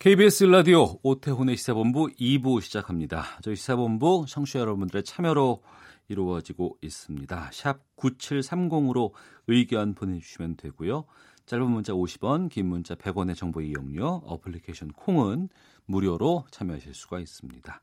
KBS 0.00 0.44
라디오 0.44 1.00
오태훈의 1.02 1.56
시사본부 1.56 2.10
2부 2.20 2.60
시작합니다. 2.60 3.24
저희 3.42 3.56
시사본부 3.56 4.26
청취자 4.28 4.60
여러분들의 4.60 5.02
참여로 5.02 5.64
이루어지고 6.06 6.78
있습니다. 6.80 7.50
샵 7.52 7.80
9730으로 7.96 9.10
의견 9.48 9.94
보내주시면 9.94 10.54
되고요. 10.56 11.04
짧은 11.46 11.68
문자 11.68 11.94
50원, 11.94 12.48
긴 12.48 12.66
문자 12.66 12.94
100원의 12.94 13.34
정보 13.34 13.60
이용료, 13.60 14.22
어플리케이션 14.24 14.92
콩은 14.92 15.48
무료로 15.86 16.44
참여하실 16.52 16.94
수가 16.94 17.18
있습니다. 17.18 17.80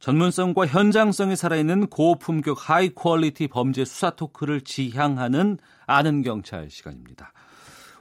전문성과 0.00 0.66
현장성이 0.66 1.36
살아있는 1.36 1.86
고품격 1.86 2.68
high 2.68 2.92
quality 2.92 3.46
범죄 3.46 3.84
수사 3.84 4.10
토크를 4.10 4.62
지향하는 4.62 5.58
아는 5.86 6.22
경찰 6.22 6.70
시간입니다. 6.70 7.32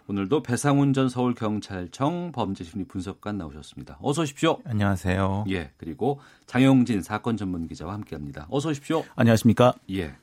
오늘도 0.08 0.44
배상훈 0.44 0.94
전 0.94 1.10
서울경찰청 1.10 2.32
범죄심리 2.32 2.86
분석관 2.86 3.40
나오셨습니다. 3.40 3.98
어서 4.02 4.22
오십시오. 4.22 4.60
안녕하세요. 4.64 5.46
예, 5.50 5.72
그리고 5.78 6.20
장용진 6.46 7.02
사건 7.02 7.38
전문 7.38 7.68
기자와 7.68 7.94
함께합니다. 7.94 8.46
어서 8.52 8.70
오십시오. 8.70 9.04
안녕하십니까? 9.16 9.74
예. 9.92 10.16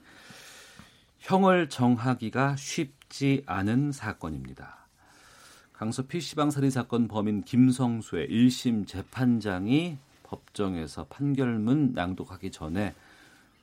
형을 1.19 1.69
정하기가 1.69 2.55
쉽지 2.57 3.43
않은 3.47 3.91
사건입니다. 3.91 4.87
강서 5.73 6.07
PC방 6.07 6.53
살인 6.53 6.71
사건 6.71 7.09
범인 7.09 7.43
김성수의 7.43 8.29
1심 8.29 8.87
재판장이 8.87 9.99
법정에서 10.23 11.07
판결문 11.07 11.93
낭독하기 11.93 12.53
전에 12.53 12.95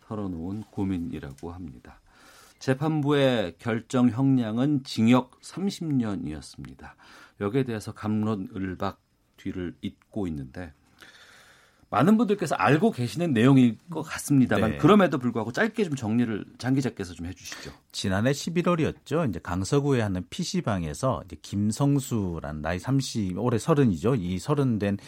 털어놓은 0.07 0.63
고민이라고 0.63 1.53
합니다. 1.53 2.01
재판부의 2.59 3.55
결정 3.57 4.09
형량은 4.09 4.83
징역 4.83 5.39
30년이었습니다. 5.41 6.91
여기에 7.39 7.63
대해서 7.63 7.93
감론을박 7.93 9.01
뒤를 9.37 9.75
잇고 9.81 10.27
있는데 10.27 10.73
많은 11.91 12.17
분들께서 12.17 12.55
알고 12.55 12.91
계시는 12.91 13.33
내용일 13.33 13.77
것 13.89 14.03
같습니다만 14.03 14.71
네. 14.71 14.77
그럼에도 14.77 15.17
불구하고 15.17 15.51
짧게 15.51 15.83
좀 15.85 15.95
정리를 15.95 16.45
장 16.59 16.75
기자께서 16.75 17.13
좀 17.13 17.25
해주시죠. 17.25 17.71
지난해 17.91 18.31
11월이었죠. 18.31 19.27
이제 19.27 19.39
강서구에 19.39 20.01
하는 20.01 20.23
PC방에서 20.29 21.23
이제 21.25 21.35
김성수라는 21.41 22.61
나이 22.61 22.77
30, 22.77 23.39
올해 23.39 23.57
30이죠. 23.57 24.19
이 24.19 24.37
30된 24.37 24.99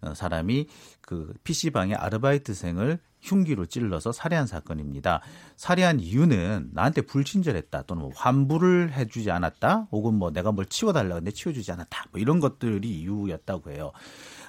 어, 0.00 0.14
사람이 0.14 0.66
그 1.02 1.34
PC방의 1.44 1.96
아르바이트생을 1.96 2.98
흉기로 3.20 3.66
찔러서 3.66 4.12
살해한 4.12 4.46
사건입니다. 4.46 5.20
살해한 5.56 6.00
이유는 6.00 6.70
나한테 6.72 7.02
불친절했다 7.02 7.82
또는 7.82 8.02
뭐 8.04 8.12
환불을 8.14 8.92
해주지 8.92 9.30
않았다 9.30 9.88
혹은 9.92 10.14
뭐 10.14 10.30
내가 10.30 10.52
뭘 10.52 10.64
치워달라 10.66 11.16
근데 11.16 11.30
치워주지 11.30 11.70
않았다 11.72 12.06
뭐 12.12 12.20
이런 12.20 12.40
것들이 12.40 12.88
이유였다고 12.88 13.72
해요. 13.72 13.92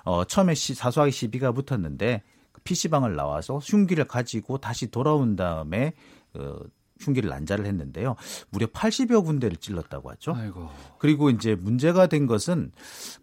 어, 0.03 0.23
처음에 0.25 0.53
시, 0.53 0.73
사소하게 0.73 1.11
시비가 1.11 1.51
붙었는데 1.51 2.23
그 2.51 2.61
PC방을 2.61 3.15
나와서 3.15 3.57
흉기를 3.57 4.05
가지고 4.05 4.57
다시 4.57 4.89
돌아온 4.91 5.35
다음에 5.35 5.93
어, 6.33 6.57
흉기를 6.99 7.29
난자를 7.29 7.65
했는데요. 7.65 8.15
무려 8.51 8.67
80여 8.67 9.25
군데를 9.25 9.57
찔렀다고 9.57 10.11
하죠. 10.11 10.33
아이고. 10.35 10.69
그리고 10.99 11.29
이제 11.29 11.55
문제가 11.55 12.07
된 12.07 12.27
것은 12.27 12.71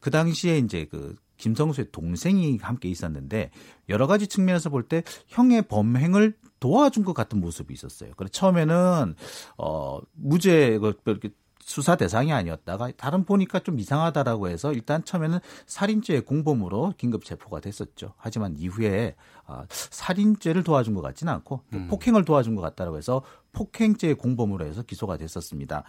그 0.01 0.11
당시에 0.11 0.59
이제 0.59 0.87
그 0.91 1.15
김성수의 1.37 1.89
동생이 1.93 2.59
함께 2.61 2.89
있었는데 2.89 3.51
여러 3.89 4.07
가지 4.09 4.27
측면에서 4.27 4.71
볼 4.71 4.89
때 4.89 5.03
형의 5.29 5.63
범행을 5.63 6.35
도와준 6.61 7.05
것 7.05 7.13
같은 7.15 7.41
모습이 7.41 7.73
있었어요. 7.73 8.11
그래 8.17 8.29
처음에는 8.33 9.15
어 9.59 10.01
무죄 10.15 10.79
그 10.79 10.95
이렇게 11.07 11.31
수사 11.69 11.97
대상이 11.97 12.33
아니었다가 12.33 12.93
다른 12.97 13.25
보니까 13.25 13.59
좀 13.59 13.79
이상하다라고 13.79 14.49
해서 14.49 14.73
일단 14.73 15.05
처음에는 15.05 15.39
살인죄 15.67 16.21
공범으로 16.21 16.95
긴급 16.97 17.27
체포가 17.27 17.61
됐었죠. 17.61 18.15
하지만 18.17 18.57
이후에 18.57 19.15
아, 19.47 19.67
살인죄를 19.69 20.65
도와준 20.65 20.95
것 20.95 21.03
같지는 21.03 21.31
않고 21.35 21.65
폭행을 21.91 22.25
도와준 22.25 22.55
것 22.55 22.63
같다라고 22.63 22.97
해서 22.97 23.23
폭행죄 23.53 24.15
공범으로 24.15 24.65
해서 24.65 24.81
기소가 24.83 25.19
됐었습니다. 25.19 25.85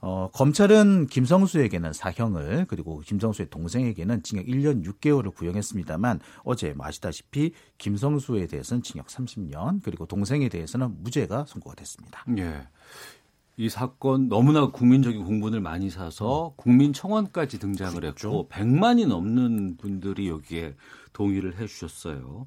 어, 0.00 0.30
검찰은 0.32 1.08
김성수에게는 1.08 1.92
사형을 1.92 2.64
그리고 2.66 3.00
김성수의 3.00 3.50
동생에게는 3.50 4.22
징역 4.22 4.46
1년 4.46 4.82
6개월을 4.86 5.34
구형했습니다만 5.34 6.20
어제 6.44 6.74
아시다시피 6.78 7.52
김성수에 7.76 8.46
대해서는 8.46 8.82
징역 8.82 9.08
30년 9.08 9.82
그리고 9.82 10.06
동생에 10.06 10.48
대해서는 10.48 11.02
무죄가 11.02 11.44
선고가 11.46 11.74
됐습니다. 11.74 12.24
예. 12.38 12.66
이 13.60 13.68
사건 13.68 14.30
너무나 14.30 14.70
국민적인 14.70 15.22
공분을 15.22 15.60
많이 15.60 15.90
사서 15.90 16.54
국민 16.56 16.94
청원까지 16.94 17.58
등장을 17.58 18.02
했고 18.02 18.48
100만이 18.48 19.06
넘는 19.06 19.76
분들이 19.76 20.30
여기에 20.30 20.76
동의를 21.12 21.58
해 21.58 21.66
주셨어요. 21.66 22.46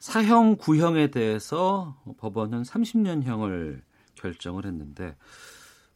사형 0.00 0.56
구형에 0.56 1.12
대해서 1.12 1.96
법원은 2.18 2.62
30년형을 2.62 3.82
결정을 4.16 4.66
했는데 4.66 5.14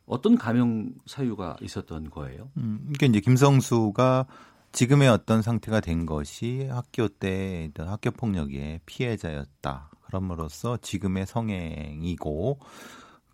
어떤 0.07 0.39
감형 0.39 0.93
사유가 1.05 1.57
있었던 1.61 2.11
거예요? 2.11 2.49
음, 2.57 2.87
이게 2.95 3.07
이제 3.07 3.19
김성수가 3.19 4.27
지금의 4.71 5.09
어떤 5.09 5.43
상태가 5.43 5.81
된 5.81 6.07
것이 6.07 6.69
학교 6.71 7.09
때 7.09 7.73
학교 7.77 8.13
폭력의 8.13 8.83
피해자였다. 8.87 9.91
그럼으로써 10.03 10.77
지금의 10.77 11.27
성행이고 11.27 12.61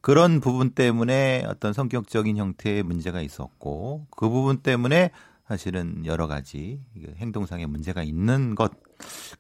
그런 0.00 0.40
부분 0.40 0.70
때문에 0.70 1.44
어떤 1.46 1.72
성격적인 1.72 2.36
형태의 2.36 2.82
문제가 2.82 3.20
있었고 3.20 4.06
그 4.10 4.28
부분 4.28 4.58
때문에 4.58 5.10
사실은 5.46 6.06
여러 6.06 6.26
가지 6.26 6.80
행동상의 7.16 7.66
문제가 7.66 8.02
있는 8.02 8.54
것. 8.54 8.72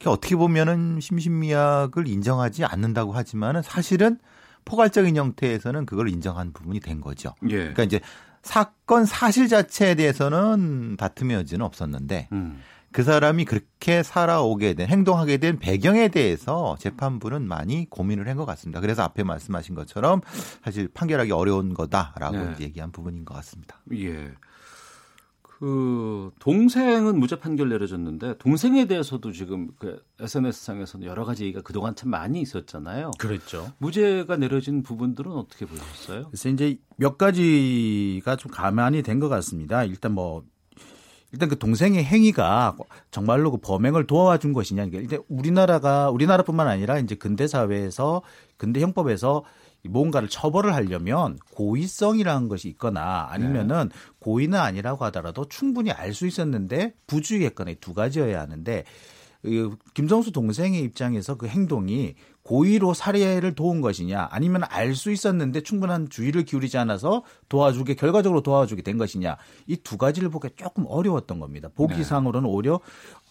어떻게 0.06 0.34
보면은 0.34 0.98
심신미약을 1.00 2.08
인정하지 2.08 2.64
않는다고 2.64 3.12
하지만은 3.12 3.62
사실은 3.62 4.18
포괄적인 4.64 5.16
형태에서는 5.16 5.86
그걸 5.86 6.08
인정한 6.08 6.52
부분이 6.52 6.80
된 6.80 7.00
거죠. 7.00 7.34
예. 7.44 7.56
그러니까 7.56 7.84
이제 7.84 8.00
사건 8.42 9.04
사실 9.04 9.48
자체에 9.48 9.94
대해서는 9.94 10.96
다툼의 10.96 11.36
여지는 11.36 11.64
없었는데 11.64 12.28
음. 12.32 12.60
그 12.92 13.02
사람이 13.04 13.44
그렇게 13.44 14.02
살아오게 14.02 14.74
된 14.74 14.88
행동하게 14.88 15.36
된 15.36 15.58
배경에 15.58 16.08
대해서 16.08 16.76
재판부는 16.80 17.46
많이 17.46 17.88
고민을 17.88 18.26
한 18.28 18.36
것 18.36 18.46
같습니다. 18.46 18.80
그래서 18.80 19.02
앞에 19.02 19.22
말씀하신 19.22 19.74
것처럼 19.74 20.20
사실 20.64 20.88
판결하기 20.88 21.30
어려운 21.32 21.74
거다라고 21.74 22.36
네. 22.36 22.54
얘기한 22.60 22.90
부분인 22.90 23.24
것 23.24 23.34
같습니다. 23.34 23.80
예. 23.94 24.32
그 25.42 26.30
동생은 26.38 27.18
무죄 27.20 27.36
판결 27.38 27.68
내려졌는데 27.68 28.38
동생에 28.38 28.86
대해서도 28.86 29.30
지금 29.32 29.68
그 29.78 30.02
SNS 30.18 30.64
상에서는 30.64 31.06
여러 31.06 31.26
가지 31.26 31.44
얘기가 31.44 31.60
그동안 31.60 31.94
참 31.94 32.08
많이 32.10 32.40
있었잖아요. 32.40 33.10
그렇죠. 33.18 33.70
무죄가 33.78 34.36
내려진 34.38 34.82
부분들은 34.82 35.30
어떻게 35.32 35.66
보셨어요? 35.66 36.28
그래서 36.28 36.48
이제 36.48 36.78
몇 36.96 37.18
가지가 37.18 38.36
좀 38.36 38.50
가만히 38.50 39.02
된 39.02 39.20
것 39.20 39.28
같습니다. 39.28 39.84
일단 39.84 40.12
뭐 40.12 40.44
일단 41.32 41.48
그 41.48 41.58
동생의 41.58 42.04
행위가 42.04 42.76
정말로 43.10 43.50
그 43.50 43.58
범행을 43.58 44.06
도와 44.06 44.38
준 44.38 44.52
것이냐. 44.52 44.84
이게 44.84 44.98
일단 44.98 45.22
우리나라가 45.28 46.10
우리나라뿐만 46.10 46.66
아니라 46.66 46.98
이제 46.98 47.14
근대 47.14 47.46
사회에서 47.46 48.22
근대 48.56 48.80
형법에서 48.80 49.44
뭔가를 49.88 50.28
처벌을 50.28 50.74
하려면 50.74 51.38
고의성이라는 51.54 52.48
것이 52.48 52.68
있거나 52.68 53.28
아니면은 53.30 53.90
고의는 54.18 54.58
아니라고 54.58 55.04
하더라도 55.06 55.46
충분히 55.48 55.90
알 55.90 56.12
수 56.12 56.26
있었는데 56.26 56.92
부주의했거나 57.06 57.70
이두 57.70 57.94
가지여야 57.94 58.40
하는데 58.40 58.80
이 58.80 58.84
김성수 59.94 60.32
동생의 60.32 60.82
입장에서 60.82 61.36
그 61.36 61.46
행동이 61.46 62.14
고의로 62.42 62.94
살해를 62.94 63.54
도운 63.54 63.80
것이냐 63.80 64.28
아니면 64.30 64.62
알 64.68 64.94
수 64.94 65.10
있었는데 65.10 65.62
충분한 65.62 66.08
주의를 66.10 66.44
기울이지 66.44 66.76
않아서 66.78 67.22
도와주게 67.48 67.94
결과적으로 67.94 68.42
도와주게 68.42 68.82
된 68.82 68.98
것이냐 68.98 69.36
이 69.66 69.76
두 69.76 69.96
가지를 69.96 70.28
보기 70.28 70.48
조금 70.56 70.84
어려웠던 70.86 71.40
겁니다. 71.40 71.68
보기상으로는 71.74 72.48
오히려 72.48 72.80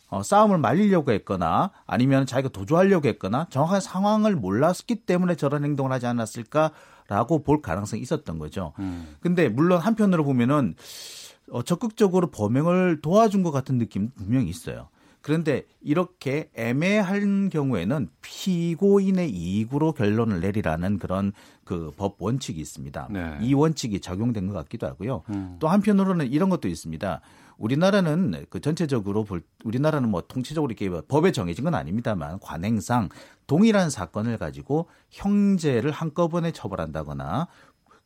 어, 0.08 0.24
싸움을 0.24 0.58
말리려고 0.58 1.12
했거나 1.12 1.70
아니면 1.86 2.26
자기가 2.26 2.50
도주하려고 2.50 3.08
했거나 3.10 3.46
정확한 3.52 3.80
상황을 3.80 4.36
몰랐기 4.36 5.06
때문에 5.06 5.36
저런 5.36 5.64
행동을 5.64 5.92
하지 5.92 6.08
않았을까라고 6.08 7.44
볼 7.44 7.62
가능성이 7.62 8.02
있었던 8.02 8.40
거죠. 8.40 8.74
음. 8.80 9.16
근데 9.20 9.50
물론 9.50 9.80
한편으로 9.80 10.24
보면은 10.24 10.74
어, 11.52 11.62
적극적으로 11.62 12.32
범행을 12.32 13.02
도와준 13.02 13.44
것 13.44 13.52
같은 13.52 13.78
느낌 13.78 14.10
분명히 14.16 14.50
있어요. 14.50 14.88
그런데 15.22 15.66
이렇게 15.82 16.50
애매한 16.56 17.50
경우에는 17.50 18.10
피고인의 18.22 19.30
이익으로 19.30 19.92
결론을 19.94 20.40
내리라는 20.40 20.98
그런 21.00 21.34
그 21.66 21.92
법 21.98 22.16
원칙이 22.20 22.60
있습니다. 22.60 23.10
네. 23.12 23.38
이 23.42 23.54
원칙이 23.54 24.00
적용된 24.00 24.48
것 24.48 24.54
같기도 24.54 24.88
하고요. 24.88 25.24
음. 25.30 25.58
또 25.60 25.68
한편으로는 25.68 26.32
이런 26.32 26.50
것도 26.50 26.68
있습니다. 26.68 27.22
우리나라는 27.58 28.46
그 28.50 28.60
전체적으로 28.62 29.24
볼 29.26 29.44
우리나라는 29.66 30.10
뭐 30.10 30.22
통치적으로 30.22 30.72
이렇게 30.72 30.90
법에 31.08 31.32
정해진 31.32 31.66
건 31.66 31.76
아닙니다만 31.76 32.40
관행상 32.40 33.10
동일한 33.48 33.90
사건을 33.90 34.38
가지고 34.38 34.88
형제를 35.12 35.92
한꺼번에 35.92 36.52
처벌한다거나 36.52 37.48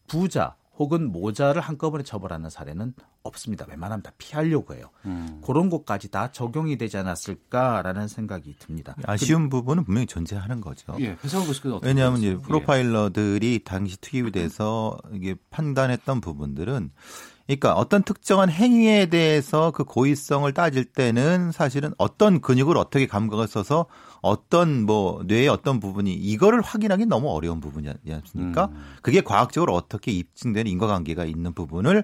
부자 0.08 0.56
혹은 0.78 1.12
모자를 1.12 1.62
한꺼번에 1.62 2.04
처벌하는 2.04 2.50
사례는 2.50 2.94
없습니다. 3.22 3.66
웬만하면 3.70 4.02
다 4.02 4.12
피하려고 4.18 4.74
해요. 4.74 4.90
음. 5.06 5.40
그런 5.46 5.70
것까지 5.70 6.10
다 6.10 6.32
적용이 6.32 6.78
되지 6.78 6.98
않았을까라는 6.98 8.08
생각이 8.08 8.56
듭니다. 8.60 8.96
아쉬운 9.06 9.50
부분은 9.50 9.86
분명히 9.86 10.08
존재하는 10.08 10.62
거죠. 10.62 10.96
예, 11.00 11.16
왜냐하면 11.84 12.20
이제. 12.20 12.38
프로파일러들이 12.38 13.64
당시 13.64 13.98
투입이 13.98 14.32
돼서 14.32 14.98
이게 15.14 15.36
판단했던 15.52 16.22
부분들은 16.22 16.92
그러니까 17.46 17.74
어떤 17.74 18.04
특정한 18.04 18.50
행위에 18.50 19.08
대해서 19.08 19.72
그 19.72 19.84
고의성을 19.84 20.52
따질 20.54 20.86
때는 20.86 21.52
사실은 21.52 21.94
어떤 21.98 22.42
근육을 22.42 22.78
어떻게 22.78 23.06
감각을 23.06 23.48
써서 23.48 23.86
어떤 24.24 24.86
뭐 24.86 25.22
뇌의 25.28 25.50
어떤 25.50 25.80
부분이 25.80 26.14
이거를 26.14 26.62
확인하기 26.62 27.06
너무 27.06 27.30
어려운 27.30 27.60
부분이지 27.60 27.94
않습니까? 28.12 28.70
음. 28.74 28.84
그게 29.04 29.22
과학적으로 29.22 29.76
어떻게 29.76 30.12
입증된 30.12 30.66
인과관계가 30.66 31.26
있는 31.26 31.54
부분을 31.54 32.04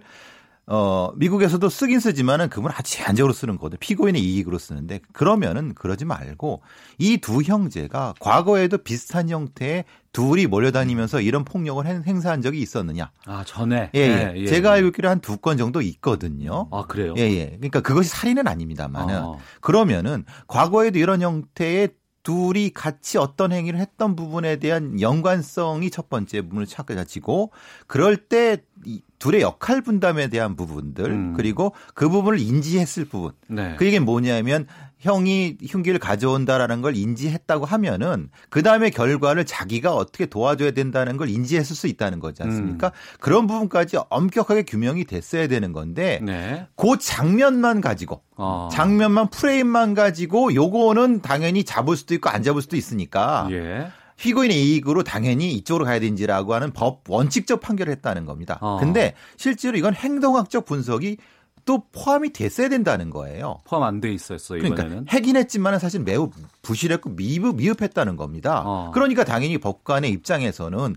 어, 0.72 1.12
미국에서도 1.16 1.68
쓰긴 1.68 2.00
쓰지만은 2.00 2.50
그건 2.50 2.72
아주 2.76 2.92
제한적으로 2.94 3.34
쓰는 3.34 3.56
거거든요. 3.56 3.80
피고인의 3.80 4.22
이익으로 4.24 4.60
쓰는데 4.60 5.00
그러면은 5.14 5.74
그러지 5.74 6.06
말고 6.06 6.62
이 7.00 7.18
두 7.18 7.42
형제가 7.42 8.14
과거에도 8.20 8.78
비슷한 8.78 9.30
형태의 9.30 9.86
둘이 10.12 10.46
몰려다니면서 10.46 11.22
이런 11.22 11.44
폭력을 11.44 11.84
행- 11.88 12.04
행사한 12.06 12.44
적이 12.44 12.60
있었느냐? 12.62 13.10
아 13.26 13.44
전에 13.48 13.90
예, 13.96 14.00
예. 14.00 14.34
예, 14.36 14.42
예. 14.42 14.46
제가 14.46 14.74
알고 14.74 14.90
있기로 14.90 15.10
한 15.10 15.22
두 15.22 15.38
건 15.38 15.58
정도 15.58 15.82
있거든요. 15.82 16.68
아 16.72 16.84
그래요? 16.88 17.16
예, 17.18 17.22
예. 17.24 17.46
그러니까 17.58 17.82
그것이 17.82 18.10
살인은 18.10 18.48
아닙니다만은 18.48 19.24
어. 19.24 19.40
그러면은 19.62 20.24
과거에도 20.48 21.00
이런 21.00 21.22
형태의 21.24 21.90
둘이 22.30 22.70
같이 22.70 23.18
어떤 23.18 23.52
행위를 23.52 23.80
했던 23.80 24.16
부분에 24.16 24.58
대한 24.58 25.02
연관성이 25.02 25.90
첫 25.90 26.12
번째 26.12 26.44
부분을 26.44 26.68
찾아지고 26.68 27.50
그럴 27.88 28.18
때이 28.18 29.02
둘의 29.18 29.42
역할 29.42 29.82
분담에 29.82 30.28
대한 30.28 30.56
부분들 30.56 31.06
음. 31.06 31.34
그리고 31.36 31.74
그 31.96 32.08
부분을 32.08 32.40
인지했을 32.40 33.06
부분 33.06 33.32
네. 33.48 33.76
그 33.80 33.86
얘기는 33.88 34.06
뭐냐면 34.06 34.68
형이 35.00 35.58
흉기를 35.66 35.98
가져온다라는 36.00 36.82
걸 36.82 36.96
인지했다고 36.96 37.66
하면은 37.66 38.30
그 38.50 38.64
다음에 38.64 38.90
결과를 38.90 39.46
자기가 39.46 39.94
어떻게 39.94 40.26
도와줘야 40.26 40.72
된다는 40.72 41.16
걸 41.16 41.30
인지했을 41.30 41.76
수 41.76 41.88
있다는 41.88 42.20
거지 42.20 42.44
않습니까? 42.44 42.88
음. 42.88 43.18
그런 43.20 43.48
부분까지 43.48 43.98
엄격하게 44.10 44.64
규명이 44.64 45.06
됐어야 45.06 45.48
되는 45.48 45.72
건데 45.72 46.20
네. 46.22 46.68
그 46.76 46.98
장면만 47.00 47.80
가지고 47.80 48.22
어. 48.36 48.68
장면만 48.72 49.30
프레임만 49.30 49.94
가지고 49.94 50.54
요거는 50.54 51.22
당연히 51.22 51.64
잡을 51.64 51.96
수도 51.96 52.14
있고 52.14 52.30
안 52.30 52.44
잡을 52.44 52.62
수도 52.62 52.76
있으니까 52.76 53.48
예. 53.52 53.88
피고인의 54.18 54.62
이익으로 54.62 55.04
당연히 55.04 55.54
이쪽으로 55.54 55.86
가야 55.86 56.00
되는지라고 56.00 56.54
하는 56.54 56.72
법 56.72 57.04
원칙적 57.08 57.62
판결을 57.62 57.92
했다는 57.94 58.26
겁니다. 58.26 58.58
어. 58.60 58.78
근데 58.80 59.14
실제로 59.38 59.78
이건 59.78 59.94
행동학적 59.94 60.66
분석이 60.66 61.18
또 61.66 61.84
포함이 61.92 62.32
됐어야 62.34 62.70
된다는 62.70 63.10
거예요. 63.10 63.62
포함 63.66 63.84
안 63.84 64.02
돼 64.02 64.12
있었어요 64.14 64.60
이번에는. 64.60 64.90
그러니까 64.90 65.16
하긴 65.16 65.36
했지만은 65.36 65.80
사실 65.80 66.02
매우 66.02 66.30
부실했고 66.62 67.12
미흡, 67.16 67.56
미흡했다는 67.56 68.16
겁니다. 68.16 68.64
어. 68.66 68.92
그러니까 68.94 69.24
당연히 69.24 69.58
법관의 69.58 70.10
입장에서는 70.12 70.96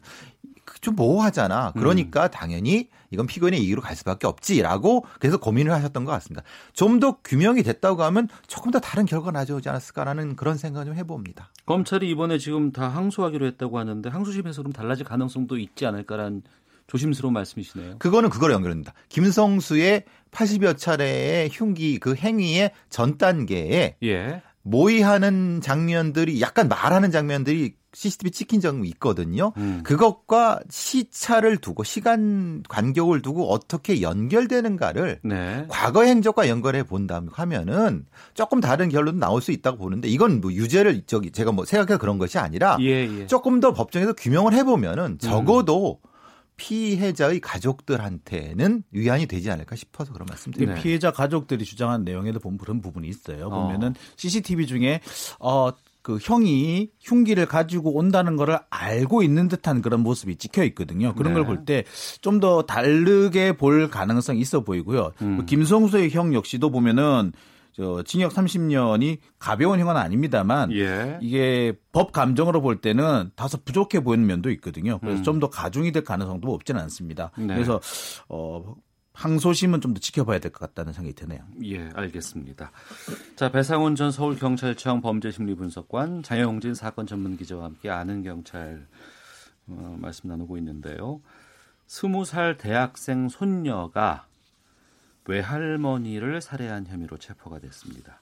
좀 0.80 0.96
모호하잖아. 0.96 1.72
음. 1.76 1.80
그러니까 1.80 2.28
당연히 2.28 2.88
이건 3.10 3.26
피고인의 3.26 3.60
이익으로 3.62 3.82
갈 3.82 3.94
수밖에 3.94 4.26
없지라고 4.26 5.04
그래서 5.20 5.36
고민을 5.36 5.70
하셨던 5.72 6.04
것 6.06 6.12
같습니다. 6.12 6.42
좀 6.72 6.98
더 6.98 7.18
규명이 7.24 7.62
됐다고 7.62 8.02
하면 8.04 8.28
조금 8.46 8.70
더 8.70 8.78
다른 8.80 9.04
결과가 9.06 9.32
나오지 9.32 9.68
않았을까라는 9.68 10.36
그런 10.36 10.56
생각을 10.56 10.86
좀 10.86 10.94
해봅니다. 10.96 11.50
검찰이 11.66 12.08
이번에 12.08 12.38
지금 12.38 12.72
다 12.72 12.88
항소하기로 12.88 13.44
했다고 13.46 13.78
하는데 13.78 14.08
항소심에서 14.08 14.62
그럼 14.62 14.72
달라질 14.72 15.04
가능성도 15.04 15.58
있지 15.58 15.84
않을까라는 15.84 16.42
조심스러운 16.92 17.32
말씀이시네요. 17.32 17.96
그거는 17.98 18.28
그거로 18.28 18.52
연결됩니다. 18.52 18.92
김성수의 19.08 20.04
80여 20.30 20.76
차례의 20.76 21.48
흉기 21.50 21.98
그 21.98 22.14
행위의 22.14 22.72
전 22.90 23.16
단계에 23.16 23.96
예. 24.02 24.42
모의하는 24.60 25.62
장면들이 25.62 26.42
약간 26.42 26.68
말하는 26.68 27.10
장면들이 27.10 27.76
CCTV 27.94 28.30
찍힌 28.30 28.60
점이 28.60 28.88
있거든요. 28.90 29.52
음. 29.56 29.80
그것과 29.84 30.60
시차를 30.68 31.56
두고 31.56 31.82
시간 31.82 32.62
간격을 32.68 33.22
두고 33.22 33.50
어떻게 33.50 34.02
연결되는가를 34.02 35.20
네. 35.24 35.64
과거 35.68 36.02
행적과 36.02 36.48
연결해 36.48 36.82
본다면 36.82 37.30
하면은 37.32 38.04
조금 38.34 38.60
다른 38.60 38.90
결론도 38.90 39.18
나올 39.18 39.40
수 39.40 39.50
있다고 39.50 39.78
보는데 39.78 40.08
이건 40.08 40.42
뭐 40.42 40.52
유죄를 40.52 41.04
저기 41.06 41.30
제가 41.30 41.52
뭐 41.52 41.64
생각해서 41.64 41.98
그런 41.98 42.18
것이 42.18 42.38
아니라 42.38 42.76
예, 42.80 43.20
예. 43.20 43.26
조금 43.26 43.60
더 43.60 43.72
법정에서 43.72 44.12
규명을 44.12 44.52
해보면은 44.52 45.18
적어도 45.18 46.00
피해자의 46.62 47.40
가족들한테는 47.40 48.84
위안이 48.92 49.26
되지 49.26 49.50
않을까 49.50 49.74
싶어서 49.74 50.12
그런 50.12 50.28
이 50.28 50.30
말씀드립니다. 50.30 50.76
네. 50.76 50.82
피해자 50.82 51.10
가족들이 51.10 51.64
주장한 51.64 52.04
내용에도 52.04 52.38
보면 52.38 52.56
그런 52.58 52.80
부분이 52.80 53.08
있어요. 53.08 53.46
어. 53.46 53.50
보면은 53.66 53.94
CCTV 54.16 54.66
중에 54.68 55.00
어. 55.40 55.70
그 56.02 56.18
형이 56.20 56.90
흉기를 57.00 57.46
가지고 57.46 57.94
온다는 57.94 58.34
거를 58.34 58.58
알고 58.70 59.22
있는 59.22 59.46
듯한 59.46 59.82
그런 59.82 60.00
모습이 60.00 60.34
찍혀 60.34 60.64
있거든요. 60.64 61.14
그런 61.14 61.32
네. 61.32 61.38
걸볼 61.38 61.64
때 61.64 61.84
좀 62.20 62.40
더 62.40 62.62
다르게 62.62 63.56
볼 63.56 63.88
가능성이 63.88 64.40
있어 64.40 64.64
보이고요. 64.64 65.12
음. 65.22 65.36
그 65.38 65.44
김성수의 65.44 66.10
형 66.10 66.34
역시도 66.34 66.70
보면은 66.70 67.32
저 67.74 68.02
징역 68.02 68.32
30년이 68.32 69.18
가벼운 69.38 69.80
형은 69.80 69.96
아닙니다만 69.96 70.72
예. 70.72 71.18
이게 71.22 71.72
법 71.92 72.12
감정으로 72.12 72.60
볼 72.60 72.80
때는 72.80 73.30
다소 73.34 73.58
부족해 73.64 74.00
보이는 74.00 74.26
면도 74.26 74.50
있거든요. 74.52 74.98
그래서 74.98 75.18
음. 75.18 75.22
좀더 75.22 75.48
가중이 75.50 75.90
될 75.92 76.04
가능성도 76.04 76.52
없지는 76.52 76.80
않습니다. 76.82 77.30
네. 77.38 77.46
그래서 77.46 77.80
어 78.28 78.74
항소심은 79.14 79.80
좀 79.82 79.94
더 79.94 80.00
지켜봐야 80.00 80.38
될 80.38 80.50
것 80.52 80.60
같다는 80.60 80.92
생각이 80.92 81.14
드네요. 81.14 81.40
예, 81.64 81.88
알겠습니다. 81.94 82.70
자, 83.36 83.50
배상훈 83.50 83.94
전 83.94 84.10
서울경찰청 84.10 85.02
범죄심리분석관, 85.02 86.22
장영진 86.22 86.74
사건 86.74 87.06
전문 87.06 87.36
기자와 87.36 87.64
함께 87.64 87.90
아는 87.90 88.22
경찰 88.22 88.86
어, 89.68 89.96
말씀 90.00 90.28
나누고 90.30 90.56
있는데요. 90.58 91.20
스무 91.86 92.24
살 92.24 92.56
대학생 92.56 93.28
손녀가 93.28 94.26
외할머니를 95.26 96.40
살해한 96.40 96.86
혐의로 96.86 97.16
체포가 97.16 97.58
됐습니다. 97.60 98.20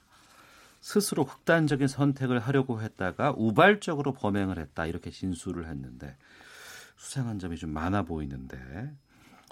스스로 0.81 1.25
극단적인 1.25 1.87
선택을 1.87 2.39
하려고 2.39 2.81
했다가 2.81 3.35
우발적으로 3.37 4.13
범행을 4.13 4.57
했다 4.57 4.87
이렇게 4.87 5.11
진술을 5.11 5.67
했는데 5.67 6.17
수상한 6.97 7.39
점이 7.39 7.57
좀 7.57 7.69
많아 7.71 8.03
보이는데 8.03 8.91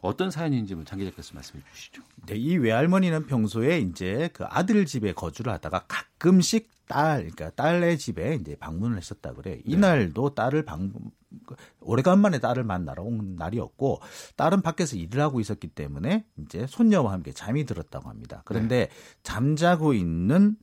어떤 0.02 0.32
사연인지 0.32 0.76
장 0.86 1.00
기자께서 1.00 1.34
말씀해 1.36 1.64
주시죠. 1.74 2.02
네, 2.26 2.36
이 2.36 2.58
외할머니는 2.58 3.28
평소에 3.28 3.80
이제 3.80 4.30
그 4.34 4.46
아들 4.46 4.86
집에 4.86 5.14
거주를 5.14 5.52
하다가 5.54 5.86
가끔씩 5.88 6.70
딸, 6.90 7.30
그러니까 7.30 7.52
딸의 7.52 8.00
집에 8.00 8.34
이제 8.34 8.56
방문을 8.56 8.98
했었다 8.98 9.32
그래요. 9.34 9.60
이날도 9.64 10.34
딸을 10.34 10.66
방, 10.66 10.92
그 11.46 11.56
오래간만에 11.82 12.40
딸을 12.40 12.64
만나러 12.64 13.04
온 13.04 13.36
날이었고, 13.36 14.02
딸은 14.36 14.64
밖에서 14.64 14.98
일을 14.98 15.22
하고 15.22 15.40
있었기 15.40 15.68
때문에 15.68 16.26
이제 16.38 16.66
손녀와 16.68 17.14
함께 17.14 17.32
잠이 17.32 17.66
들었다고 17.66 18.10
합니다. 18.10 18.42
그런데 18.44 18.90
잠자고 19.22 19.94
있는 19.94 20.58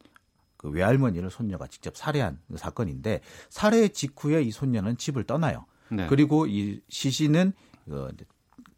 그 0.56 0.68
외할머니를 0.68 1.30
손녀가 1.30 1.68
직접 1.68 1.96
살해한 1.96 2.40
그 2.50 2.58
사건인데, 2.58 3.20
살해 3.48 3.86
직후에 3.86 4.42
이 4.42 4.50
손녀는 4.50 4.96
집을 4.96 5.24
떠나요. 5.24 5.66
네. 5.90 6.08
그리고 6.08 6.48
이 6.48 6.80
시신은 6.88 7.52
그 7.84 8.10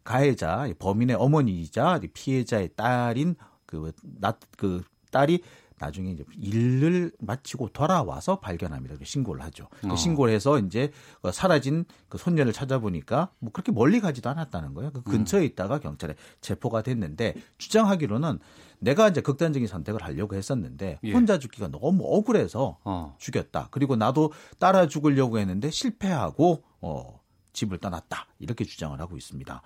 가해자 0.05 0.69
범인의 0.79 1.17
어머니이자 1.17 2.01
피해자의 2.13 2.71
딸인 2.77 3.37
그, 3.65 3.93
나, 4.03 4.39
그 4.59 4.83
딸이 5.11 5.43
나중에 5.79 6.11
이제 6.11 6.25
일을 6.37 7.13
마치고 7.21 7.69
돌아와서 7.69 8.41
발견합니다. 8.41 8.97
그 8.97 9.05
신고를 9.05 9.43
하죠. 9.45 9.69
그 9.81 9.93
어. 9.93 9.97
신고를 9.97 10.33
해서 10.33 10.59
이제 10.59 10.91
그 11.23 11.33
사라진 11.33 11.85
그 12.09 12.19
손녀를 12.19 12.53
찾아보니까 12.53 13.31
뭐 13.39 13.53
그렇게 13.53 13.73
멀리 13.73 14.01
가지도 14.01 14.29
않았다는 14.31 14.75
거예요. 14.75 14.93
그 14.93 15.03
근처에 15.03 15.45
있다가 15.45 15.79
경찰에 15.79 16.15
체포가 16.41 16.83
됐는데 16.83 17.35
주장하기로는 17.59 18.39
내가 18.81 19.09
이제 19.09 19.21
극단적인 19.21 19.67
선택을 19.67 20.03
하려고 20.03 20.37
했었는데 20.37 21.01
예. 21.03 21.13
혼자 21.13 21.39
죽기가 21.39 21.69
너무 21.69 22.05
억울해서 22.05 22.79
어. 22.85 23.17
죽였다. 23.19 23.69
그리고 23.71 23.97
나도 23.97 24.33
따라 24.59 24.87
죽으려고 24.87 25.39
했는데 25.39 25.71
실패하고 25.71 26.63
어 26.81 27.21
집을 27.53 27.79
떠났다. 27.79 28.27
이렇게 28.39 28.65
주장을 28.65 28.99
하고 29.01 29.17
있습니다. 29.17 29.63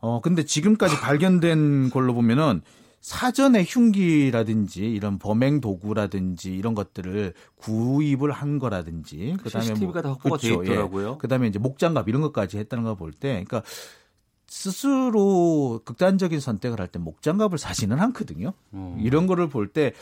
어 0.00 0.20
근데 0.20 0.44
지금까지 0.44 0.96
발견된 0.96 1.90
걸로 1.90 2.12
보면은 2.14 2.62
사전에 3.04 3.64
흉기라든지 3.68 4.80
이런 4.90 5.18
범행 5.18 5.60
도구라든지 5.60 6.56
이런 6.56 6.74
것들을 6.74 7.34
구입을 7.56 8.32
한 8.32 8.58
거라든지 8.58 9.36
그다음에 9.42 9.66
CCTV가 9.66 9.92
뭐, 9.92 10.02
다 10.02 10.08
확보가 10.08 10.36
그렇죠. 10.38 10.62
돼 10.62 10.72
있더라고요. 10.72 11.12
예. 11.12 11.18
그다음에 11.18 11.46
이제 11.48 11.58
목장갑 11.58 12.08
이런 12.08 12.22
것까지 12.22 12.56
했다는 12.56 12.82
걸 12.84 12.96
볼 12.96 13.12
때, 13.12 13.44
그러니까 13.44 13.62
스스로 14.46 15.82
극단적인 15.84 16.40
선택을 16.40 16.80
할 16.80 16.88
때 16.88 16.98
목장갑을 16.98 17.58
사지는 17.58 18.00
않거든요. 18.00 18.54
음. 18.72 18.96
이런 19.00 19.26
거를 19.26 19.48
볼 19.50 19.68
때 19.68 19.92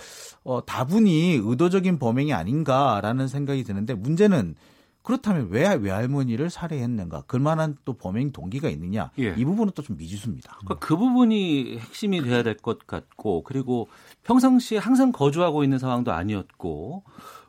어, 0.45 0.65
다분히 0.65 1.41
의도적인 1.43 1.99
범행이 1.99 2.33
아닌가라는 2.33 3.27
생각이 3.27 3.65
드는데 3.65 3.95
문제는 3.95 4.55
그렇다면 5.03 5.49
왜 5.51 5.75
외할머니를 5.75 6.49
살해했는가? 6.51 7.23
그만한 7.27 7.77
또 7.85 7.95
범행 7.95 8.33
동기가 8.33 8.69
있느냐? 8.69 9.11
예. 9.19 9.35
이 9.37 9.45
부분은 9.45 9.73
또 9.75 9.83
좀 9.83 9.97
미지수입니다. 9.97 10.59
그러니까 10.61 10.87
그 10.87 10.97
부분이 10.97 11.79
핵심이 11.79 12.23
돼야 12.23 12.43
될 12.45 12.57
것 12.57 12.87
같고 12.87 13.43
그리고 13.43 13.89
평상시에 14.23 14.79
항상 14.79 15.11
거주하고 15.11 15.65
있는 15.65 15.79
상황도 15.79 16.13
아니었고 16.13 17.03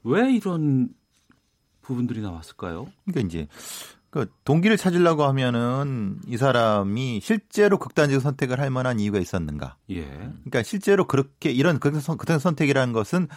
왜 0.03 0.31
이런 0.33 0.89
부분들이 1.81 2.21
나왔을까요? 2.21 2.87
그러니까 3.05 3.27
이제 3.27 3.47
그 4.09 4.29
동기를 4.45 4.77
찾으려고 4.77 5.23
하면은 5.23 6.19
이 6.27 6.37
사람이 6.37 7.19
실제로 7.21 7.79
극단적 7.79 8.21
선택을 8.21 8.59
할 8.59 8.69
만한 8.69 8.99
이유가 8.99 9.19
있었는가? 9.19 9.77
예. 9.89 10.05
그러니까 10.05 10.61
실제로 10.63 11.05
그렇게 11.07 11.51
이런 11.51 11.79
극단 11.79 12.39
선택이라는 12.39 12.93
것은 12.93 13.27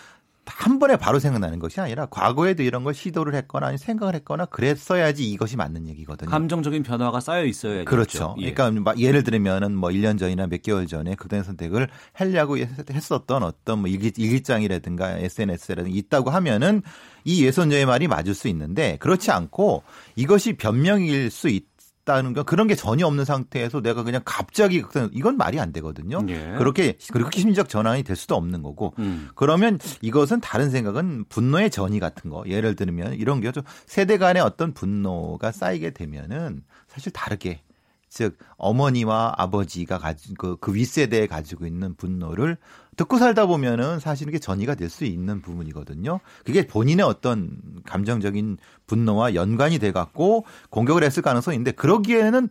한 0.47 0.79
번에 0.79 0.97
바로 0.97 1.19
생각나는 1.19 1.59
것이 1.59 1.81
아니라 1.81 2.07
과거에도 2.07 2.63
이런 2.63 2.85
걸 2.85 2.95
시도를 2.95 3.35
했거나 3.35 3.67
아니 3.67 3.79
생각을 3.79 4.15
했거나 4.15 4.47
그랬어야지 4.47 5.29
이것이 5.31 5.57
맞는 5.57 5.89
얘기거든요. 5.89 6.31
감정적인 6.31 6.83
변화가 6.83 7.21
쌓여 7.21 7.45
있어야 7.45 7.85
그렇죠. 7.85 8.37
예. 8.39 8.53
그러니까 8.53 8.97
예를 8.99 9.25
들면은 9.25 9.75
뭐 9.75 9.91
1년 9.91 10.19
전이나 10.19 10.47
몇 10.47 10.63
개월 10.63 10.87
전에 10.87 11.15
극단 11.17 11.43
선택을 11.43 11.89
하려고 12.13 12.59
했었던 12.59 13.43
어떤 13.43 13.81
뭐 13.81 13.89
일기, 13.89 14.13
일기장이라든가 14.17 15.19
SNS라든가 15.19 15.91
있다고 15.93 16.31
하면은 16.31 16.83
이 17.25 17.45
예선녀의 17.45 17.87
말이 17.87 18.07
맞을 18.07 18.35
수 18.35 18.47
있는데 18.49 18.97
그렇지 18.99 19.33
않고 19.33 19.83
이것이 20.15 20.53
변명일 20.55 21.31
수 21.31 21.49
있, 21.49 21.65
있다는 22.07 22.33
건 22.33 22.45
그런 22.45 22.69
게 22.69 22.75
전혀 22.75 23.07
없는 23.07 23.25
상태에서 23.25 23.83
내가 23.83 24.05
그냥 24.05 24.23
갑자기 24.25 24.83
이건 25.13 25.37
말이 25.37 25.59
안 25.61 25.73
되거든요. 25.73 26.25
예. 26.29 26.55
그렇게 26.57 26.97
그렇게 27.13 27.41
심리적 27.41 27.69
전환이 27.69 28.05
될 28.05 28.17
수도 28.17 28.37
없는 28.37 28.63
거고 28.63 28.95
음. 29.01 29.29
그러면 29.35 29.79
이것은 30.01 30.41
다른 30.41 30.71
생각은 30.71 31.27
분노의 31.29 31.71
전이 31.71 31.99
같은 32.01 32.31
거 32.31 32.45
예를 32.47 32.77
들면 32.77 33.15
이런 33.15 33.41
게 33.41 33.57
좀 33.57 33.63
세대 33.87 34.19
간의 34.19 34.43
어떤 34.43 34.75
분노가 34.75 35.51
쌓이게 35.51 35.91
되면은 35.91 36.63
사실 36.89 37.11
다르게 37.13 37.63
즉 38.09 38.37
어머니와 38.59 39.35
아버지가 39.39 39.99
가진 39.99 40.35
그, 40.37 40.57
그 40.61 40.75
윗세대에 40.75 41.27
가지고 41.27 41.65
있는 41.65 41.95
분노를 41.95 42.59
듣고 42.97 43.19
살다 43.19 43.47
보면은 43.47 43.99
사실 44.01 44.29
이게 44.29 44.39
전이가 44.39 44.75
될 44.75 44.89
수 44.89 45.05
있는 45.05 45.43
부분이거든요. 45.43 46.21
그게 46.45 46.67
본인의 46.67 47.05
어떤 47.05 47.51
감정적인 47.85 48.57
분노와 48.87 49.35
연관이 49.35 49.79
돼 49.79 49.93
갖고 49.93 50.45
공격을 50.71 51.03
했을 51.05 51.23
가능성이 51.23 51.57
있는데 51.57 51.73
그러기에는 51.73 52.49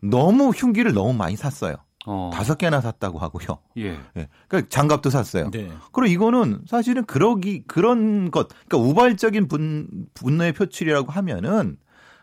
너무 0.00 0.50
흉기를 0.50 0.92
너무 0.92 1.12
많이 1.14 1.36
샀어요. 1.36 1.76
어. 2.06 2.30
다섯 2.32 2.56
개나 2.58 2.80
샀다고 2.80 3.18
하고요. 3.18 3.58
예. 3.78 3.98
예. 4.16 4.28
그러니까 4.48 4.68
장갑도 4.68 5.10
샀어요. 5.10 5.50
네. 5.50 5.70
그리고 5.92 6.06
이거는 6.06 6.60
사실은 6.68 7.04
그러기 7.04 7.64
그런 7.66 8.30
것, 8.30 8.48
그러니까 8.68 8.78
우발적인 8.90 9.48
분, 9.48 10.06
분노의 10.14 10.52
표출이라고 10.52 11.10
하면은 11.10 11.78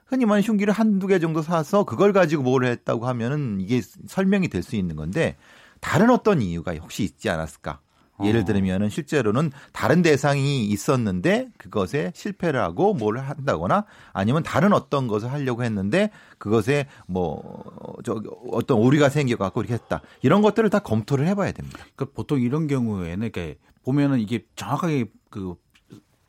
흔히 0.05 0.25
말하는 0.25 0.43
흉기를 0.43 0.73
한두 0.73 1.07
개 1.07 1.19
정도 1.19 1.41
사서 1.41 1.83
그걸 1.85 2.13
가지고 2.13 2.43
뭘 2.43 2.65
했다고 2.65 3.07
하면은 3.07 3.59
이게 3.59 3.81
설명이 4.07 4.47
될 4.49 4.61
수 4.63 4.75
있는 4.75 4.95
건데 4.95 5.35
다른 5.83 6.09
어떤 6.09 6.41
이유가 6.41 6.73
혹시 6.75 7.03
있지 7.03 7.29
않았을까? 7.29 7.79
예를 8.23 8.41
어. 8.41 8.45
들면은 8.45 8.89
실제로는 8.89 9.51
다른 9.73 10.01
대상이 10.01 10.65
있었는데 10.65 11.49
그것에 11.57 12.11
실패를 12.15 12.61
하고 12.61 12.93
뭘 12.93 13.17
한다거나 13.17 13.85
아니면 14.13 14.43
다른 14.43 14.71
어떤 14.71 15.07
것을 15.07 15.31
하려고 15.31 15.63
했는데 15.63 16.09
그것에 16.37 16.87
뭐 17.07 17.63
저 18.03 18.21
어떤 18.51 18.77
오류가 18.77 19.09
생겨 19.09 19.37
갖고 19.37 19.61
이렇게 19.61 19.73
했다. 19.75 20.01
이런 20.21 20.41
것들을 20.41 20.69
다 20.69 20.79
검토를 20.79 21.27
해 21.27 21.35
봐야 21.35 21.51
됩니다. 21.51 21.79
그 21.95 22.05
보통 22.05 22.39
이런 22.41 22.67
경우에는 22.67 23.23
이렇게 23.23 23.57
보면은 23.83 24.19
이게 24.19 24.45
정확하게 24.55 25.05
그 25.29 25.55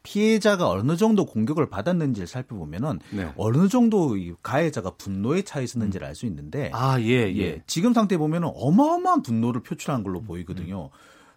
피해자가 0.05 0.71
어느 0.71 0.97
정도 0.97 1.27
공격을 1.27 1.69
받았는지를 1.69 2.29
살펴보면은 2.29 3.01
네. 3.11 3.33
어느 3.37 3.69
정도 3.69 4.17
이 4.17 4.35
가해자가 4.43 4.91
분노에 4.97 5.43
차 5.43 5.61
있었는지를 5.61 6.07
알 6.07 6.15
수 6.15 6.27
있는데 6.27 6.71
아, 6.73 7.01
예, 7.01 7.33
예, 7.33 7.37
예. 7.39 7.63
지금 7.67 7.93
상태 7.93 8.17
보면은 8.17 8.51
어마어마한 8.55 9.23
분노를 9.23 9.63
표출한 9.63 10.05
걸로 10.05 10.21
보이거든요. 10.21 10.91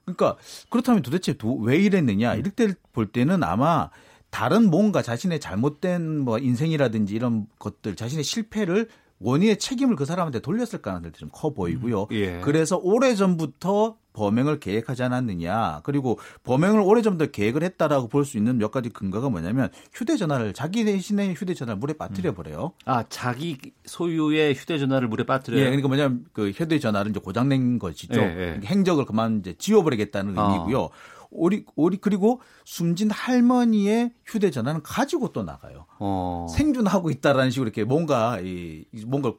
그러니까 0.05 0.37
그렇다면 0.69 1.01
도대체 1.01 1.33
도, 1.33 1.57
왜 1.57 1.77
이랬느냐? 1.77 2.35
이럴 2.35 2.51
때볼 2.51 3.07
때는 3.07 3.41
아마 3.43 3.89
다른 4.29 4.69
뭔가 4.69 5.01
자신의 5.01 5.39
잘못된 5.39 6.19
뭐 6.19 6.37
인생이라든지 6.37 7.15
이런 7.15 7.47
것들 7.57 7.95
자신의 7.95 8.23
실패를 8.23 8.89
원인의 9.19 9.57
책임을 9.57 9.95
그 9.95 10.05
사람한테 10.05 10.39
돌렸을 10.39 10.81
가능성이 10.81 11.11
좀 11.13 11.29
커 11.31 11.49
보이고요. 11.51 12.03
음, 12.03 12.15
예. 12.15 12.39
그래서 12.43 12.77
오래 12.77 13.13
전부터 13.15 13.95
범행을 14.13 14.59
계획하지 14.59 15.03
않았느냐. 15.03 15.81
그리고 15.83 16.17
범행을 16.43 16.79
오래전부터 16.81 17.29
계획을 17.31 17.61
했다라고 17.61 18.07
볼 18.07 18.25
수 18.25 18.37
있는 18.37 18.57
몇 18.57 18.71
가지 18.71 18.89
근거가 18.89 19.29
뭐냐면 19.29 19.69
휴대전화를 19.93 20.53
자기 20.53 20.83
대신에 20.85 21.33
휴대전화를 21.33 21.77
물에 21.77 21.93
빠뜨려 21.93 22.33
버려요. 22.33 22.71
아 22.85 23.03
자기 23.09 23.59
소유의 23.85 24.55
휴대전화를 24.55 25.07
물에 25.07 25.23
빠뜨려요. 25.25 25.61
예, 25.61 25.65
그러니까 25.65 25.87
뭐냐면 25.87 26.25
그 26.33 26.49
휴대전화를 26.49 27.11
이제 27.11 27.19
고장낸 27.19 27.77
것이죠. 27.77 28.19
예, 28.19 28.59
예. 28.61 28.65
행적을 28.65 29.05
그만 29.05 29.39
이제 29.41 29.53
지워버리겠다는 29.57 30.37
어. 30.37 30.51
의미고요. 30.51 30.89
우리 31.31 31.65
우리 31.75 31.97
그리고 31.97 32.41
숨진 32.65 33.09
할머니의 33.11 34.11
휴대전화는 34.25 34.81
가지고 34.83 35.31
또 35.31 35.43
나가요. 35.43 35.85
어. 35.99 36.47
생존하고 36.49 37.09
있다라는 37.09 37.51
식으로 37.51 37.67
이렇게 37.67 37.83
뭔가 37.83 38.39
이 38.41 38.85
뭔가 39.05 39.33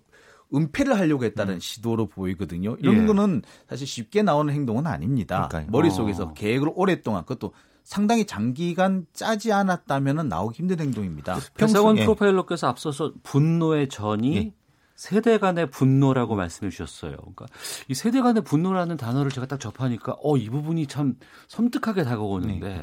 은폐를 0.54 0.99
하려고 0.99 1.25
했다는 1.25 1.54
음. 1.54 1.61
시도로 1.61 2.07
보이거든요. 2.07 2.76
이런 2.80 3.02
예. 3.02 3.07
거는 3.07 3.42
사실 3.68 3.87
쉽게 3.87 4.23
나오는 4.23 4.52
행동은 4.52 4.87
아닙니다. 4.87 5.49
그러니까요. 5.49 5.71
머릿속에서 5.71 6.25
어. 6.25 6.33
계획을 6.33 6.73
오랫동안 6.75 7.23
그것도 7.25 7.52
상당히 7.85 8.26
장기간 8.26 9.07
짜지 9.12 9.52
않았다면 9.52 10.28
나오기 10.28 10.59
힘든 10.59 10.80
행동입니다. 10.80 11.38
배상원 11.54 11.99
예. 11.99 12.02
프로파일러께서 12.02 12.66
앞서서 12.66 13.12
분노의 13.23 13.88
전이 13.88 14.37
예. 14.37 14.52
세대 14.98 15.38
간의 15.38 15.70
분노라고 15.70 16.34
말씀해 16.34 16.70
주셨어요. 16.70 17.16
그러니까 17.18 17.46
이 17.86 17.94
세대 17.94 18.20
간의 18.20 18.42
분노라는 18.42 18.96
단어를 18.96 19.30
제가 19.30 19.46
딱 19.46 19.60
접하니까 19.60 20.16
어, 20.20 20.36
이 20.36 20.50
부분이 20.50 20.88
참 20.88 21.14
섬뜩하게 21.46 22.02
다가오는데 22.02 22.82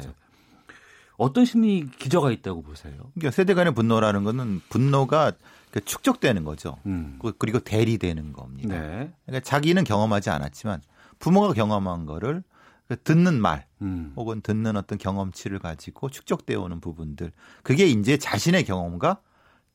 어떤 1.18 1.44
심리 1.44 1.86
기저가 1.86 2.30
있다고 2.30 2.62
보세요? 2.62 2.94
그러니까 3.14 3.32
세대 3.32 3.52
간의 3.52 3.74
분노라는 3.74 4.24
거는 4.24 4.62
분노가 4.70 5.32
그 5.70 5.84
축적되는 5.84 6.44
거죠. 6.44 6.78
음. 6.86 7.18
그, 7.20 7.34
그리고 7.36 7.58
대리되는 7.58 8.32
겁니다. 8.32 8.80
네. 8.80 9.12
그러니까 9.26 9.40
자기는 9.44 9.84
경험하지 9.84 10.30
않았지만 10.30 10.80
부모가 11.18 11.52
경험한 11.52 12.06
거를 12.06 12.42
그 12.88 12.96
듣는 13.02 13.42
말 13.42 13.66
음. 13.82 14.14
혹은 14.16 14.40
듣는 14.40 14.78
어떤 14.78 14.96
경험치를 14.96 15.58
가지고 15.58 16.08
축적되어 16.08 16.62
오는 16.62 16.80
부분들 16.80 17.30
그게 17.62 17.84
이제 17.84 18.16
자신의 18.16 18.64
경험과 18.64 19.18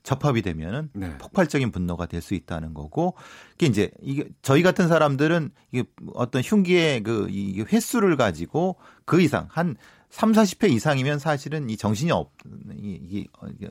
접합이 0.04 0.42
되면은 0.42 0.90
네. 0.94 1.18
폭발적인 1.18 1.72
분노가 1.72 2.06
될 2.06 2.22
수 2.22 2.34
있다는 2.36 2.74
거고 2.74 3.16
이게 3.56 3.66
이제 3.68 3.92
이게 4.02 4.30
저희 4.42 4.62
같은 4.64 4.88
사람들은 4.88 5.52
이게 5.72 5.84
어떤 6.14 6.42
흉기의 6.42 7.04
그 7.04 7.28
이 7.30 7.64
횟수를 7.72 8.18
가지고 8.18 8.78
그 9.06 9.22
이상 9.22 9.48
한 9.50 9.76
3, 10.12 10.34
40회 10.34 10.70
이상이면 10.72 11.20
사실은 11.20 11.70
이 11.70 11.78
정신이 11.78 12.12
없, 12.12 12.32
이, 12.76 13.26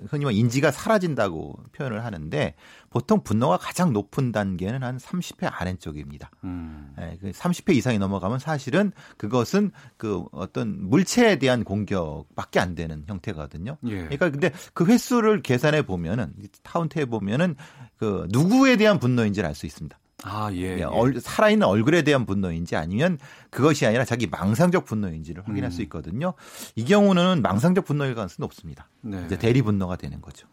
흔히 0.09 0.25
말 0.25 0.33
인지가 0.35 0.71
사라진다고 0.71 1.55
표현을 1.73 2.03
하는데 2.03 2.55
보통 2.89 3.23
분노가 3.23 3.59
가장 3.59 3.93
높은 3.93 4.33
단계는 4.33 4.83
한 4.83 4.97
30회 4.97 5.51
아래쪽입니다. 5.53 6.31
음. 6.45 6.95
네, 6.97 7.19
30회 7.21 7.75
이상이 7.77 7.99
넘어가면 7.99 8.39
사실은 8.39 8.91
그것은 9.19 9.71
그 9.99 10.25
어떤 10.33 10.89
물체에 10.89 11.37
대한 11.37 11.63
공격밖에 11.63 12.59
안 12.59 12.75
되는 12.75 13.05
형태거든요. 13.07 13.77
예. 13.85 13.97
그러니까 14.05 14.31
근데 14.31 14.51
그 14.73 14.87
횟수를 14.87 15.43
계산해 15.43 15.83
보면은 15.83 16.33
카운트해 16.65 17.05
보면은 17.05 17.55
그 17.99 18.27
누구에 18.31 18.77
대한 18.77 18.99
분노인지를 18.99 19.47
알 19.47 19.55
수 19.55 19.67
있습니다. 19.67 20.00
아, 20.25 20.51
예. 20.53 20.79
예. 20.79 20.81
예. 20.81 21.21
살아있는 21.21 21.67
얼굴에 21.67 22.03
대한 22.03 22.27
분노인지 22.27 22.77
아니면 22.77 23.19
그것이 23.51 23.87
아니라 23.87 24.05
자기 24.05 24.27
망상적 24.27 24.85
분노인지를 24.85 25.47
확인할 25.47 25.71
음. 25.71 25.73
수 25.73 25.83
있거든요. 25.83 26.35
이 26.75 26.85
경우는 26.85 27.43
망상적 27.43 27.85
분노일 27.85 28.15
가능성이 28.15 28.45
높습니다. 28.45 28.89
네. 29.01 29.23
이제 29.27 29.39
대리 29.39 29.63
분노가 29.63 29.97
되는 29.97 30.21
거죠. 30.21 30.47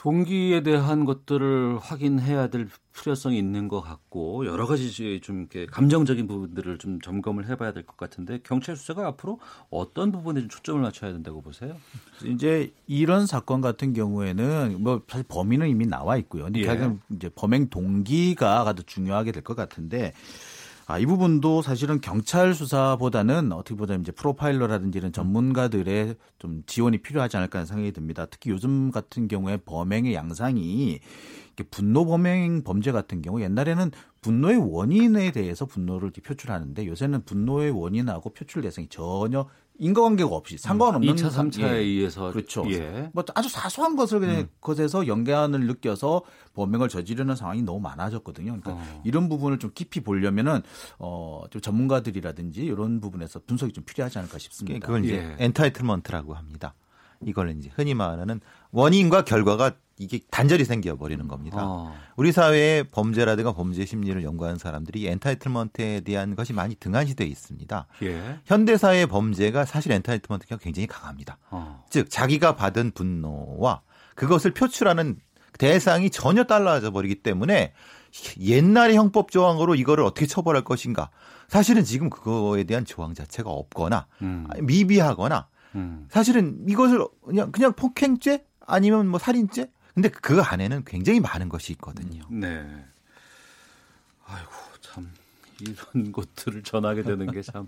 동기에 0.00 0.62
대한 0.62 1.04
것들을 1.04 1.78
확인해야 1.78 2.46
될 2.46 2.68
필요성이 2.94 3.36
있는 3.36 3.68
것 3.68 3.82
같고 3.82 4.46
여러 4.46 4.66
가지 4.66 4.90
좀 5.20 5.40
이렇게 5.40 5.66
감정적인 5.66 6.26
부분들을 6.26 6.78
좀 6.78 7.02
점검을 7.02 7.46
해봐야 7.50 7.74
될 7.74 7.84
것 7.84 7.98
같은데 7.98 8.40
경찰 8.42 8.76
수사가 8.76 9.06
앞으로 9.08 9.38
어떤 9.68 10.10
부분에 10.10 10.40
좀 10.40 10.48
초점을 10.48 10.80
맞춰야 10.80 11.12
된다고 11.12 11.42
보세요? 11.42 11.76
이제 12.24 12.72
이런 12.86 13.26
사건 13.26 13.60
같은 13.60 13.92
경우에는 13.92 14.82
뭐 14.82 15.02
사실 15.06 15.26
범인은 15.28 15.68
이미 15.68 15.86
나와 15.86 16.16
있고요. 16.16 16.44
근데 16.44 16.60
예. 16.62 16.96
이제 17.10 17.28
범행 17.34 17.68
동기가 17.68 18.64
가장 18.64 18.82
중요하게 18.86 19.32
될 19.32 19.42
것 19.42 19.54
같은데 19.54 20.14
아, 20.90 20.98
이 20.98 21.06
부분도 21.06 21.62
사실은 21.62 22.00
경찰 22.00 22.52
수사보다는 22.52 23.52
어떻게 23.52 23.76
보자면 23.76 24.00
이제 24.00 24.10
프로파일러라든지 24.10 24.98
이런 24.98 25.12
전문가들의 25.12 26.16
좀 26.40 26.64
지원이 26.66 26.98
필요하지 26.98 27.36
않을까 27.36 27.60
하는 27.60 27.66
생각이 27.66 27.92
듭니다. 27.92 28.26
특히 28.26 28.50
요즘 28.50 28.90
같은 28.90 29.28
경우에 29.28 29.58
범행의 29.58 30.14
양상이 30.14 30.98
분노 31.70 32.06
범행 32.06 32.64
범죄 32.64 32.90
같은 32.90 33.22
경우 33.22 33.40
옛날에는 33.40 33.92
분노의 34.20 34.56
원인에 34.56 35.30
대해서 35.30 35.64
분노를 35.64 36.10
표출하는데 36.10 36.84
요새는 36.84 37.24
분노의 37.24 37.70
원인하고 37.70 38.30
표출 38.30 38.62
대상이 38.62 38.88
전혀 38.88 39.46
인과관계가 39.80 40.30
없이 40.30 40.58
상관없는 40.58 41.14
2차, 41.14 41.30
3차에 41.30 41.62
예. 41.62 41.78
의해서 41.78 42.30
그렇죠. 42.30 42.64
예. 42.70 43.10
뭐 43.12 43.24
아주 43.34 43.48
사소한 43.48 43.96
것을 43.96 44.20
그냥 44.20 44.36
음. 44.36 44.48
것에서 44.60 45.06
연관을 45.06 45.66
느껴서 45.66 46.22
범행을 46.54 46.88
저지르는 46.88 47.34
상황이 47.34 47.62
너무 47.62 47.80
많아졌거든요. 47.80 48.60
그러니까 48.60 48.72
어. 48.72 49.02
이런 49.04 49.28
부분을 49.28 49.58
좀 49.58 49.70
깊이 49.74 50.00
보려면은 50.00 50.60
어좀 50.98 51.62
전문가들이라든지 51.62 52.62
이런 52.62 53.00
부분에서 53.00 53.40
분석이 53.46 53.72
좀 53.72 53.82
필요하지 53.84 54.18
않을까 54.18 54.38
싶습니다. 54.38 54.86
그걸 54.86 55.04
이제 55.04 55.16
예. 55.16 55.44
entitlement라고 55.44 56.34
합니다. 56.34 56.74
이걸 57.24 57.50
이제 57.50 57.70
흔히 57.74 57.94
말하는 57.94 58.40
원인과 58.72 59.24
결과가 59.24 59.72
이게 59.98 60.18
단절이 60.30 60.64
생겨 60.64 60.96
버리는 60.96 61.28
겁니다. 61.28 61.58
어. 61.60 61.94
우리 62.16 62.32
사회의 62.32 62.84
범죄라든가 62.84 63.52
범죄 63.52 63.84
심리를 63.84 64.22
연구하는 64.24 64.58
사람들이 64.58 65.06
entitlement에 65.08 66.00
대한 66.00 66.34
것이 66.34 66.54
많이 66.54 66.74
등한시되어 66.74 67.26
있습니다. 67.26 67.86
예. 68.04 68.38
현대 68.46 68.78
사회의 68.78 69.06
범죄가 69.06 69.66
사실 69.66 69.92
entitlement가 69.92 70.56
굉장히 70.56 70.86
강합니다. 70.86 71.36
어. 71.50 71.84
즉 71.90 72.08
자기가 72.08 72.56
받은 72.56 72.92
분노와 72.92 73.82
그것을 74.14 74.52
표출하는 74.52 75.18
대상이 75.58 76.08
전혀 76.08 76.44
달라져 76.44 76.90
버리기 76.90 77.16
때문에 77.16 77.74
옛날의 78.40 78.96
형법 78.96 79.30
조항으로 79.30 79.74
이거를 79.74 80.04
어떻게 80.04 80.26
처벌할 80.26 80.64
것인가 80.64 81.10
사실은 81.48 81.84
지금 81.84 82.08
그거에 82.08 82.64
대한 82.64 82.86
조항 82.86 83.12
자체가 83.12 83.50
없거나 83.50 84.06
음. 84.22 84.48
미비하거나 84.62 85.48
음. 85.74 86.06
사실은 86.10 86.64
이것을 86.66 87.06
그냥 87.22 87.52
그냥 87.52 87.74
폭행죄 87.74 88.44
아니면 88.70 89.08
뭐 89.08 89.18
살인죄 89.18 89.70
근데 89.94 90.08
그 90.08 90.40
안에는 90.40 90.84
굉장히 90.84 91.20
많은 91.20 91.48
것이 91.48 91.72
있거든요. 91.72 92.22
네. 92.30 92.64
아이고 94.26 94.50
참 94.80 95.10
이런 95.60 96.12
것들을 96.12 96.62
전하게 96.62 97.02
되는 97.02 97.30
게참 97.30 97.66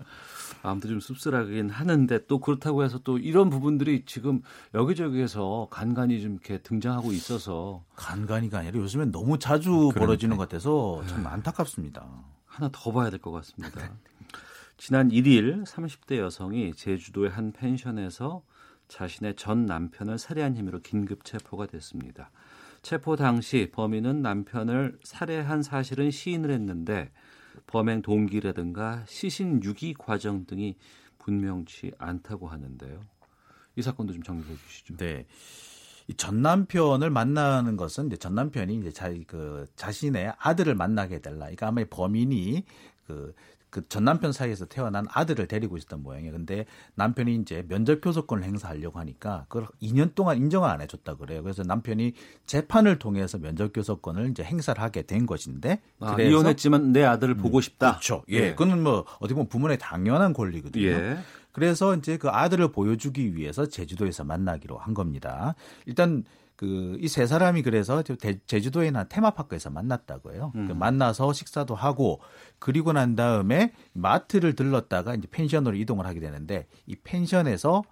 마음도 0.63 0.87
좀 0.87 0.99
씁쓸하긴 0.99 1.69
하는데 1.69 2.25
또 2.27 2.39
그렇다고 2.39 2.83
해서 2.83 2.99
또 3.03 3.17
이런 3.17 3.49
부분들이 3.49 4.03
지금 4.05 4.41
여기저기에서 4.73 5.67
간간히 5.69 6.21
좀 6.21 6.33
이렇게 6.33 6.59
등장하고 6.61 7.11
있어서 7.11 7.83
간간이가 7.95 8.59
아니라 8.59 8.79
요즘엔 8.79 9.11
너무 9.11 9.37
자주 9.37 9.91
벌어지는 9.95 10.37
것 10.37 10.47
같아서 10.49 11.01
네. 11.01 11.07
참 11.09 11.27
안타깝습니다. 11.27 12.05
하나 12.45 12.69
더 12.71 12.91
봐야 12.91 13.09
될 13.09 13.19
것 13.19 13.31
같습니다. 13.31 13.91
지난 14.77 15.09
1일 15.09 15.65
30대 15.65 16.17
여성이 16.17 16.73
제주도의 16.73 17.29
한 17.29 17.51
펜션에서 17.51 18.41
자신의 18.93 19.35
전 19.35 19.65
남편을 19.65 20.19
살해한 20.19 20.55
혐의로 20.55 20.79
긴급 20.79 21.25
체포가 21.25 21.65
됐습니다. 21.65 22.29
체포 22.83 23.15
당시 23.15 23.71
범인은 23.73 24.21
남편을 24.21 24.99
살해한 25.03 25.63
사실은 25.63 26.11
시인을 26.11 26.51
했는데 26.51 27.11
범행 27.65 28.03
동기라든가 28.03 29.03
시신 29.07 29.63
유기 29.63 29.95
과정 29.95 30.45
등이 30.45 30.75
분명치 31.17 31.93
않다고 31.97 32.47
하는데요. 32.47 33.03
이 33.75 33.81
사건도 33.81 34.13
좀 34.13 34.21
정리해 34.21 34.55
주시죠. 34.67 34.97
네. 34.97 35.25
이전 36.07 36.43
남편을 36.43 37.09
만나는 37.09 37.77
것은 37.77 38.07
이제 38.07 38.17
전 38.17 38.35
남편이 38.35 38.75
이제 38.75 38.91
자, 38.91 39.11
그 39.25 39.65
자신의 39.75 40.33
아들을 40.37 40.75
만나게 40.75 41.15
해달라. 41.15 41.45
그러니까 41.45 41.69
아마 41.69 41.81
이 41.81 41.85
범인이 41.85 42.63
그 43.07 43.33
그 43.73 43.81
전 43.89 44.05
남편 44.05 44.31
사이에서 44.31 44.65
태어난 44.65 45.05
아들을 45.09 45.47
데리고 45.47 45.77
있었던 45.77 46.03
모양이에요. 46.03 46.31
근데 46.31 46.65
남편이 46.95 47.35
이제 47.35 47.65
면접 47.67 48.01
교섭권을 48.01 48.43
행사하려고 48.43 48.99
하니까 48.99 49.45
그걸 49.49 49.67
2년 49.81 50.13
동안 50.15 50.37
인정을 50.37 50.69
안 50.69 50.81
해줬다 50.81 51.15
그래요. 51.15 51.41
그래서 51.41 51.63
남편이 51.63 52.13
재판을 52.45 52.99
통해서 52.99 53.37
면접 53.39 53.73
교섭권을 53.73 54.29
이제 54.29 54.43
행사를 54.43 54.81
하게 54.81 55.01
된 55.01 55.25
것인데 55.25 55.81
아, 55.99 56.21
이혼했지만 56.21 56.91
내 56.93 57.03
아들을 57.03 57.35
보고 57.35 57.61
싶다. 57.61 57.91
그렇죠. 57.93 58.23
예. 58.29 58.51
그거는 58.51 58.83
뭐 58.83 59.05
어떻게 59.19 59.33
보면 59.33 59.47
부모의 59.49 59.77
당연한 59.79 60.33
권리거든요. 60.33 60.85
예. 60.85 61.17
그래서 61.51 61.95
이제 61.95 62.17
그 62.17 62.29
아들을 62.29 62.71
보여주기 62.71 63.35
위해서 63.35 63.65
제주도에서 63.67 64.23
만나기로 64.23 64.77
한 64.77 64.93
겁니다. 64.93 65.55
일단 65.85 66.23
그 66.63 66.97
이 67.01 67.07
세 67.09 67.25
사람이 67.27 67.61
그래서 67.63 68.01
대- 68.03 68.39
제주도에 68.45 68.87
있는 68.87 69.01
한 69.01 69.09
테마파크에서 69.09 69.69
만났다고 69.69 70.33
해요. 70.33 70.51
그 70.53 70.71
만나서 70.71 71.33
식사도 71.33 71.75
하고 71.75 72.21
그리고 72.59 72.93
난 72.93 73.15
다음에 73.15 73.73
마트를 73.93 74.55
들렀다가 74.55 75.15
이제 75.15 75.27
펜션으로 75.29 75.75
이동을 75.75 76.05
하게 76.05 76.19
되는데 76.21 76.67
이 76.87 76.95
펜션에서 76.95 77.83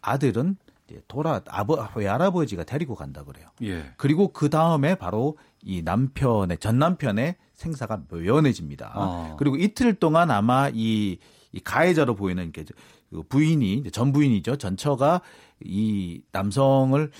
아들은 0.00 0.56
이제 0.86 1.00
돌아 1.08 1.40
아버 1.48 1.88
외할아버지가 1.94 2.64
데리고 2.64 2.94
간다 2.94 3.24
그래요. 3.24 3.48
예. 3.62 3.92
그리고 3.96 4.28
그 4.32 4.48
다음에 4.50 4.94
바로 4.94 5.36
이 5.62 5.82
남편의 5.82 6.58
전 6.58 6.78
남편의 6.78 7.34
생사가 7.54 8.02
묘연해집니다. 8.10 8.92
어. 8.94 9.36
그리고 9.38 9.56
이틀 9.56 9.94
동안 9.94 10.30
아마 10.30 10.70
이, 10.72 11.18
이 11.52 11.60
가해자로 11.60 12.14
보이는 12.14 12.42
이렇게 12.44 12.64
그 13.10 13.22
부인이 13.24 13.90
전 13.90 14.12
부인이죠. 14.12 14.56
전처가 14.56 15.20
이 15.62 16.22
남성을 16.32 17.10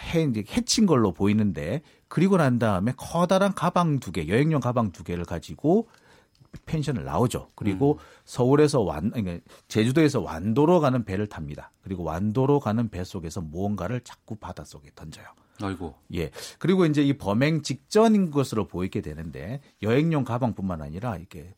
해 0.00 0.22
이제 0.22 0.44
해친 0.50 0.86
걸로 0.86 1.12
보이는데 1.12 1.82
그리고 2.08 2.36
난 2.36 2.58
다음에 2.58 2.92
커다란 2.96 3.54
가방 3.54 3.98
두 3.98 4.12
개, 4.12 4.28
여행용 4.28 4.60
가방 4.60 4.92
두 4.92 5.04
개를 5.04 5.24
가지고 5.24 5.88
펜션을 6.66 7.04
나오죠. 7.04 7.50
그리고 7.54 7.98
서울에서 8.24 8.82
완, 8.82 9.10
아니, 9.14 9.40
제주도에서 9.68 10.20
완도로 10.20 10.80
가는 10.80 11.04
배를 11.04 11.28
탑니다. 11.28 11.72
그리고 11.82 12.02
완도로 12.02 12.60
가는 12.60 12.90
배 12.90 13.04
속에서 13.04 13.40
무언가를 13.40 14.02
자꾸 14.02 14.36
바닷속에 14.36 14.90
던져요. 14.94 15.26
아이고. 15.62 15.94
예. 16.14 16.30
그리고 16.58 16.84
이제 16.86 17.02
이 17.02 17.16
범행 17.16 17.62
직전인 17.62 18.30
것으로 18.30 18.66
보이게 18.66 19.00
되는데 19.00 19.60
여행용 19.82 20.24
가방뿐만 20.24 20.82
아니라 20.82 21.16
이게 21.16 21.54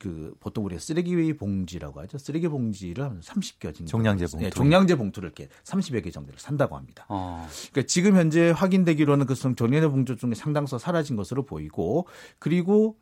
그 0.00 0.34
보통 0.40 0.64
우리가 0.64 0.80
쓰레기 0.80 1.34
봉지라고 1.34 2.00
하죠. 2.00 2.16
쓰레기 2.16 2.48
봉지를 2.48 3.04
한 3.04 3.20
30개 3.20 3.74
정도 3.74 3.84
종량제 3.84 4.26
봉투. 4.28 4.46
예, 4.46 4.50
종량제 4.50 4.94
봉투를 4.96 5.26
이렇게 5.28 5.48
30여 5.64 6.02
개 6.02 6.10
정도를 6.10 6.40
산다고 6.40 6.74
합니다. 6.74 7.04
어. 7.10 7.46
그러니까 7.70 7.86
지금 7.86 8.16
현재 8.16 8.48
확인되기로는 8.50 9.26
그 9.26 9.34
종량제 9.34 9.88
봉투 9.88 10.16
중에 10.16 10.32
상당수 10.34 10.78
사라진 10.78 11.16
것으로 11.16 11.44
보이고 11.44 12.06
그리고 12.38 12.96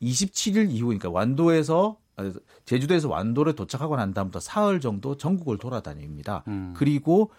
27일 0.00 0.70
이후 0.70 0.86
그러니까 0.86 1.10
완도에서 1.10 1.98
아, 2.14 2.32
제주도에서 2.64 3.08
완도를 3.08 3.56
도착하고 3.56 3.96
난 3.96 4.14
다음부터 4.14 4.38
사흘 4.38 4.80
정도 4.80 5.16
전국을 5.16 5.58
돌아다닙니다. 5.58 6.44
음. 6.46 6.74
그리고 6.76 7.32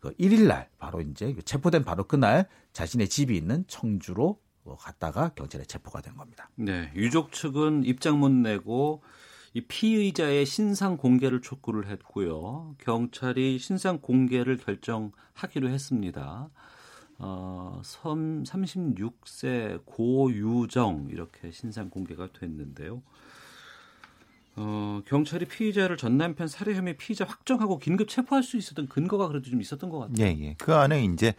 그 0.00 0.14
1일 0.16 0.46
날 0.46 0.68
바로 0.76 1.00
이제 1.00 1.34
체포된 1.46 1.84
바로 1.84 2.04
그날 2.04 2.46
자신의 2.74 3.08
집이 3.08 3.34
있는 3.34 3.64
청주로 3.68 4.22
뭐 4.24 4.38
갔다가 4.78 5.30
경찰에 5.30 5.64
체포가 5.64 6.00
된 6.00 6.16
겁니다. 6.16 6.48
네, 6.56 6.90
유족 6.94 7.32
측은 7.32 7.84
입장문 7.84 8.42
내고 8.42 9.02
이 9.52 9.62
피의자의 9.62 10.46
신상 10.46 10.96
공개를 10.96 11.40
촉구를 11.40 11.88
했고요. 11.88 12.76
경찰이 12.78 13.58
신상 13.58 13.98
공개를 13.98 14.58
결정하기로 14.58 15.68
했습니다. 15.68 16.48
어, 17.18 17.80
36세 17.82 19.84
고유정 19.84 21.08
이렇게 21.10 21.50
신상 21.50 21.90
공개가 21.90 22.28
됐는데요. 22.32 23.02
어, 24.56 25.02
경찰이 25.06 25.46
피의자를 25.46 25.96
전 25.96 26.16
남편 26.16 26.48
살해 26.48 26.74
혐의 26.74 26.96
피의자 26.96 27.24
확정하고 27.24 27.78
긴급 27.78 28.08
체포할 28.08 28.42
수 28.42 28.56
있었던 28.56 28.88
근거가 28.88 29.28
그래도 29.28 29.50
좀 29.50 29.60
있었던 29.60 29.90
것 29.90 29.98
같아요. 29.98 30.26
예, 30.26 30.36
예. 30.40 30.54
그 30.58 30.74
안에 30.74 31.04
이제 31.04 31.34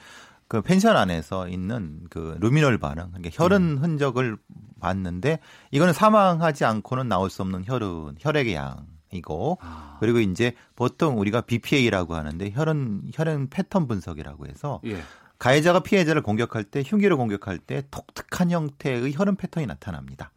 그 0.52 0.62
펜션 0.62 0.98
안에서 0.98 1.48
있는 1.48 2.02
그 2.10 2.36
루미놀 2.42 2.78
반응, 2.78 3.08
그러니까 3.14 3.30
혈흔 3.32 3.78
흔적을 3.78 4.36
봤는데 4.82 5.40
이거는 5.72 5.94
사망하지 5.94 6.66
않고는 6.66 7.08
나올 7.08 7.30
수 7.30 7.42
없는 7.42 7.64
혈흔, 7.66 8.18
혈액의 8.20 8.56
양이고 8.56 9.60
아, 9.62 9.96
그리고 10.02 10.20
이제 10.20 10.52
보통 10.76 11.18
우리가 11.20 11.40
BPA라고 11.40 12.16
하는데 12.16 12.52
혈흔 12.54 13.12
혈흔 13.14 13.48
패턴 13.50 13.88
분석이라고 13.88 14.46
해서 14.48 14.82
예. 14.88 15.02
가해자가 15.40 15.84
피해자를 15.84 16.22
공격할 16.22 16.66
때 16.66 16.84
흉기로 16.86 17.16
공격할 17.16 17.58
때 17.58 17.84
독특한 17.90 18.52
형태의 18.52 19.14
혈흔 19.14 19.38
패턴이 19.38 19.68
나타납니다. 19.68 20.34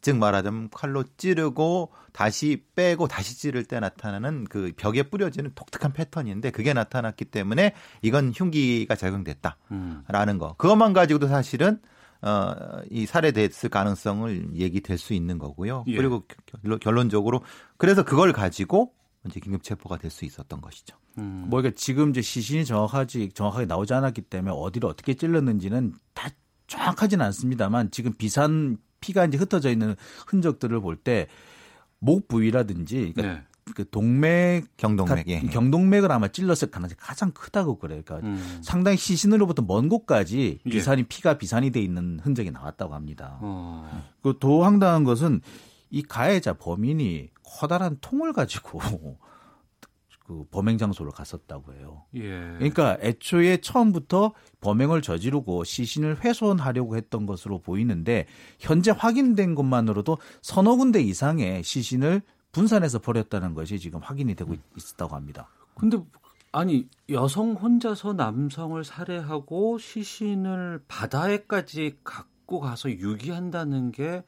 즉 0.00 0.16
말하자면 0.16 0.70
칼로 0.70 1.04
찌르고 1.16 1.90
다시 2.12 2.64
빼고 2.74 3.08
다시 3.08 3.36
찌를 3.38 3.64
때 3.64 3.80
나타나는 3.80 4.44
그 4.44 4.72
벽에 4.76 5.02
뿌려지는 5.04 5.52
독특한 5.54 5.92
패턴인데 5.92 6.50
그게 6.50 6.72
나타났기 6.72 7.26
때문에 7.26 7.74
이건 8.02 8.32
흉기가 8.34 8.94
작용됐다라는 8.94 10.34
음. 10.34 10.38
거. 10.38 10.54
그것만 10.56 10.92
가지고도 10.92 11.26
사실은 11.28 11.80
어, 12.20 12.52
이 12.90 13.06
살해됐을 13.06 13.68
가능성을 13.70 14.54
얘기될 14.56 14.98
수 14.98 15.14
있는 15.14 15.38
거고요. 15.38 15.84
예. 15.86 15.96
그리고 15.96 16.24
결론- 16.62 16.80
결론적으로 16.80 17.42
그래서 17.76 18.04
그걸 18.04 18.32
가지고 18.32 18.92
이제 19.26 19.38
긴급 19.40 19.62
체포가 19.62 19.98
될 19.98 20.10
수 20.10 20.24
있었던 20.24 20.60
것이죠. 20.60 20.96
음. 21.18 21.46
뭐 21.48 21.60
이게 21.60 21.72
지금 21.74 22.10
이제 22.10 22.20
시신이 22.22 22.64
정확하지 22.64 23.30
정확하게 23.34 23.66
나오지 23.66 23.94
않았기 23.94 24.22
때문에 24.22 24.52
어디를 24.56 24.88
어떻게 24.88 25.14
찔렀는지는 25.14 25.92
다 26.14 26.28
정확하지는 26.66 27.24
않습니다만 27.26 27.90
지금 27.92 28.12
비산 28.12 28.78
피가 29.00 29.24
이제 29.26 29.38
흩어져 29.38 29.70
있는 29.70 29.94
흔적들을 30.26 30.80
볼 30.80 30.96
때 31.02 31.26
목 32.00 32.28
부위라든지 32.28 33.12
그러니까 33.14 33.40
네. 33.40 33.44
그 33.74 33.88
동맥 33.90 34.66
경동맥, 34.78 35.28
예. 35.28 35.40
경동맥을 35.40 36.10
아마 36.10 36.28
찔렀을 36.28 36.70
가능성이 36.70 36.96
가장 36.98 37.32
크다고 37.32 37.78
그래요. 37.78 38.00
그러니까 38.04 38.26
음. 38.26 38.60
상당히 38.62 38.96
시신으로부터 38.96 39.62
먼 39.66 39.88
곳까지 39.90 40.60
예. 40.64 40.70
비산이 40.70 41.02
피가 41.04 41.36
비산이 41.36 41.70
돼 41.70 41.80
있는 41.80 42.18
흔적이 42.22 42.50
나왔다고 42.50 42.94
합니다. 42.94 43.38
어. 43.42 44.04
그더 44.22 44.62
황당한 44.62 45.04
것은 45.04 45.42
이 45.90 46.02
가해자 46.02 46.54
범인이 46.54 47.28
커다란 47.42 47.98
통을 48.00 48.32
가지고 48.32 48.80
그 50.28 50.44
범행 50.50 50.76
장소를 50.76 51.10
갔었다고 51.10 51.72
해요. 51.72 52.04
예. 52.14 52.28
그러니까 52.58 52.98
애초에 53.00 53.56
처음부터 53.62 54.34
범행을 54.60 55.00
저지르고 55.00 55.64
시신을 55.64 56.22
훼손하려고 56.22 56.96
했던 56.98 57.24
것으로 57.24 57.60
보이는데 57.62 58.26
현재 58.58 58.90
확인된 58.90 59.54
것만으로도 59.54 60.18
서너 60.42 60.76
군데 60.76 61.00
이상의 61.00 61.62
시신을 61.64 62.20
분산해서 62.52 62.98
버렸다는 62.98 63.54
것이 63.54 63.78
지금 63.78 64.00
확인이 64.00 64.34
되고 64.34 64.52
있- 64.52 64.60
있었다고 64.76 65.16
합니다. 65.16 65.48
근데 65.74 65.96
아니 66.52 66.86
여성 67.08 67.52
혼자서 67.54 68.12
남성을 68.12 68.84
살해하고 68.84 69.78
시신을 69.78 70.82
바다에까지 70.88 71.96
갖고 72.04 72.60
가서 72.60 72.90
유기한다는 72.90 73.92
게 73.92 74.22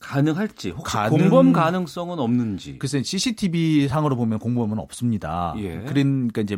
가능할지 0.00 0.70
혹시 0.70 0.96
가능- 0.96 1.18
공범 1.18 1.52
가능성은 1.52 2.18
없는지 2.18 2.78
글쎄 2.78 3.02
CCTV 3.02 3.86
상으로 3.86 4.16
보면 4.16 4.38
공범은 4.38 4.78
없습니다. 4.78 5.54
예. 5.58 5.80
그러니까 5.80 6.40
이제 6.40 6.56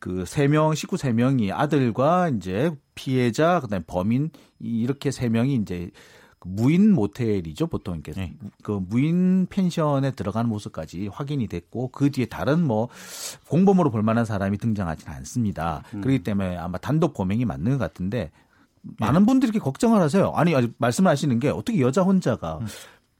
그세 0.00 0.48
명 0.48 0.74
식구 0.74 0.96
세 0.96 1.12
명이 1.12 1.52
아들과 1.52 2.28
이제 2.30 2.72
피해자 2.94 3.60
그다음에 3.60 3.84
범인 3.86 4.30
이렇게 4.58 5.10
세 5.12 5.28
명이 5.28 5.54
이제 5.54 5.90
그 6.40 6.48
무인 6.48 6.92
모텔이죠 6.92 7.68
보통 7.68 7.94
이렇게 7.94 8.12
네. 8.12 8.34
그 8.62 8.72
무인 8.72 9.46
펜션에 9.48 10.10
들어가는 10.12 10.48
모습까지 10.48 11.08
확인이 11.12 11.46
됐고 11.46 11.88
그 11.92 12.10
뒤에 12.10 12.26
다른 12.26 12.66
뭐 12.66 12.88
공범으로 13.48 13.90
볼 13.90 14.02
만한 14.02 14.24
사람이 14.24 14.58
등장하지는 14.58 15.14
않습니다. 15.16 15.82
그렇기 15.90 16.22
때문에 16.24 16.56
아마 16.56 16.78
단독 16.78 17.14
범행이 17.14 17.44
맞는 17.44 17.72
것 17.72 17.78
같은데 17.78 18.30
많은 18.82 19.26
분들이 19.26 19.50
이렇게 19.50 19.62
걱정을 19.62 20.00
하세요. 20.00 20.32
아니 20.34 20.54
아니, 20.54 20.68
말씀하시는 20.78 21.38
게 21.38 21.48
어떻게 21.48 21.80
여자 21.80 22.02
혼자가 22.02 22.60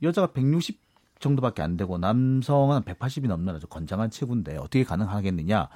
여자가 0.02 0.28
160 0.32 0.78
정도밖에 1.20 1.62
안 1.62 1.76
되고 1.76 1.98
남성은 1.98 2.82
180이 2.82 3.28
넘는 3.28 3.54
아주 3.54 3.66
건장한 3.66 4.10
체구인데 4.10 4.56
어떻게 4.56 4.84
가능하겠느냐? 4.84 5.68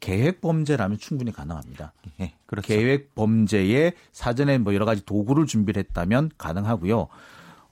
계획 0.00 0.40
범죄라면 0.40 0.98
충분히 0.98 1.32
가능합니다. 1.32 1.92
예, 2.20 2.34
그렇죠. 2.46 2.68
계획 2.68 3.14
범죄에 3.14 3.92
사전에 4.12 4.58
뭐 4.58 4.74
여러 4.74 4.84
가지 4.84 5.04
도구를 5.04 5.46
준비를 5.46 5.80
했다면 5.80 6.30
가능하고요. 6.36 7.08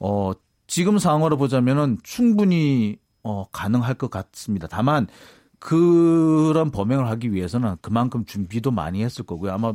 어, 0.00 0.32
지금 0.66 0.98
상황으로 0.98 1.36
보자면은 1.36 1.98
충분히 2.02 2.96
어, 3.22 3.44
가능할 3.52 3.94
것 3.94 4.10
같습니다. 4.10 4.66
다만 4.66 5.06
그런 5.62 6.72
범행을 6.72 7.06
하기 7.10 7.32
위해서는 7.32 7.76
그만큼 7.80 8.24
준비도 8.24 8.72
많이 8.72 9.04
했을 9.04 9.24
거고요. 9.24 9.52
아마 9.52 9.72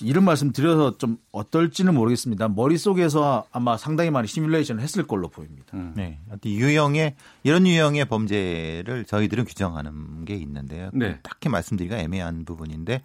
이런 0.00 0.24
말씀 0.24 0.52
드려서 0.52 0.96
좀 0.96 1.18
어떨지는 1.32 1.92
모르겠습니다. 1.92 2.48
머릿속에서 2.48 3.44
아마 3.52 3.76
상당히 3.76 4.10
많이 4.10 4.26
시뮬레이션을 4.26 4.82
했을 4.82 5.02
걸로 5.02 5.28
보입니다. 5.28 5.76
네. 5.94 6.18
어떤 6.30 6.50
유형의 6.50 7.14
이런 7.42 7.66
유형의 7.66 8.06
범죄를 8.06 9.04
저희들은 9.04 9.44
규정하는 9.44 10.24
게 10.24 10.34
있는데요. 10.36 10.88
네. 10.94 11.18
딱히 11.22 11.50
말씀드리기가 11.50 12.00
애매한 12.00 12.46
부분인데 12.46 13.02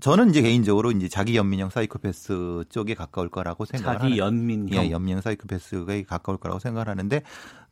저는 0.00 0.30
이제 0.30 0.42
개인적으로 0.42 0.90
이제 0.92 1.08
자기 1.08 1.36
연민형 1.36 1.70
사이코패스 1.70 2.64
쪽에 2.68 2.94
가까울 2.94 3.28
거라고 3.28 3.64
생각을 3.64 3.98
자기 4.00 4.18
연민형 4.18 4.84
예, 4.84 4.90
연민형 4.90 5.20
사이코패스가 5.20 6.02
가까울 6.08 6.38
거라고 6.38 6.58
생각을 6.58 6.88
하는데 6.88 7.22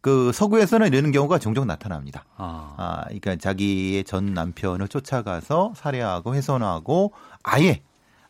그 0.01 0.33
서구에서는 0.33 0.93
이런 0.93 1.13
경우가 1.13 1.39
종종 1.39 1.67
나타납니다. 1.67 2.25
아, 2.37 2.75
아, 2.77 3.05
그러니까 3.05 3.37
자기의 3.37 4.05
전 4.05 4.33
남편을 4.35 4.89
쫓아가서 4.89 5.75
살해하고 5.77 6.35
훼손하고 6.35 7.13
아예 7.43 7.83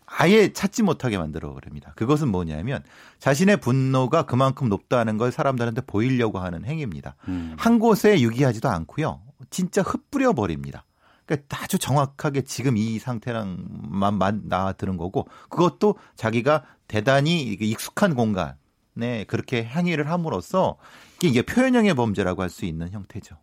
아예 0.07 0.53
찾지 0.53 0.83
못하게 0.83 1.19
만들어 1.19 1.53
버립니다. 1.53 1.93
그것은 1.95 2.29
뭐냐면 2.29 2.83
자신의 3.21 3.59
분노가 3.59 4.25
그만큼 4.25 4.69
높다는 4.69 5.19
걸 5.19 5.31
사람들한테 5.31 5.83
보이려고 5.83 6.41
하는 6.41 6.65
행위입니다. 6.65 7.15
음. 7.29 7.55
한 7.57 7.79
곳에 7.79 8.21
유기하지도 8.21 8.69
않고요. 8.69 9.21
진짜 9.51 9.83
흩뿌려 9.83 10.33
버립니다. 10.33 10.85
그러니까 11.31 11.63
아주 11.63 11.79
정확하게 11.79 12.43
지금 12.43 12.77
이 12.77 12.99
상태랑만 12.99 14.49
드는 14.77 14.97
거고 14.97 15.29
그것도 15.49 15.97
자기가 16.17 16.65
대단히 16.89 17.43
익숙한 17.53 18.15
공간에 18.15 19.25
그렇게 19.29 19.63
행위를 19.63 20.11
함으로써 20.11 20.77
이게 21.19 21.29
이게 21.29 21.43
표현형의 21.43 21.95
범죄라고 21.95 22.43
할 22.43 22.51
수 22.51 22.65
있는 22.65 22.91
형태죠. 22.91 23.37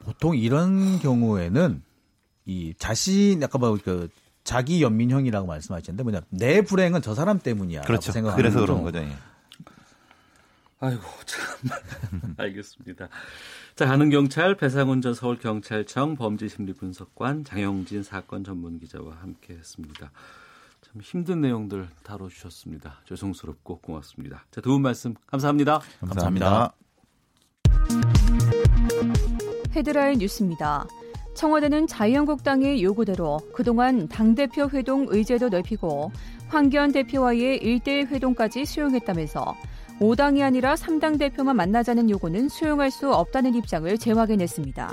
보통 0.00 0.36
이런 0.36 0.98
경우에는 0.98 1.82
이 2.44 2.74
자신 2.78 3.42
아까 3.42 3.58
뭐그 3.58 4.08
자기 4.44 4.82
연민형이라고 4.82 5.46
말씀하셨는데 5.46 6.02
뭐냐 6.02 6.20
내 6.28 6.60
불행은 6.62 7.00
저 7.00 7.14
사람 7.14 7.38
때문이야. 7.38 7.82
그렇죠. 7.82 8.12
생각하는 8.12 8.42
그래서 8.42 8.60
거죠. 8.60 8.72
그런 8.72 8.84
거죠. 8.84 8.98
예. 8.98 9.16
아이고 10.80 11.02
참 11.26 12.34
알겠습니다. 12.36 13.08
자 13.80 13.86
가는 13.86 14.10
경찰 14.10 14.56
배상훈 14.56 15.00
전 15.00 15.14
서울 15.14 15.38
경찰청 15.38 16.14
범죄심리분석관 16.14 17.44
장영진 17.44 18.02
사건 18.02 18.44
전문 18.44 18.78
기자와 18.78 19.16
함께했습니다. 19.22 20.12
참 20.82 21.00
힘든 21.00 21.40
내용들 21.40 21.88
다뤄주셨습니다. 22.02 23.00
죄송스럽고 23.06 23.78
고맙습니다. 23.78 24.44
자 24.50 24.60
도움 24.60 24.82
말씀 24.82 25.14
감사합니다. 25.26 25.80
감사합니다. 26.00 26.74
헤드라인 29.74 30.18
뉴스입니다. 30.18 30.86
청와대는 31.34 31.86
자유한국당의 31.86 32.82
요구대로 32.82 33.40
그동안 33.54 34.08
당대표 34.08 34.68
회동 34.68 35.06
의제도 35.08 35.48
넓히고 35.48 36.12
황교안 36.48 36.92
대표와의 36.92 37.60
1대1 37.60 38.08
회동까지 38.08 38.66
수용했다면서 38.66 39.56
5당이 40.00 40.42
아니라 40.42 40.74
3당 40.74 41.18
대표만 41.18 41.56
만나자는 41.56 42.08
요구는 42.10 42.48
수용할 42.48 42.90
수 42.90 43.12
없다는 43.12 43.54
입장을 43.54 43.96
재확인했습니다. 43.98 44.92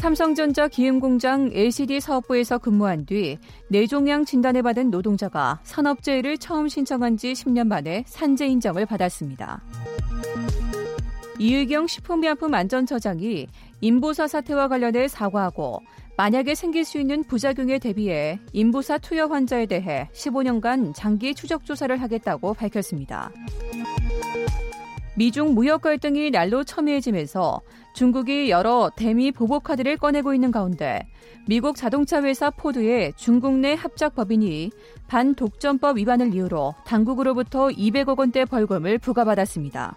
삼성전자 0.00 0.68
기흥공장 0.68 1.50
LCD 1.52 2.00
사업부에서 2.00 2.58
근무한 2.58 3.04
뒤 3.06 3.38
뇌종양 3.68 4.24
진단을 4.24 4.62
받은 4.62 4.90
노동자가 4.90 5.60
산업재해를 5.64 6.38
처음 6.38 6.68
신청한 6.68 7.16
지 7.16 7.32
10년 7.32 7.66
만에 7.66 8.04
산재 8.06 8.46
인정을 8.46 8.86
받았습니다. 8.86 9.62
이의경 11.38 11.86
식품의약품 11.86 12.54
안전처장이 12.54 13.48
인보사 13.80 14.26
사태와 14.26 14.68
관련해 14.68 15.08
사과하고 15.08 15.80
만약에 16.16 16.54
생길 16.54 16.84
수 16.84 16.98
있는 16.98 17.22
부작용에 17.24 17.78
대비해 17.78 18.38
인보사 18.52 18.98
투여 18.98 19.26
환자에 19.26 19.66
대해 19.66 20.08
15년간 20.14 20.94
장기 20.94 21.34
추적 21.34 21.64
조사를 21.64 21.94
하겠다고 22.00 22.54
밝혔습니다. 22.54 23.30
미중 25.16 25.54
무역 25.54 25.80
갈등이 25.82 26.30
날로 26.30 26.62
첨예해지면서 26.64 27.60
중국이 27.94 28.50
여러 28.50 28.90
대미 28.94 29.32
보복 29.32 29.64
카드를 29.64 29.96
꺼내고 29.96 30.34
있는 30.34 30.50
가운데 30.50 31.00
미국 31.48 31.76
자동차 31.76 32.22
회사 32.22 32.50
포드의 32.50 33.14
중국 33.16 33.56
내 33.58 33.72
합작 33.72 34.14
법인이 34.14 34.70
반독점법 35.08 35.96
위반을 35.96 36.34
이유로 36.34 36.74
당국으로부터 36.86 37.68
200억 37.68 38.18
원대 38.18 38.44
벌금을 38.44 38.98
부과받았습니다. 38.98 39.96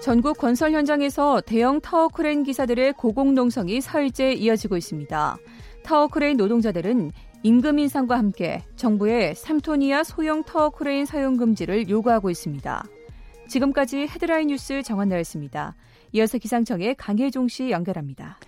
전국 0.00 0.38
건설 0.38 0.72
현장에서 0.72 1.42
대형 1.42 1.78
타워 1.82 2.08
크레인 2.08 2.42
기사들의 2.42 2.94
고공 2.94 3.34
농성이 3.34 3.82
사흘째 3.82 4.32
이어지고 4.32 4.78
있습니다. 4.78 5.36
타워 5.82 6.08
크레인 6.08 6.38
노동자들은 6.38 7.12
임금 7.42 7.78
인상과 7.78 8.16
함께 8.16 8.62
정부의 8.76 9.34
3톤 9.34 9.82
이하 9.82 10.02
소형 10.02 10.42
타워 10.42 10.70
크레인 10.70 11.04
사용 11.04 11.36
금지를 11.36 11.90
요구하고 11.90 12.30
있습니다. 12.30 12.82
지금까지 13.48 14.06
헤드라인 14.06 14.48
뉴스 14.48 14.82
정한나였습니다. 14.82 15.76
이어서 16.12 16.38
기상청의 16.38 16.94
강혜종 16.94 17.48
씨 17.48 17.70
연결합니다. 17.70 18.38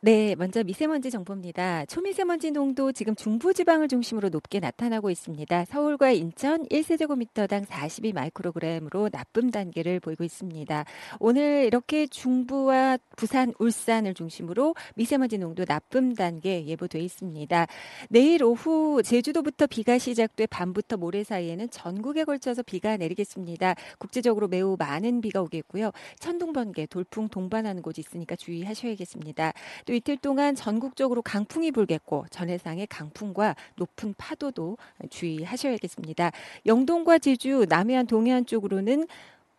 네, 0.00 0.36
먼저 0.36 0.62
미세먼지 0.62 1.10
정보입니다. 1.10 1.84
초미세먼지 1.86 2.52
농도 2.52 2.92
지금 2.92 3.16
중부지방을 3.16 3.88
중심으로 3.88 4.28
높게 4.28 4.60
나타나고 4.60 5.10
있습니다. 5.10 5.64
서울과 5.64 6.12
인천 6.12 6.64
1세제곱미터당 6.68 7.66
42 7.66 8.12
마이크로그램으로 8.12 9.08
나쁨 9.08 9.50
단계를 9.50 9.98
보이고 9.98 10.22
있습니다. 10.22 10.84
오늘 11.18 11.64
이렇게 11.66 12.06
중부와 12.06 12.98
부산, 13.16 13.52
울산을 13.58 14.14
중심으로 14.14 14.76
미세먼지 14.94 15.36
농도 15.36 15.64
나쁨 15.64 16.14
단계 16.14 16.64
예보돼 16.64 17.00
있습니다. 17.00 17.66
내일 18.08 18.44
오후 18.44 19.02
제주도부터 19.02 19.66
비가 19.66 19.98
시작돼 19.98 20.46
밤부터 20.46 20.96
모레 20.96 21.24
사이에는 21.24 21.70
전국에 21.70 22.22
걸쳐서 22.22 22.62
비가 22.62 22.96
내리겠습니다. 22.96 23.74
국제적으로 23.98 24.46
매우 24.46 24.76
많은 24.78 25.20
비가 25.22 25.42
오겠고요. 25.42 25.90
천둥, 26.20 26.52
번개, 26.52 26.86
돌풍 26.86 27.28
동반하는 27.28 27.82
곳이 27.82 28.00
있으니까 28.00 28.36
주의하셔야겠습니다. 28.36 29.54
또 29.88 29.94
이틀 29.94 30.18
동안 30.18 30.54
전국적으로 30.54 31.22
강풍이 31.22 31.70
불겠고 31.70 32.26
전해상의 32.28 32.88
강풍과 32.88 33.56
높은 33.76 34.14
파도도 34.18 34.76
주의하셔야겠습니다. 35.08 36.30
영동과 36.66 37.18
제주, 37.18 37.64
남해안, 37.66 38.06
동해안 38.06 38.44
쪽으로는 38.44 39.06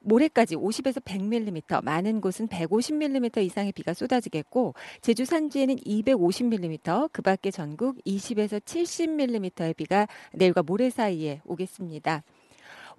모레까지 0.02 0.56
50에서 0.56 1.04
100mm, 1.04 1.84
많은 1.84 2.22
곳은 2.22 2.48
150mm 2.48 3.44
이상의 3.44 3.72
비가 3.72 3.96
쏟아지겠고 3.96 4.76
제주 5.02 5.26
산지에는 5.26 5.78
250mm, 5.78 7.10
그 7.12 7.24
밖에 7.24 7.50
전국 7.50 7.98
20에서 8.06 8.62
70mm의 8.62 9.76
비가 9.76 10.08
내일과 10.34 10.62
모레 10.62 10.92
사이에 10.92 11.42
오겠습니다. 11.44 12.22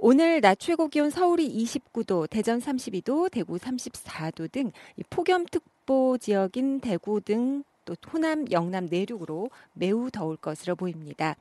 오늘 0.03 0.41
낮 0.41 0.59
최고 0.59 0.89
기온 0.89 1.11
서울이 1.11 1.49
29도, 1.65 2.29
대전 2.29 2.59
32도, 2.59 3.31
대구 3.31 3.57
34도 3.57 4.51
등 4.51 4.73
폭염특보 5.11 6.19
지역인 6.19 6.81
대구 6.81 7.21
등 7.21 7.65
또 7.85 7.97
호남, 8.13 8.45
영남 8.51 8.87
내륙으로 8.87 9.51
매우 9.73 10.11
더울 10.11 10.37
것으로 10.37 10.77
보입니다. 10.77 11.37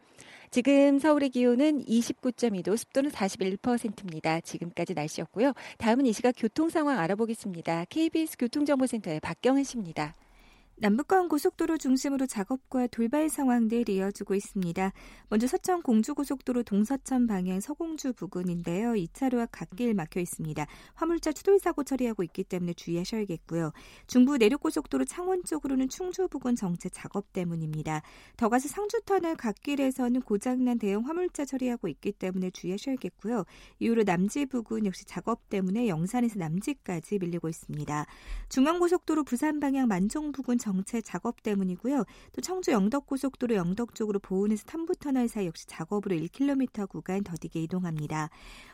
지금 0.51 0.97
서울의 0.97 1.29
기온은 1.29 1.85
29.2도, 1.85 2.75
습도는 2.75 3.11
41%입니다. 3.11 4.41
지금까지 4.41 4.95
날씨였고요. 4.95 5.53
다음은 5.77 6.07
이 6.07 6.13
시각 6.13 6.33
교통 6.35 6.69
상황 6.69 6.97
알아보겠습니다. 6.99 7.85
KBS 7.89 8.37
교통정보센터의 8.37 9.19
박경은 9.19 9.63
씨입니다. 9.63 10.15
남북간 10.81 11.27
고속도로 11.27 11.77
중심으로 11.77 12.25
작업과 12.25 12.87
돌발 12.87 13.27
상황들 13.27 13.89
이어지고 13.89 14.33
있습니다. 14.33 14.93
먼저 15.27 15.45
서천 15.45 15.81
공주고속도로 15.81 16.63
동서천 16.63 17.27
방향 17.27 17.59
서공주 17.59 18.13
부근인데요. 18.13 18.93
2차로와 18.93 19.49
갓길 19.51 19.93
막혀 19.93 20.21
있습니다. 20.21 20.65
화물차 20.93 21.33
추돌 21.33 21.59
사고 21.59 21.83
처리하고 21.83 22.23
있기 22.23 22.45
때문에 22.45 22.71
주의하셔야겠고요. 22.75 23.73
중부 24.07 24.37
내륙고속도로 24.37 25.03
창원 25.03 25.43
쪽으로는 25.43 25.89
충주 25.89 26.29
부근 26.29 26.55
정체 26.55 26.87
작업 26.87 27.33
때문입니다. 27.33 28.01
더 28.37 28.47
가서 28.47 28.69
상주터널 28.69 29.35
갓길에서는 29.35 30.21
고장난 30.21 30.79
대형 30.79 31.05
화물차 31.05 31.43
처리하고 31.43 31.89
있기 31.89 32.13
때문에 32.13 32.51
주의하셔야겠고요. 32.51 33.43
이후로 33.79 34.03
남지 34.03 34.45
부근 34.45 34.85
역시 34.85 35.03
작업 35.03 35.49
때문에 35.49 35.89
영산에서 35.89 36.39
남지까지 36.39 37.19
밀리고 37.19 37.49
있습니다. 37.49 38.05
중앙고속도로 38.47 39.25
부산 39.25 39.59
방향 39.59 39.89
만종 39.89 40.31
부근 40.31 40.57
정체 40.69 41.01
작업 41.01 41.41
때문이고요. 41.41 42.03
또 42.31 42.41
청주 42.41 42.69
영덕고속도로 42.71 43.55
영덕 43.55 43.95
쪽으로 43.95 44.19
보은에서 44.19 44.65
탐부터널 44.65 45.27
사이 45.27 45.47
역시 45.47 45.65
작업으로 45.65 46.15
1km 46.15 46.87
구간 46.87 47.23
더디게 47.23 47.63
이동합니다. 47.63 48.29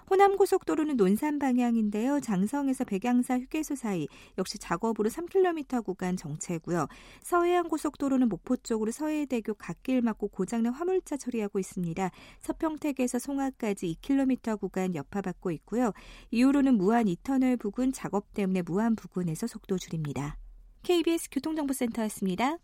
호남고속도로는 0.09 0.97
논산 0.97 1.39
방향인데요. 1.39 2.19
장성에서 2.19 2.83
백양사 2.83 3.39
휴게소 3.39 3.75
사이 3.75 4.07
역시 4.37 4.57
작업으로 4.57 5.09
3km 5.09 5.85
구간 5.85 6.17
정체고요. 6.17 6.87
서해안고속도로는 7.23 8.27
목포 8.27 8.57
쪽으로 8.57 8.91
서해대교 8.91 9.53
갓길 9.53 10.01
막고 10.01 10.27
고장난 10.27 10.73
화물차 10.73 11.15
처리하고 11.15 11.59
있습니다. 11.59 12.11
서평택에서 12.41 13.19
송화까지 13.19 13.95
2km 14.01 14.59
구간 14.59 14.95
여파받고 14.95 15.51
있고요. 15.51 15.93
이후로는 16.31 16.75
무안 16.75 17.07
이터널 17.07 17.55
부근 17.55 17.93
작업 17.93 18.33
때문에 18.33 18.63
무안 18.63 18.97
부근에서 18.97 19.47
속도 19.47 19.77
줄입니다. 19.77 20.37
KBS 20.85 21.29
교통정보센터였습니다. 21.31 22.57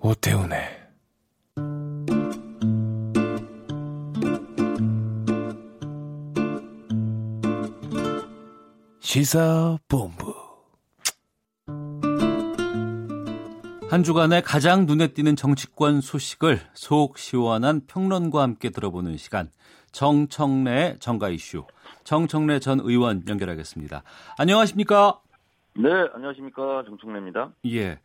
오태훈의 0.00 0.60
시사본부 9.00 10.37
한 13.90 14.02
주간의 14.02 14.42
가장 14.42 14.84
눈에 14.84 15.08
띄는 15.08 15.34
정치권 15.34 16.02
소식을 16.02 16.60
속 16.74 17.16
시원한 17.16 17.80
평론과 17.86 18.42
함께 18.42 18.68
들어보는 18.68 19.16
시간 19.16 19.50
정청래 19.92 20.96
정가 21.00 21.30
이슈 21.30 21.64
정청래 22.04 22.58
전 22.58 22.80
의원 22.80 23.22
연결하겠습니다. 23.26 24.02
안녕하십니까? 24.36 25.20
네, 25.74 25.88
안녕하십니까 26.12 26.84
정청래입니다. 26.84 27.52
예, 27.68 27.98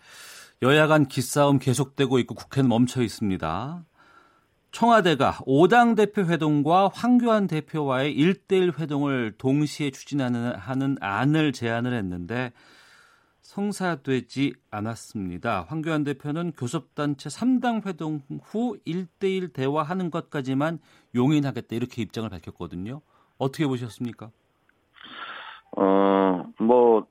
여야 0.62 0.88
간 0.88 1.06
기싸움 1.06 1.60
계속되고 1.60 2.18
있고 2.20 2.34
국회는 2.34 2.70
멈춰 2.70 3.02
있습니다. 3.02 3.84
청와대가 4.72 5.34
5당 5.46 5.98
대표 5.98 6.22
회동과 6.24 6.92
황교안 6.94 7.48
대표와의 7.48 8.18
1대1 8.18 8.80
회동을 8.80 9.34
동시에 9.38 9.92
추진하는 9.92 10.56
하는 10.56 10.96
안을 11.02 11.52
제안을 11.52 11.94
했는데 11.94 12.54
성사되지 13.54 14.56
않았습니다. 14.72 15.66
황교안 15.68 16.04
대표는 16.04 16.54
교섭단체 16.54 17.30
3당 17.30 17.86
회동 17.86 18.22
후 18.42 18.78
1대1 18.88 19.54
대화하는 19.54 20.10
것까지만 20.10 20.80
용인하겠다 21.14 21.76
이렇게 21.76 22.02
입장을 22.02 22.28
밝혔거든요. 22.28 23.02
어떻게 23.38 23.68
보셨습니까? 23.68 24.32
어, 25.78 26.44
뭐 26.58 27.06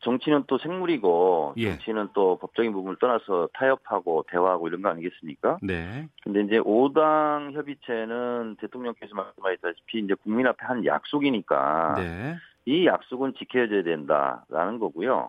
정치는 0.00 0.44
또 0.46 0.56
생물이고 0.56 1.54
예. 1.58 1.72
정치는 1.72 2.08
또 2.14 2.38
법적인 2.38 2.72
부분을 2.72 2.96
떠나서 2.98 3.50
타협하고 3.52 4.24
대화하고 4.30 4.68
이런 4.68 4.80
거 4.80 4.88
아니겠습니까? 4.88 5.58
네. 5.62 6.08
근데 6.22 6.40
이제 6.40 6.58
5당 6.58 7.52
협의체는 7.52 8.56
대통령께서 8.60 9.14
말씀하셨다시피 9.14 9.98
이제 10.00 10.14
국민 10.22 10.46
앞에 10.46 10.64
한 10.64 10.86
약속이니까 10.86 11.94
네. 11.98 12.36
이 12.64 12.86
약속은 12.86 13.34
지켜져야 13.34 13.82
된다라는 13.82 14.78
거고요. 14.78 15.28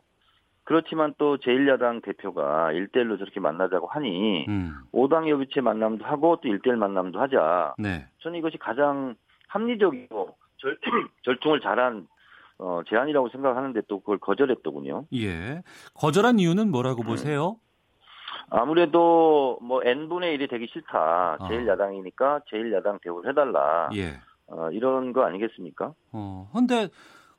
그렇지만 0.66 1.14
또 1.18 1.38
제1야당 1.38 2.04
대표가 2.04 2.72
1대1로 2.72 3.20
저렇게 3.20 3.40
만나자고 3.40 3.88
하니 3.88 4.46
음. 4.48 4.76
5당 4.94 5.28
협의체 5.28 5.62
만남도 5.62 6.06
하고 6.06 6.38
또 6.42 6.50
1대1 6.50 6.76
만남도 6.76 7.20
하자. 7.20 7.76
네. 7.78 8.08
저는 8.20 8.40
이것이 8.40 8.58
가장 8.58 9.16
합리적이고 9.50 10.36
절, 10.58 10.78
절충을 11.24 11.60
잘한 11.60 12.08
어, 12.60 12.82
제안이라고 12.88 13.30
생각하는데 13.30 13.82
또 13.88 14.00
그걸 14.00 14.20
거절했더군요. 14.20 15.06
예. 15.16 15.64
거절한 15.96 16.40
이유는 16.40 16.68
음. 16.68 16.72
뭐라고 16.72 17.04
보세요? 17.04 17.58
아무래도 18.50 19.58
뭐 19.62 19.82
n분의 19.84 20.38
1이 20.38 20.50
되기 20.50 20.68
싫다. 20.72 21.38
아. 21.40 21.50
제1야당이니까 21.50 22.46
제1야당 22.46 23.02
대우를 23.02 23.30
해달라. 23.30 23.90
예. 23.96 24.20
어, 24.48 24.70
이런 24.72 25.12
거 25.14 25.24
아니겠습니까? 25.24 25.94
어. 26.12 26.50
근데 26.54 26.88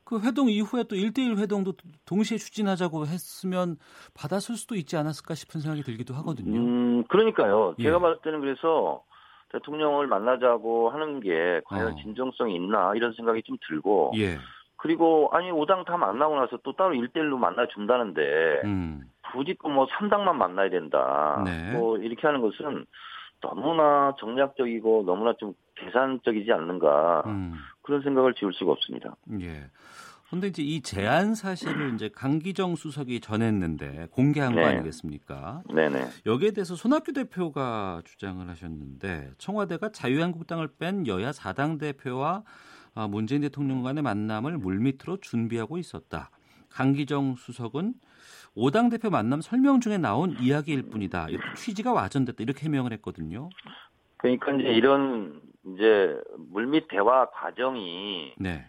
그 0.05 0.19
회동 0.21 0.49
이후에 0.49 0.83
또 0.83 0.95
1대1 0.95 1.39
회동도 1.39 1.73
동시에 2.05 2.37
추진하자고 2.37 3.07
했으면 3.07 3.77
받았을 4.13 4.55
수도 4.55 4.75
있지 4.75 4.95
않았을까 4.97 5.33
싶은 5.33 5.61
생각이 5.61 5.81
들기도 5.81 6.13
하거든요. 6.15 6.55
음, 6.55 7.03
그러니까요. 7.05 7.75
예. 7.79 7.83
제가 7.83 7.99
봤을 7.99 8.21
때는 8.21 8.39
그래서 8.39 9.03
대통령을 9.51 10.07
만나자고 10.07 10.89
하는 10.91 11.19
게 11.19 11.61
과연 11.65 11.93
어. 11.93 11.95
진정성이 11.95 12.55
있나 12.55 12.93
이런 12.95 13.13
생각이 13.13 13.41
좀 13.43 13.57
들고 13.67 14.13
예. 14.17 14.37
그리고 14.77 15.29
아니 15.31 15.51
5당 15.51 15.85
다 15.85 15.97
만나고 15.97 16.35
나서 16.35 16.57
또 16.63 16.73
따로 16.73 16.93
1대1로 16.93 17.37
만나 17.37 17.65
준다는데 17.73 18.61
음. 18.65 19.01
굳이 19.31 19.55
또뭐 19.63 19.87
3당만 19.87 20.35
만나야 20.35 20.69
된다. 20.69 21.41
네. 21.43 21.73
뭐 21.73 21.97
이렇게 21.97 22.27
하는 22.27 22.41
것은 22.41 22.85
너무나 23.41 24.13
정략적이고 24.19 25.03
너무나 25.05 25.33
좀 25.33 25.53
계산적이지 25.75 26.51
않는가 26.51 27.23
음. 27.25 27.55
그런 27.85 28.01
생각을 28.01 28.33
지울 28.33 28.51
수가 28.53 28.71
없습니다. 28.71 29.15
예. 29.39 29.69
근데 30.29 30.47
이제 30.47 30.63
이 30.63 30.81
제안 30.81 31.35
사실을 31.35 31.93
이제 31.93 32.09
강기정 32.09 32.75
수석이 32.75 33.19
전했는데 33.19 34.07
공개한 34.11 34.55
거 34.55 34.61
네. 34.61 34.65
아니겠습니까? 34.65 35.61
네네. 35.73 36.07
여기에 36.25 36.51
대해서 36.51 36.75
손학규 36.75 37.13
대표가 37.13 38.01
주장을 38.03 38.45
하셨는데 38.49 39.31
청와대가 39.37 39.91
자유한국당을 39.91 40.69
뺀 40.79 41.05
여야 41.05 41.29
4당 41.29 41.79
대표와 41.79 42.43
아, 42.95 43.07
문재인 43.07 43.41
대통령 43.41 43.83
간의 43.83 44.01
만남을 44.01 44.57
물밑으로 44.57 45.17
준비하고 45.17 45.77
있었다. 45.77 46.31
강기정 46.69 47.35
수석은 47.35 47.93
5당 48.57 48.89
대표 48.89 49.09
만남 49.09 49.41
설명 49.41 49.79
중에 49.79 49.97
나온 49.97 50.35
이야기일 50.39 50.89
뿐이다. 50.89 51.27
이렇게 51.29 51.53
취지가 51.55 51.93
와전됐다. 51.93 52.41
이렇게 52.41 52.65
해명을 52.65 52.93
했거든요. 52.93 53.49
그러니까 54.17 54.53
이제 54.53 54.69
이런 54.69 55.41
이제 55.65 56.19
물밑 56.51 56.87
대화 56.89 57.25
과정이 57.29 58.33
네. 58.37 58.65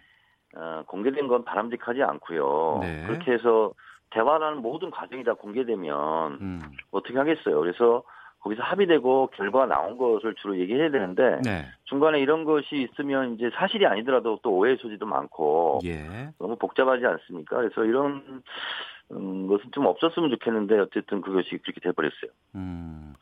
어, 0.55 0.83
공개된 0.87 1.29
건 1.29 1.45
바람직하지 1.45 2.03
않고요. 2.03 2.79
네. 2.83 3.05
그렇게 3.07 3.33
해서 3.33 3.73
대화라는 4.11 4.63
모든 4.63 4.91
과정이 4.91 5.25
다 5.25 5.35
공개되면 5.35 6.33
음. 6.41 6.61
어떻게 6.91 7.19
하겠어요. 7.19 7.61
그래서 7.61 8.03
거기서 8.41 8.63
합의되고 8.63 9.31
결과가 9.35 9.67
나온 9.67 9.99
것을 9.99 10.35
주로 10.37 10.57
얘기해야 10.57 10.91
되는데 10.91 11.41
네. 11.43 11.67
중간에 11.85 12.21
이런 12.21 12.45
것이 12.45 12.77
있으면 12.77 13.35
이제 13.35 13.51
사실이 13.55 13.87
아니더라도 13.87 14.39
또 14.43 14.53
오해 14.53 14.77
소지도 14.77 15.05
많고 15.05 15.81
예. 15.85 16.31
너무 16.39 16.57
복잡하지 16.57 17.05
않습니까? 17.05 17.57
그래서 17.57 17.85
이런 17.85 18.43
음, 19.13 19.47
것은 19.49 19.71
좀 19.73 19.87
없었으면 19.87 20.31
좋겠는데 20.31 20.79
어쨌든 20.79 21.21
그것이 21.21 21.59
그렇게 21.59 21.81
돼버렸어요. 21.81 22.31
음. 22.55 23.15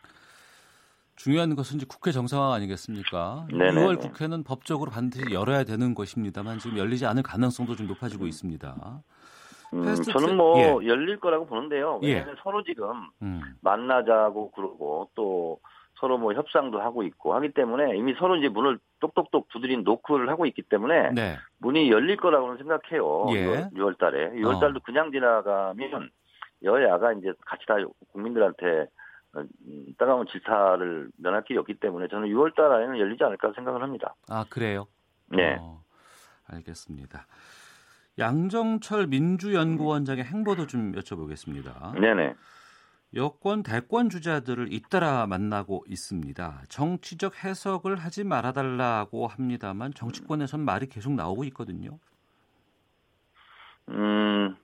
중요한 1.17 1.55
것은 1.55 1.77
이제 1.77 1.87
국회 1.89 2.11
정상화 2.11 2.55
아니겠습니까? 2.55 3.47
네네네. 3.51 3.81
6월 3.81 4.01
국회는 4.01 4.43
법적으로 4.45 4.91
반드시 4.91 5.33
열어야 5.33 5.65
되는 5.65 5.95
것입니다만 5.95 6.59
지금 6.59 6.79
열리지 6.79 7.07
않을 7.07 7.23
가능성도 7.23 7.77
좀 7.77 7.87
높아지고 7.87 8.27
있습니다. 8.27 9.03
음, 9.75 9.95
저는 9.95 10.37
뭐 10.37 10.61
예. 10.61 10.89
열릴 10.89 11.19
거라고 11.19 11.47
보는데요. 11.47 12.01
예. 12.03 12.15
왜냐하면 12.15 12.37
서로 12.43 12.63
지금 12.63 12.91
음, 13.23 13.41
만나자고 13.61 14.51
그러고 14.53 15.11
또 15.15 15.59
서로 15.99 16.19
뭐 16.19 16.33
협상도 16.33 16.81
하고 16.81 17.03
있고 17.05 17.35
하기 17.35 17.53
때문에 17.53 17.97
이미 17.97 18.15
서로 18.19 18.37
이제 18.37 18.49
문을 18.49 18.79
똑똑똑 19.01 19.49
두드린 19.49 19.85
노크를 19.85 20.29
하고 20.29 20.47
있기 20.47 20.63
때문에 20.63 21.13
네. 21.13 21.37
문이 21.59 21.91
열릴 21.91 22.17
거라고는 22.17 22.59
생각해요. 22.59 23.27
예. 23.31 23.69
6월, 23.75 23.99
달에 23.99 24.31
6월 24.33 24.57
어. 24.57 24.61
달도 24.61 24.81
그냥 24.81 25.11
지나가면 25.13 26.11
여야가 26.63 27.13
이제 27.15 27.33
같이 27.47 27.65
다 27.67 27.77
국민들한테 28.13 28.67
어, 28.67 28.87
음, 28.87 28.89
따가운 29.99 30.27
질타를 30.27 31.11
면할 31.17 31.45
길이 31.45 31.59
없기 31.59 31.75
때문에 31.75 32.09
저는 32.09 32.29
6월 32.29 32.55
달 32.55 32.73
안에는 32.73 32.99
열리지 32.99 33.25
않을까 33.25 33.53
생각을 33.55 33.83
합니다. 33.83 34.15
아 34.29 34.45
그래요? 34.49 34.87
네. 35.29 35.57
어, 35.61 35.83
알겠습니다. 36.49 37.27
양정철 38.19 39.09
민주연구원장의 39.09 40.25
행보도 40.25 40.67
좀 40.67 40.93
여쭤보겠습니다. 40.93 42.01
네네. 42.01 42.35
여권 43.17 43.63
대권 43.63 44.09
주자들을 44.09 44.73
잇따라 44.73 45.27
만나고 45.27 45.85
있습니다. 45.89 46.63
정치적 46.69 47.45
해석을 47.45 47.97
하지 47.97 48.25
말아달라고 48.25 49.29
합니다만 49.29 49.93
정치권에선 49.95 50.61
말이 50.61 50.89
계속 50.89 51.13
나오고 51.13 51.45
있거든요. 51.45 51.99
음, 53.89 54.57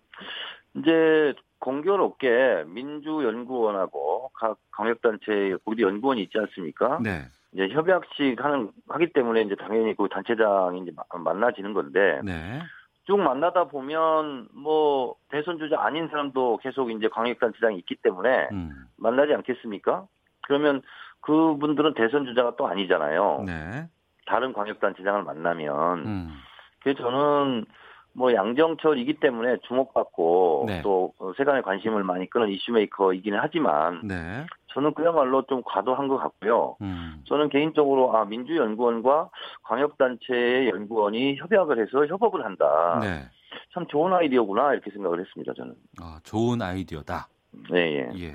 이제 0.75 1.35
공교롭게 1.61 2.65
민주연구원하고 2.67 4.31
각 4.35 4.57
광역단체 4.73 5.57
거기도 5.65 5.89
연구원이 5.89 6.23
있지 6.23 6.39
않습니까? 6.39 6.99
네, 7.03 7.23
이제 7.53 7.69
협약식 7.69 8.43
하는 8.43 8.71
하기 8.89 9.13
때문에 9.13 9.43
이제 9.43 9.55
당연히 9.55 9.95
그 9.95 10.09
단체장이 10.11 10.81
이제 10.83 10.93
마- 10.97 11.19
만나지는 11.19 11.73
건데 11.75 12.21
네, 12.25 12.61
쭉 13.05 13.19
만나다 13.19 13.65
보면 13.65 14.49
뭐 14.55 15.15
대선 15.31 15.59
주자 15.59 15.81
아닌 15.81 16.09
사람도 16.09 16.59
계속 16.63 16.91
이제 16.91 17.09
광역단체장이 17.09 17.77
있기 17.79 17.97
때문에 17.97 18.49
음, 18.53 18.71
만나지 18.97 19.35
않겠습니까? 19.35 20.07
그러면 20.43 20.83
그분들은 21.21 21.95
대선 21.95 22.25
주자가 22.25 22.57
또 22.57 22.67
아니잖아요. 22.67 23.43
네, 23.47 23.87
다른 24.27 24.53
광역단체장을 24.53 25.23
만나면 25.25 25.99
음, 26.07 26.31
그래서 26.83 27.03
저는 27.03 27.67
뭐 28.13 28.33
양정철이기 28.35 29.15
때문에 29.15 29.59
주목받고 29.69 30.65
네. 30.67 30.83
또 30.83 31.13
어, 31.19 31.33
세간의 31.37 31.63
관심을 31.63 32.03
많이 32.03 32.29
끄는 32.29 32.49
이슈메이커이기는 32.51 33.39
하지만 33.41 34.01
네, 34.07 34.47
저는 34.69 34.95
그야말로 34.95 35.43
좀 35.43 35.63
과도한 35.65 36.09
것 36.09 36.19
같고요. 36.19 36.77
음, 36.81 37.23
저는 37.27 37.49
개인적으로 37.49 38.17
아 38.17 38.25
민주연구원과 38.25 39.31
광역단체의 39.63 40.71
연구원이 40.71 41.37
협약을 41.37 41.81
해서 41.81 42.07
협업을 42.07 42.45
한다. 42.45 42.99
네. 43.01 43.23
참 43.73 43.87
좋은 43.87 44.13
아이디어구나 44.13 44.73
이렇게 44.73 44.91
생각을 44.91 45.21
했습니다. 45.21 45.53
저는. 45.55 45.75
아, 46.01 46.19
좋은 46.25 46.61
아이디어다. 46.61 47.29
네, 47.71 47.79
예. 47.97 48.21
예. 48.21 48.35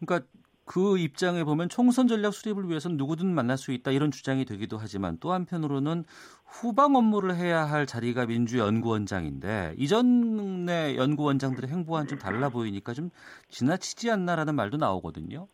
그러니까 0.00 0.26
그 0.68 0.98
입장에 0.98 1.44
보면 1.44 1.70
총선 1.70 2.06
전략 2.06 2.34
수립을 2.34 2.68
위해서는 2.68 2.98
누구든 2.98 3.34
만날 3.34 3.56
수 3.56 3.72
있다 3.72 3.90
이런 3.90 4.10
주장이 4.10 4.44
되기도 4.44 4.76
하지만 4.78 5.16
또 5.18 5.32
한편으로는 5.32 6.04
후방 6.44 6.94
업무를 6.94 7.34
해야 7.34 7.64
할 7.64 7.86
자리가 7.86 8.26
민주연구원장인데 8.26 9.74
이전의 9.78 10.98
연구원장들의 10.98 11.70
행보와는 11.70 12.06
좀 12.06 12.18
달라 12.18 12.50
보이니까 12.50 12.92
좀 12.92 13.08
지나치지 13.48 14.10
않나라는 14.10 14.54
말도 14.54 14.76
나오거든요. 14.76 15.46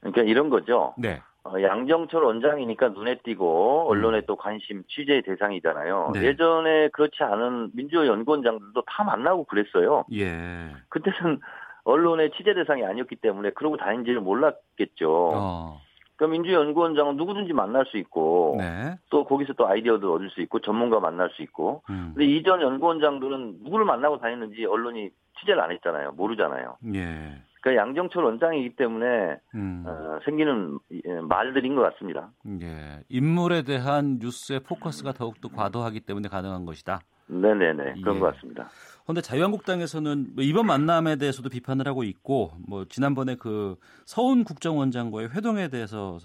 그러니까 0.00 0.22
이런 0.22 0.50
거죠. 0.50 0.94
네. 0.96 1.20
어, 1.42 1.60
양정철 1.60 2.22
원장이니까 2.22 2.90
눈에 2.90 3.18
띄고 3.24 3.88
언론의 3.88 4.22
또 4.26 4.36
관심 4.36 4.84
취재 4.88 5.20
대상이잖아요. 5.22 6.12
네. 6.14 6.24
예전에 6.24 6.88
그렇지 6.92 7.24
않은 7.24 7.70
민주연구원장들도 7.74 8.82
다 8.86 9.02
만나고 9.02 9.44
그랬어요. 9.44 10.04
예. 10.12 10.70
그때는 10.90 11.40
언론의 11.88 12.32
취재 12.36 12.52
대상이 12.52 12.84
아니었기 12.84 13.16
때문에 13.16 13.50
그러고 13.50 13.78
다닌지를 13.78 14.20
몰랐겠죠. 14.20 15.30
어. 15.32 15.80
그러니까 16.16 16.32
민주연구원장은 16.32 17.16
누구든지 17.16 17.52
만날 17.54 17.86
수 17.86 17.96
있고 17.96 18.56
네. 18.58 18.96
또 19.08 19.24
거기서 19.24 19.54
또 19.54 19.66
아이디어도 19.66 20.12
얻을 20.12 20.30
수 20.30 20.42
있고 20.42 20.60
전문가 20.60 21.00
만날 21.00 21.30
수 21.30 21.42
있고 21.42 21.82
음. 21.88 22.12
근데 22.14 22.26
이전 22.26 22.60
연구원장들은 22.60 23.60
누구를 23.62 23.86
만나고 23.86 24.18
다녔는지 24.18 24.66
언론이 24.66 25.10
취재를 25.40 25.62
안 25.62 25.70
했잖아요. 25.70 26.12
모르잖아요. 26.12 26.76
예. 26.94 27.40
그러니까 27.60 27.82
양정철 27.82 28.24
원장이기 28.24 28.76
때문에 28.76 29.36
음. 29.54 29.84
어, 29.86 30.18
생기는 30.24 30.78
예, 31.06 31.20
말들인 31.20 31.74
것 31.74 31.82
같습니다. 31.82 32.30
예. 32.60 33.00
인물에 33.08 33.62
대한 33.62 34.18
뉴스의 34.20 34.60
포커스가 34.60 35.12
더욱더 35.12 35.48
과도하기 35.48 36.00
때문에 36.00 36.28
가능한 36.28 36.66
것이다. 36.66 37.00
네네네 37.28 38.00
그런 38.00 38.16
예. 38.16 38.20
것 38.20 38.34
같습니다. 38.34 38.68
그런데 39.08 39.22
자유한국당에서는 39.22 40.34
뭐 40.34 40.44
이번 40.44 40.66
만남에 40.66 41.16
대해서도 41.16 41.48
비판을 41.48 41.88
하고 41.88 42.04
있고 42.04 42.50
뭐 42.68 42.84
지난번에 42.84 43.36
그 43.36 43.76
서훈 44.04 44.44
국정원장과의 44.44 45.30
회동에 45.30 45.68
대해서 45.68 46.18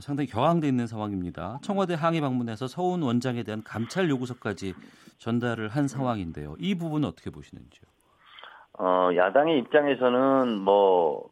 상당히 0.00 0.26
격앙돼 0.26 0.66
있는 0.66 0.86
상황입니다. 0.86 1.58
청와대 1.60 1.92
항의 1.92 2.22
방문해서 2.22 2.66
서훈 2.66 3.02
원장에 3.02 3.42
대한 3.42 3.62
감찰 3.62 4.08
요구서까지 4.08 4.72
전달을 5.18 5.68
한 5.68 5.86
상황인데요. 5.86 6.56
이 6.58 6.74
부분은 6.78 7.06
어떻게 7.06 7.28
보시는지요? 7.28 7.86
어, 8.78 9.10
야당의 9.14 9.58
입장에서는 9.58 10.56
뭐 10.60 11.28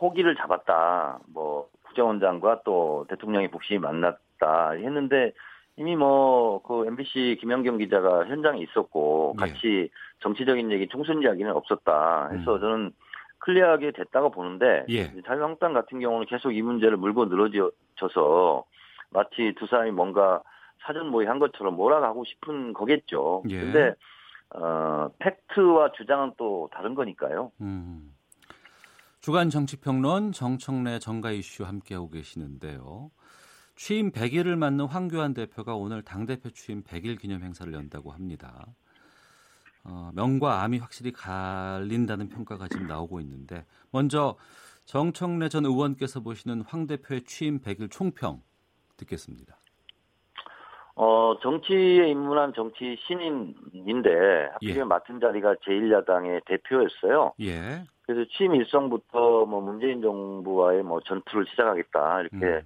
호기를 0.00 0.36
잡았다. 0.36 1.18
뭐 1.34 1.68
국정원장과 1.82 2.60
또 2.64 3.06
대통령이 3.08 3.50
복심이 3.50 3.80
만났다 3.80 4.70
했는데 4.70 5.32
이미 5.76 5.94
뭐 5.96 6.46
그 6.66 6.86
MBC 6.86 7.38
김연경 7.40 7.78
기자가 7.78 8.26
현장에 8.26 8.60
있었고 8.60 9.36
예. 9.36 9.40
같이 9.40 9.90
정치적인 10.20 10.70
얘기, 10.72 10.88
총선 10.88 11.22
이야기는 11.22 11.50
없었다. 11.52 12.30
해서 12.32 12.54
음. 12.56 12.60
저는 12.60 12.92
클리어하게 13.38 13.92
됐다고 13.92 14.30
보는데 14.30 14.84
예. 14.88 15.12
자유한국당 15.26 15.72
같은 15.72 16.00
경우는 16.00 16.26
계속 16.26 16.52
이 16.52 16.62
문제를 16.62 16.96
물고 16.96 17.26
늘어져서 17.26 18.64
마치 19.10 19.54
두 19.58 19.66
사람이 19.66 19.92
뭔가 19.92 20.42
사전 20.84 21.08
모의 21.10 21.28
한 21.28 21.38
것처럼 21.38 21.76
몰아가고 21.76 22.24
싶은 22.24 22.72
거겠죠. 22.72 23.44
예. 23.48 23.60
근데 23.60 23.94
어, 24.50 25.08
팩트와 25.18 25.92
주장은 25.92 26.32
또 26.36 26.68
다른 26.72 26.94
거니까요. 26.94 27.52
음. 27.60 28.12
주간 29.20 29.50
정치평론 29.50 30.32
정청래 30.32 30.98
정가 30.98 31.32
이슈 31.32 31.64
함께하고 31.64 32.10
계시는데요. 32.10 33.10
취임 33.76 34.10
100일을 34.10 34.56
맞는 34.56 34.86
황교안 34.86 35.34
대표가 35.34 35.76
오늘 35.76 36.02
당대표 36.02 36.50
취임 36.50 36.82
100일 36.82 37.20
기념 37.20 37.42
행사를 37.42 37.70
연다고 37.72 38.10
합니다. 38.10 38.66
어, 39.84 40.10
명과 40.14 40.62
암이 40.62 40.78
확실히 40.78 41.12
갈린다는 41.12 42.30
평가가 42.30 42.68
지금 42.68 42.86
나오고 42.86 43.20
있는데 43.20 43.64
먼저 43.92 44.36
정청래 44.86 45.48
전 45.48 45.66
의원께서 45.66 46.20
보시는 46.20 46.62
황 46.62 46.86
대표의 46.86 47.22
취임 47.24 47.60
100일 47.60 47.90
총평 47.90 48.40
듣겠습니다. 48.96 49.56
어, 50.94 51.38
정치에 51.42 52.08
입문한 52.08 52.54
정치 52.54 52.96
신인인데 53.06 54.48
하필이면 54.54 54.80
예. 54.80 54.84
맡은 54.84 55.20
자리가 55.20 55.56
제1야당의 55.56 56.46
대표였어요. 56.46 57.34
예. 57.42 57.84
그래서 58.06 58.26
취임 58.30 58.54
일성부터 58.54 59.44
뭐 59.44 59.60
문재인 59.60 60.00
정부와의 60.00 60.82
뭐 60.82 61.00
전투를 61.00 61.44
시작하겠다 61.50 62.20
이렇게 62.22 62.46
음. 62.46 62.62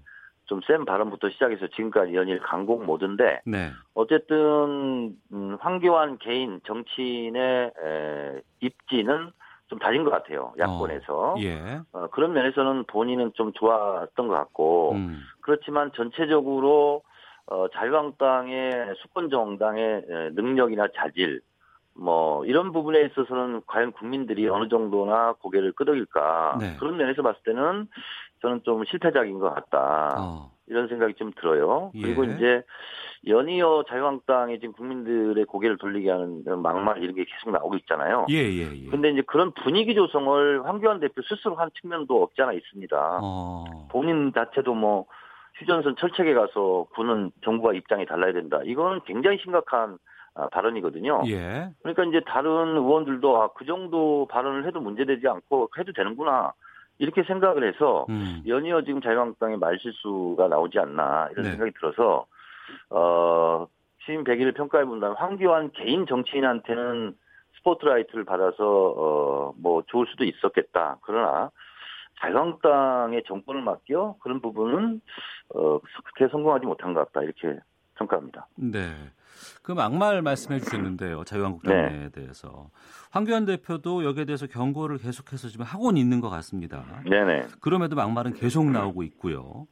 좀 0.50 0.60
센 0.66 0.84
발언부터 0.84 1.30
시작해서 1.30 1.68
지금까지 1.68 2.12
연일 2.14 2.40
강공 2.40 2.84
모드인데 2.84 3.40
네. 3.46 3.70
어쨌든 3.94 5.16
음, 5.32 5.56
황교안 5.60 6.18
개인 6.18 6.60
정치인의 6.66 7.70
에, 7.82 8.40
입지는 8.60 9.30
좀 9.68 9.78
다진 9.78 10.02
것 10.02 10.10
같아요 10.10 10.52
야권에서 10.58 11.36
예. 11.38 11.80
어, 11.92 12.08
그런 12.08 12.32
면에서는 12.32 12.84
본인은 12.88 13.32
좀 13.34 13.52
좋았던 13.52 14.26
것 14.26 14.34
같고 14.34 14.92
음. 14.92 15.20
그렇지만 15.40 15.92
전체적으로 15.94 17.02
어, 17.46 17.68
자유한국당의 17.68 18.94
수권 18.96 19.30
정당의 19.30 20.04
에, 20.08 20.30
능력이나 20.32 20.88
자질 20.96 21.40
뭐 22.00 22.44
이런 22.46 22.72
부분에 22.72 23.02
있어서는 23.02 23.60
과연 23.66 23.92
국민들이 23.92 24.48
어느 24.48 24.68
정도나 24.68 25.34
고개를 25.34 25.72
끄덕일까 25.72 26.56
네. 26.58 26.76
그런 26.78 26.96
면에서 26.96 27.22
봤을 27.22 27.40
때는 27.44 27.88
저는 28.40 28.62
좀 28.64 28.82
실패작인 28.86 29.38
것 29.38 29.54
같다 29.54 30.16
어. 30.18 30.50
이런 30.66 30.88
생각이 30.88 31.14
좀 31.14 31.30
들어요. 31.36 31.90
그리고 31.92 32.26
예. 32.26 32.34
이제 32.34 32.62
연이어 33.26 33.84
자유한국당이 33.86 34.58
지금 34.60 34.72
국민들의 34.72 35.44
고개를 35.44 35.76
돌리게 35.76 36.10
하는 36.10 36.42
막말 36.62 37.02
이런 37.02 37.14
게 37.14 37.24
계속 37.24 37.50
나오고 37.50 37.76
있잖아요. 37.76 38.24
예, 38.30 38.36
예, 38.36 38.84
예. 38.84 38.88
근데 38.88 39.10
이제 39.10 39.22
그런 39.26 39.52
분위기 39.52 39.94
조성을 39.94 40.64
황교안 40.64 41.00
대표 41.00 41.20
스스로 41.28 41.56
한 41.56 41.68
측면도 41.82 42.22
없지 42.22 42.40
않아 42.40 42.54
있습니다. 42.54 43.18
어. 43.22 43.88
본인 43.90 44.32
자체도 44.32 44.72
뭐 44.72 45.04
휴전선 45.56 45.96
철책에 45.96 46.32
가서 46.32 46.86
군은 46.94 47.30
정부와 47.44 47.74
입장이 47.74 48.06
달라야 48.06 48.32
된다. 48.32 48.60
이거는 48.64 49.00
굉장히 49.04 49.36
심각한 49.42 49.90
아, 49.92 49.98
발언이거든요. 50.34 51.22
예. 51.26 51.70
그러니까 51.82 52.04
이제 52.04 52.20
다른 52.26 52.76
의원들도 52.76 53.42
아, 53.42 53.48
그 53.54 53.64
정도 53.64 54.26
발언을 54.30 54.66
해도 54.66 54.80
문제되지 54.80 55.26
않고 55.28 55.70
해도 55.78 55.92
되는구나. 55.92 56.52
이렇게 56.98 57.22
생각을 57.22 57.66
해서 57.66 58.04
음. 58.10 58.42
연이어 58.46 58.82
지금 58.82 59.00
자유한국당의 59.00 59.56
말실수가 59.56 60.48
나오지 60.48 60.78
않나 60.78 61.28
이런 61.32 61.44
네. 61.44 61.50
생각이 61.52 61.72
들어서 61.72 62.26
어 62.90 63.66
취임 64.04 64.22
100일을 64.22 64.54
평가해 64.54 64.84
본다면 64.84 65.16
황교안 65.16 65.72
개인 65.72 66.06
정치인한테는 66.06 67.16
스포트라이트를 67.56 68.24
받아서 68.24 68.64
어뭐 68.64 69.84
좋을 69.86 70.06
수도 70.08 70.24
있었겠다. 70.24 70.98
그러나 71.00 71.50
자유한국당의 72.20 73.22
정권을 73.26 73.62
맡겨 73.62 74.16
그런 74.20 74.42
부분은 74.42 75.00
어 75.54 75.78
그렇게 75.78 76.30
성공하지 76.30 76.66
못한 76.66 76.92
것 76.92 77.10
같다 77.10 77.24
이렇게 77.24 77.58
평가합니다. 77.94 78.46
네. 78.56 78.78
그 79.62 79.72
막말 79.72 80.22
말씀해 80.22 80.60
주셨는데요. 80.60 81.24
자유한국당에 81.24 81.88
네. 81.88 82.08
대해서. 82.10 82.70
황교안 83.10 83.44
대표도 83.44 84.04
여기에 84.04 84.24
대해서 84.26 84.46
경고를 84.46 84.98
계속해서 84.98 85.48
지금 85.48 85.64
하고는 85.64 86.00
있는 86.00 86.20
것 86.20 86.28
같습니다. 86.30 86.84
네네. 87.08 87.46
그럼에도 87.60 87.96
막말은 87.96 88.34
계속 88.34 88.70
나오고 88.70 89.02
있고요. 89.04 89.66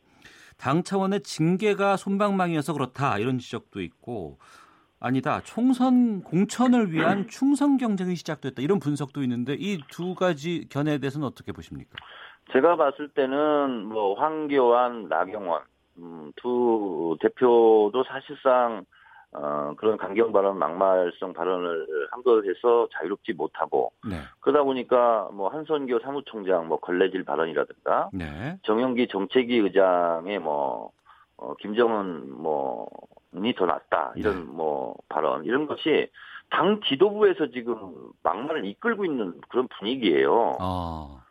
당 0.56 0.82
차원의 0.82 1.22
징계가 1.22 1.96
손방망이여서 1.96 2.72
그렇다 2.72 3.18
이런 3.18 3.38
지적도 3.38 3.80
있고 3.80 4.38
아니다 4.98 5.40
총선 5.44 6.22
공천을 6.24 6.90
위한 6.92 7.26
충성 7.30 7.76
경쟁이 7.76 8.16
시작됐다 8.16 8.60
이런 8.62 8.80
분석도 8.80 9.22
있는데 9.22 9.54
이 9.54 9.78
두 9.92 10.16
가지 10.16 10.66
견해에 10.68 10.98
대해서는 10.98 11.24
어떻게 11.28 11.52
보십니까? 11.52 11.90
제가 12.52 12.74
봤을 12.76 13.08
때는 13.10 13.84
뭐 13.86 14.18
황교안, 14.18 15.06
나경원 15.08 15.62
음, 15.98 16.32
두 16.34 17.16
대표도 17.20 18.02
사실상 18.08 18.84
어, 19.32 19.74
그런 19.76 19.98
강경 19.98 20.32
발언, 20.32 20.58
막말성 20.58 21.34
발언을 21.34 21.86
한 22.10 22.22
것에서 22.22 22.88
자유롭지 22.94 23.34
못하고 23.34 23.92
네, 24.08 24.16
그러다 24.40 24.64
보니까 24.64 25.28
뭐 25.32 25.48
한선교 25.48 26.00
사무총장 26.00 26.66
뭐 26.66 26.80
걸레질 26.80 27.24
발언이라든가 27.24 28.08
네, 28.12 28.58
정영기 28.62 29.08
정책위 29.08 29.58
의장의 29.58 30.38
뭐 30.38 30.92
어, 31.36 31.54
김정은 31.56 32.40
뭐니 32.40 33.54
더 33.54 33.66
낫다 33.66 34.12
이런 34.16 34.46
네. 34.46 34.52
뭐 34.52 34.96
발언 35.08 35.44
이런 35.44 35.66
것이 35.66 36.10
당 36.50 36.80
지도부에서 36.88 37.48
지금 37.50 37.76
막말을 38.22 38.64
이끌고 38.64 39.04
있는 39.04 39.38
그런 39.48 39.68
분위기예요. 39.78 40.56
어, 40.58 41.22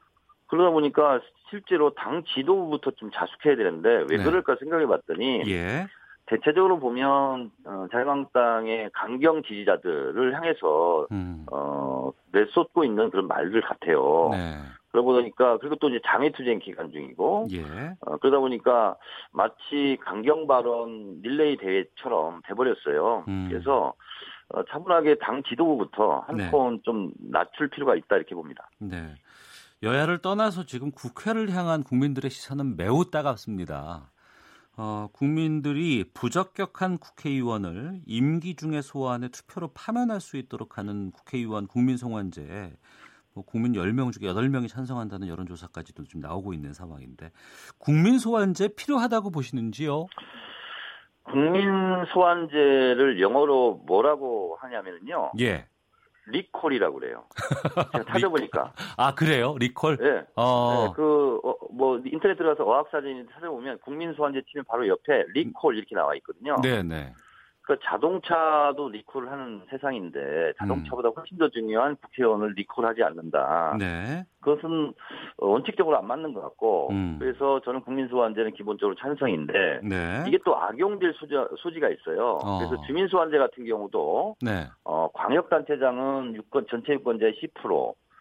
그러다 0.46 0.70
보니까 0.70 1.20
실제로 1.50 1.94
당 1.96 2.24
지도부부터 2.24 2.92
좀 2.92 3.10
자숙해야 3.12 3.56
되는데 3.56 4.06
왜 4.10 4.18
네. 4.18 4.24
그럴까 4.24 4.58
생각해 4.60 4.86
봤더니 4.86 5.44
예, 5.48 5.88
대체적으로 6.28 6.80
보면 6.80 7.52
어, 7.66 7.88
자유한국당의 7.92 8.92
강경 8.94 9.44
지지자들을 9.44 10.36
향해서 10.36 11.08
음, 11.12 11.46
어, 11.52 12.12
내쏟고 12.32 12.84
있는 12.84 13.10
그런 13.10 13.28
말들 13.28 13.62
같아요. 13.62 14.30
네, 14.32 14.58
그러다 14.92 15.06
보니까 15.06 15.58
그리고 15.58 15.76
또 15.78 15.90
이제 15.90 16.00
장애투쟁 16.06 16.60
기간 16.60 16.92
중이고 16.92 17.48
예, 17.52 17.64
어, 18.02 18.18
그러다 18.18 18.40
보니까 18.40 18.98
마치 19.32 19.98
강경 20.02 20.48
발언 20.48 21.22
릴레이 21.22 21.58
대회처럼 21.58 22.42
돼버렸어요. 22.46 23.24
음. 23.28 23.48
그래서 23.50 23.94
어, 24.50 24.64
차분하게 24.66 25.20
당 25.20 25.44
지도부부터 25.44 26.26
한 26.28 26.38
네. 26.38 26.52
낮출 27.32 27.70
필요가 27.70 27.96
있다 27.96 28.18
이렇게 28.18 28.36
봅니다. 28.36 28.70
네. 28.80 29.16
여야를 29.84 30.20
떠나서 30.20 30.66
지금 30.66 30.92
국회를 30.92 31.52
향한 31.52 31.84
국민들의 31.84 32.32
시선은 32.32 32.76
매우 32.76 33.06
따갑습니다. 33.12 34.10
어, 34.80 35.08
국민들이 35.12 36.06
부적격한 36.14 37.00
국회의원을 37.00 38.02
임기 38.06 38.56
중에 38.56 38.82
소환해 38.82 39.30
투표로 39.30 39.72
파면할 39.74 40.22
수 40.22 40.38
있도록 40.38 40.78
하는 40.78 41.12
국회의원 41.12 41.66
국민송환제 41.66 42.74
뭐 43.34 43.44
국민 43.44 43.74
10명 43.74 44.12
중에 44.12 44.32
8명이 44.32 44.68
찬성한다는 44.68 45.28
여론조사까지도 45.30 46.04
좀 46.04 46.22
나오고 46.22 46.54
있는 46.54 46.74
상황인데 46.74 47.32
국민소환제 47.80 48.76
필요하다고 48.76 49.32
보시는지요? 49.32 50.06
국민 51.24 52.06
소환제를 52.14 53.20
영어로 53.20 53.84
뭐라고 53.86 54.58
하냐면요. 54.62 55.32
예. 55.40 55.68
리콜이라고 56.28 57.00
그래요. 57.00 57.26
제가 57.94 58.04
찾아보니까. 58.12 58.74
아 58.98 59.16
그래요? 59.16 59.56
리콜? 59.60 59.98
예. 60.02 60.26
어. 60.36 60.88
네, 60.88 60.94
그, 60.96 61.40
어, 61.44 61.56
뭐, 61.72 62.02
인터넷 62.06 62.36
들어가서 62.38 62.64
어학사진 62.70 63.28
찾아보면 63.34 63.80
국민 63.80 64.14
소환제 64.14 64.44
치면 64.50 64.66
바로 64.68 64.88
옆에 64.88 65.26
리콜 65.34 65.78
이렇게 65.78 65.96
나와 65.96 66.16
있거든요. 66.16 66.56
네, 66.62 66.84
네. 66.84 67.14
그 67.68 67.78
자동차도 67.84 68.88
리콜을 68.88 69.30
하는 69.30 69.62
세상인데 69.70 70.54
자동차보다 70.58 71.10
훨씬 71.10 71.38
더 71.38 71.50
중요한 71.50 71.98
국회의원을 71.98 72.54
리콜하지 72.56 73.04
않는다. 73.04 73.76
네. 73.78 74.26
그것은 74.40 74.94
원칙적으로 75.38 75.98
안 75.98 76.08
맞는 76.08 76.34
것 76.34 76.42
같고 76.44 76.88
음. 76.92 77.18
그래서 77.20 77.60
저는 77.66 77.82
국민소환제는 77.82 78.54
기본적으로 78.54 78.96
찬성인데 78.96 79.82
네. 79.84 80.24
이게 80.30 80.40
또 80.46 80.56
악용될 80.56 81.14
소지, 81.16 81.34
소지가 81.58 81.90
있어요. 81.90 82.40
어. 82.42 82.60
그래서 82.60 82.82
주민소환제 82.88 83.38
같은 83.38 83.66
경우도 83.66 84.38
네. 84.40 84.68
어, 84.86 85.10
광역단체장은 85.14 86.36
유권 86.36 86.68
전체 86.70 86.94
유권자의 86.94 87.34
10%, 87.34 87.66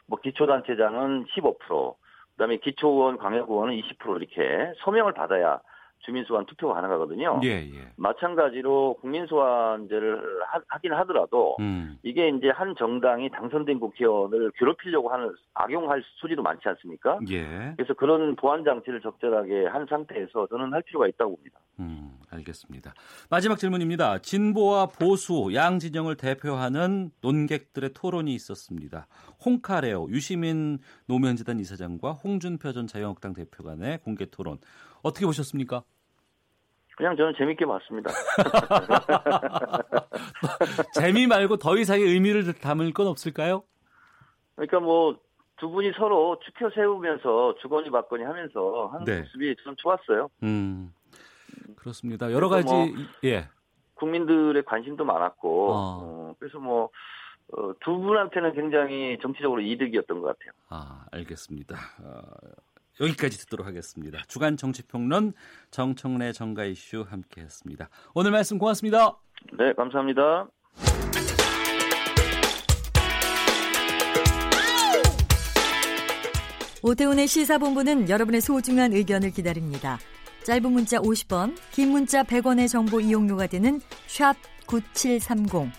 뭐 0.09 0.19
기초단체장은 0.25 1.27
15%, 1.27 1.95
그다음에 2.33 2.57
기초의원, 2.57 3.17
광역의원은 3.19 3.81
20% 3.81 4.21
이렇게 4.21 4.73
서명을 4.83 5.13
받아야 5.13 5.61
주민 6.07 6.25
소환 6.25 6.47
투표가 6.47 6.75
가능하거든요. 6.75 7.41
예, 7.43 7.49
예. 7.49 7.93
마찬가지로 7.97 8.99
국민 9.01 9.27
소환제를 9.27 10.41
하, 10.47 10.61
하긴 10.69 10.93
하더라도 10.93 11.57
음. 11.59 11.99
이게 12.05 12.29
이제 12.29 12.49
한 12.51 12.75
정당이 12.79 13.31
당선된 13.31 13.81
국회의원을 13.81 14.53
괴롭히려고 14.57 15.11
하는 15.11 15.35
악용할 15.55 16.03
소지도 16.21 16.43
많지 16.43 16.69
않습니까? 16.69 17.19
예. 17.29 17.75
그래서 17.77 17.93
그런 17.95 18.37
보안 18.37 18.65
장치를 18.65 19.01
적절하게 19.01 19.67
한 19.67 19.87
상태에서 19.91 20.47
저는 20.47 20.73
할 20.73 20.83
필요가 20.83 21.09
있다고 21.09 21.35
봅니다. 21.35 21.59
음, 21.81 22.13
알겠습니다. 22.31 22.95
마지막 23.29 23.59
질문입니다. 23.59 24.19
진보와 24.19 24.87
보수 24.87 25.51
양 25.55 25.81
진영을 25.81 26.17
대표하는 26.17 27.11
논객들의 27.21 27.91
토론이 27.95 28.33
있었습니다. 28.35 29.09
홍카레오 29.45 30.09
유시민 30.11 30.79
노무현재단 31.07 31.59
이사장과 31.59 32.13
홍준표 32.13 32.73
전 32.73 32.87
자유한국당 32.87 33.33
대표 33.33 33.65
간의 33.65 33.99
공개 33.99 34.27
토론 34.31 34.59
어떻게 35.03 35.27
보셨습니까? 35.27 35.83
그냥 36.97 37.17
저는 37.17 37.35
재밌게 37.39 37.67
봤습니다. 37.67 38.11
재미 40.95 41.27
말고 41.27 41.59
더 41.59 41.77
이상의 41.77 42.05
의미를 42.05 42.53
담을 42.55 42.93
건 42.93 43.07
없을까요? 43.07 43.63
그러니까 44.57 44.81
뭐 44.81 45.27
두 45.59 45.71
분이 45.71 45.93
서로 45.97 46.39
추켜 46.45 46.71
세우면서 46.71 47.57
주거니 47.61 47.91
받거니 47.91 48.25
하면서 48.25 48.89
하는 48.93 49.05
네. 49.05 49.21
모습이 49.21 49.57
좀 49.65 49.75
좋았어요. 49.77 50.29
음, 50.43 50.93
그렇습니다. 51.77 52.31
여러 52.31 52.49
가지 52.49 52.69
그래서 52.69 53.11
예, 53.25 53.49
국민들의 53.95 54.63
관심도 54.65 55.05
많았고 55.05 55.73
어. 55.73 55.77
어, 55.77 56.35
그래서 56.39 56.59
뭐 56.59 56.91
어, 57.53 57.73
두 57.81 57.99
분한테는 57.99 58.55
굉장히 58.55 59.19
정치적으로 59.23 59.63
이득이었던 59.63 60.21
것 60.21 60.27
같아요. 60.27 60.53
아, 60.69 61.07
알겠습니다. 61.13 61.77
어, 62.03 62.21
여기까지 63.01 63.39
듣도록 63.39 63.67
하겠습니다. 63.67 64.23
주간 64.29 64.57
정치평론 64.57 65.33
정청래 65.71 66.33
정가 66.33 66.65
이슈 66.65 67.05
함께했습니다. 67.09 67.89
오늘 68.15 68.31
말씀 68.31 68.59
고맙습니다. 68.59 69.17
네, 69.59 69.73
감사합니다. 69.75 70.49
오태훈의 76.83 77.27
시사본부는 77.27 78.09
여러분의 78.09 78.41
소중한 78.41 78.93
의견을 78.93 79.33
기다립니다. 79.33 79.99
짧은 80.45 80.71
문자 80.71 80.99
50원, 80.99 81.57
긴 81.73 81.91
문자 81.91 82.23
100원의 82.23 82.69
정보 82.69 83.01
이용료가 83.01 83.49
되는 83.49 83.81
샵 84.07 84.37
9730, 84.67 85.73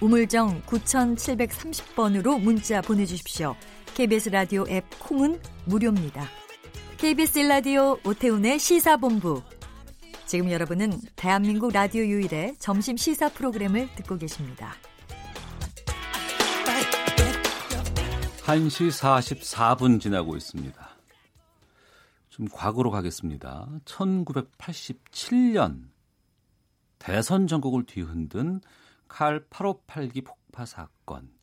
우물정 0.00 0.62
9730번으로 0.62 2.40
문자 2.40 2.80
보내주십시오. 2.80 3.54
KBS 3.94 4.30
라디오 4.30 4.64
앱 4.68 4.84
콩은 4.98 5.38
무료입니다. 5.66 6.26
KBS 6.98 7.40
라디오 7.40 7.98
오태훈의 8.06 8.58
시사본부. 8.58 9.42
지금 10.24 10.50
여러분은 10.50 10.98
대한민국 11.14 11.70
라디오 11.70 12.02
유일의 12.02 12.56
점심 12.58 12.96
시사 12.96 13.28
프로그램을 13.28 13.94
듣고 13.96 14.16
계십니다. 14.16 14.72
1시 18.46 18.88
44분 18.88 20.00
지나고 20.00 20.36
있습니다. 20.36 20.88
좀 22.30 22.48
과거로 22.50 22.90
가겠습니다. 22.90 23.68
1987년 23.84 25.90
대선 26.98 27.46
전국을 27.46 27.84
뒤흔든 27.84 28.62
칼 29.06 29.44
8582 29.50 30.22
폭파 30.22 30.64
사건. 30.64 31.35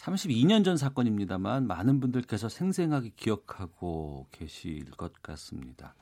32년 0.00 0.64
전 0.64 0.76
사건입니다만 0.76 1.66
많은 1.66 2.00
분들께서 2.00 2.48
생생하게 2.48 3.12
기억하고 3.16 4.26
계실 4.32 4.90
것 4.92 5.12
같습니다. 5.22 5.94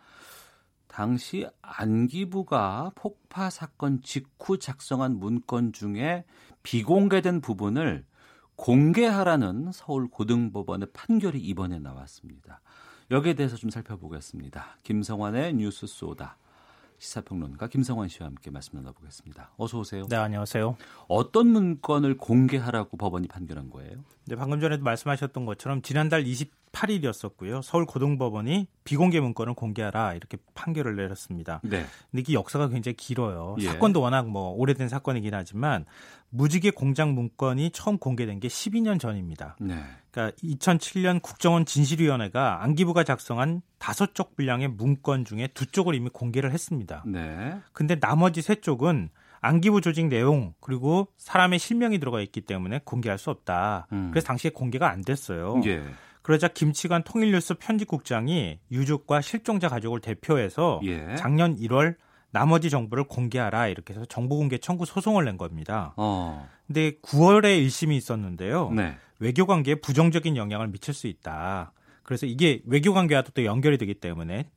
당시 0.86 1.46
안기부가 1.62 2.92
폭파 2.94 3.50
사건 3.50 4.00
직후 4.02 4.58
작성한 4.58 5.18
문건 5.18 5.72
중에 5.72 6.24
비공개된 6.62 7.40
부분을 7.40 8.04
공개하라는 8.56 9.70
서울 9.72 10.08
고등법원의 10.08 10.88
판결이 10.92 11.38
이번에 11.40 11.78
나왔습니다. 11.78 12.60
여기에 13.10 13.34
대해서 13.34 13.56
좀 13.56 13.70
살펴보겠습니다. 13.70 14.78
김성환의 14.82 15.54
뉴스 15.54 15.86
소다 15.86 16.36
시사평론가 16.98 17.68
김성환 17.68 18.08
씨와 18.08 18.26
함께 18.26 18.50
말씀 18.50 18.76
나눠보겠습니다. 18.76 19.52
어서 19.56 19.78
오세요. 19.78 20.06
네, 20.08 20.16
안녕하세요. 20.16 20.76
어떤 21.06 21.48
문건을 21.48 22.16
공개하라고 22.16 22.96
법원이 22.96 23.28
판결한 23.28 23.70
거예요? 23.70 24.04
네, 24.26 24.36
방금 24.36 24.60
전에도 24.60 24.82
말씀하셨던 24.82 25.46
것처럼 25.46 25.80
지난달 25.82 26.24
28일이었었고요. 26.24 27.62
서울 27.62 27.86
고등법원이 27.86 28.66
비공개 28.84 29.20
문건을 29.20 29.54
공개하라 29.54 30.14
이렇게 30.14 30.38
판결을 30.54 30.96
내렸습니다. 30.96 31.60
네. 31.62 31.84
근데 32.10 32.24
이 32.26 32.34
역사가 32.34 32.68
굉장히 32.68 32.96
길어요. 32.96 33.56
예. 33.60 33.66
사건도 33.66 34.00
워낙 34.00 34.28
뭐 34.28 34.50
오래된 34.50 34.88
사건이긴 34.88 35.34
하지만 35.34 35.86
무지개 36.30 36.72
공장 36.72 37.14
문건이 37.14 37.70
처음 37.70 37.98
공개된 37.98 38.40
게 38.40 38.48
12년 38.48 39.00
전입니다. 39.00 39.56
네. 39.60 39.82
그러니까 40.18 40.36
2007년 40.42 41.22
국정원 41.22 41.64
진실위원회가 41.64 42.64
안기부가 42.64 43.04
작성한 43.04 43.62
다섯 43.78 44.14
쪽 44.16 44.34
분량의 44.34 44.68
문건 44.68 45.24
중에 45.24 45.48
두 45.54 45.66
쪽을 45.66 45.94
이미 45.94 46.10
공개를 46.12 46.52
했습니다. 46.52 47.04
네. 47.06 47.56
근데 47.72 48.00
나머지 48.00 48.42
세 48.42 48.56
쪽은 48.56 49.10
안기부 49.40 49.80
조직 49.80 50.08
내용 50.08 50.54
그리고 50.60 51.06
사람의 51.16 51.60
실명이 51.60 52.00
들어가 52.00 52.20
있기 52.20 52.40
때문에 52.40 52.80
공개할 52.84 53.18
수 53.18 53.30
없다. 53.30 53.86
음. 53.92 54.08
그래서 54.10 54.26
당시에 54.26 54.50
공개가 54.50 54.90
안 54.90 55.02
됐어요. 55.02 55.60
예. 55.66 55.84
그러자 56.22 56.48
김치관 56.48 57.04
통일뉴스 57.04 57.54
편집국장이 57.54 58.58
유족과 58.72 59.20
실종자 59.20 59.68
가족을 59.68 60.00
대표해서 60.00 60.80
예. 60.82 61.14
작년 61.16 61.56
1월 61.56 61.94
나머지 62.30 62.68
정보를 62.68 63.04
공개하라 63.04 63.68
이렇게 63.68 63.94
해서 63.94 64.04
정보 64.06 64.36
공개 64.36 64.58
청구 64.58 64.84
소송을 64.84 65.24
낸 65.24 65.38
겁니다. 65.38 65.94
어. 65.96 66.46
근데 66.66 66.98
9월에 67.00 67.64
1심이 67.64 67.92
있었는데요. 67.92 68.70
네. 68.72 68.96
외교 69.18 69.46
관계에 69.46 69.76
부정적인 69.76 70.36
영향을 70.36 70.68
미칠 70.68 70.94
수 70.94 71.06
있다. 71.06 71.72
그래서 72.02 72.26
이게 72.26 72.62
외교 72.64 72.94
관계와도 72.94 73.32
또 73.32 73.44
연결이 73.44 73.76
되기 73.78 73.94
때문에 73.94 74.50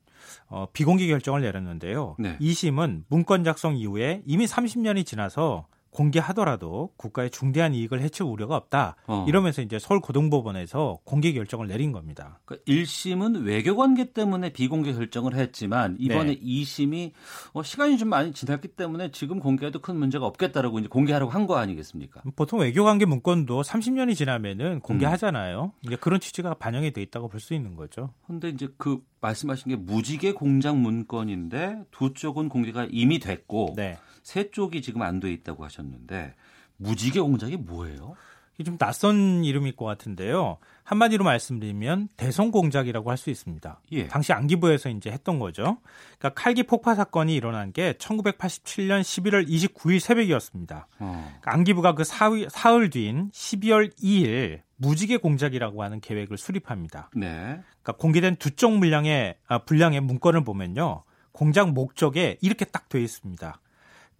어, 0.46 0.66
비공개 0.72 1.06
결정을 1.06 1.42
내렸는데요. 1.42 2.16
네. 2.18 2.38
2심은 2.38 3.04
문건 3.08 3.44
작성 3.44 3.76
이후에 3.76 4.22
이미 4.26 4.46
30년이 4.46 5.04
지나서 5.04 5.66
공개하더라도 5.92 6.90
국가에 6.96 7.28
중대한 7.28 7.74
이익을 7.74 8.00
해칠 8.00 8.24
우려가 8.24 8.56
없다. 8.56 8.96
어. 9.06 9.24
이러면서 9.28 9.62
이제 9.62 9.78
서울고등법원에서 9.78 11.00
공개 11.04 11.32
결정을 11.32 11.68
내린 11.68 11.92
겁니다. 11.92 12.40
그러니까 12.44 12.64
1심은 12.66 13.44
외교 13.44 13.76
관계 13.76 14.12
때문에 14.12 14.52
비공개 14.52 14.92
결정을 14.94 15.34
했지만 15.36 15.96
이번에 15.98 16.34
네. 16.34 16.40
2심이 16.40 17.12
어, 17.52 17.62
시간이 17.62 17.98
좀 17.98 18.08
많이 18.08 18.32
지났기 18.32 18.68
때문에 18.68 19.10
지금 19.12 19.38
공개해도 19.38 19.80
큰 19.80 19.96
문제가 19.96 20.26
없겠다라고 20.26 20.78
이제 20.78 20.88
공개하라고 20.88 21.30
한 21.30 21.42
거 21.42 21.56
아니겠습니까? 21.56 22.22
보통 22.36 22.60
외교 22.60 22.84
관계 22.84 23.04
문건도 23.04 23.62
30년이 23.62 24.14
지나면은 24.14 24.78
공개하잖아요. 24.78 25.72
이제 25.82 25.96
그런 25.96 26.20
취지가 26.20 26.54
반영이 26.54 26.92
돼 26.92 27.02
있다고 27.02 27.28
볼 27.28 27.40
수 27.42 27.52
있는 27.54 27.74
거죠. 27.74 28.10
근데 28.28 28.48
이제 28.50 28.68
그 28.78 29.00
말씀하신 29.20 29.70
게 29.70 29.74
무지개 29.76 30.32
공장 30.34 30.80
문건인데 30.80 31.82
두 31.90 32.14
쪽은 32.14 32.48
공개가 32.48 32.86
이미 32.92 33.18
됐고 33.18 33.74
네. 33.76 33.98
세 34.22 34.50
쪽이 34.50 34.82
지금 34.82 35.02
안 35.02 35.20
돼 35.20 35.32
있다고 35.32 35.64
하셨는데 35.64 36.34
무지개 36.76 37.20
공장이 37.20 37.56
뭐예요? 37.56 38.14
이게 38.54 38.64
좀 38.64 38.76
낯선 38.76 39.44
이름일 39.44 39.76
것 39.76 39.86
같은데요. 39.86 40.58
한마디로 40.84 41.24
말씀드리면 41.24 42.08
대성 42.18 42.50
공작이라고 42.50 43.10
할 43.10 43.16
수 43.16 43.30
있습니다. 43.30 43.80
예. 43.92 44.08
당시 44.08 44.32
안기부에서 44.34 44.90
이제 44.90 45.10
했던 45.10 45.38
거죠. 45.38 45.78
그러니까 46.18 46.30
칼기 46.42 46.64
폭파 46.64 46.94
사건이 46.94 47.34
일어난 47.34 47.72
게 47.72 47.94
1987년 47.94 49.00
11월 49.00 49.48
29일 49.48 50.00
새벽이었습니다. 50.00 50.86
어. 50.98 51.24
그러니까 51.40 51.52
안기부가 51.52 51.94
그 51.94 52.04
사흘, 52.04 52.48
사흘 52.50 52.90
뒤인 52.90 53.30
12월 53.30 53.96
2일 53.98 54.60
무지개 54.76 55.16
공작이라고 55.18 55.82
하는 55.82 56.00
계획을 56.00 56.36
수립합니다. 56.36 57.08
네. 57.14 57.60
그러니까 57.82 57.92
공개된 57.98 58.36
두 58.36 58.50
쪽 58.56 58.76
물량의 58.76 59.36
아, 59.46 59.58
분량의 59.58 60.00
문건을 60.00 60.44
보면요. 60.44 61.04
공작 61.32 61.70
목적에 61.72 62.36
이렇게 62.42 62.64
딱 62.66 62.88
돼 62.90 63.00
있습니다. 63.02 63.58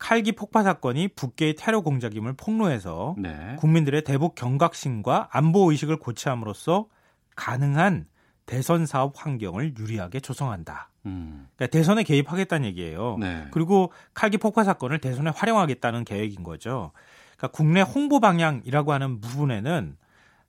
칼기 0.02 0.32
폭파 0.32 0.64
사건이 0.64 1.08
북계의 1.14 1.54
테러 1.54 1.80
공작임을 1.80 2.32
폭로해서 2.32 3.14
네. 3.18 3.54
국민들의 3.60 4.02
대북 4.02 4.34
경각심과 4.34 5.28
안보 5.30 5.70
의식을 5.70 6.00
고취함으로써 6.00 6.88
가능한 7.36 8.06
대선 8.44 8.84
사업 8.84 9.12
환경을 9.14 9.78
유리하게 9.78 10.18
조성한다. 10.18 10.90
음. 11.06 11.46
그러니까 11.54 11.70
대선에 11.78 12.02
개입하겠다는 12.02 12.66
얘기예요. 12.66 13.16
네. 13.20 13.46
그리고 13.52 13.92
칼기 14.12 14.38
폭파 14.38 14.64
사건을 14.64 14.98
대선에 14.98 15.30
활용하겠다는 15.30 16.04
계획인 16.04 16.42
거죠. 16.42 16.90
그러니까 17.36 17.56
국내 17.56 17.80
홍보 17.80 18.18
방향이라고 18.18 18.92
하는 18.92 19.20
부분에는 19.20 19.96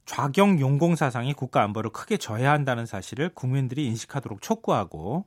좌경 0.07 0.59
용공 0.59 0.95
사상이 0.95 1.35
국가 1.35 1.61
안보를 1.61 1.91
크게 1.91 2.17
저해한다는 2.17 2.87
사실을 2.87 3.29
국민들이 3.29 3.85
인식하도록 3.85 4.41
촉구하고 4.41 5.25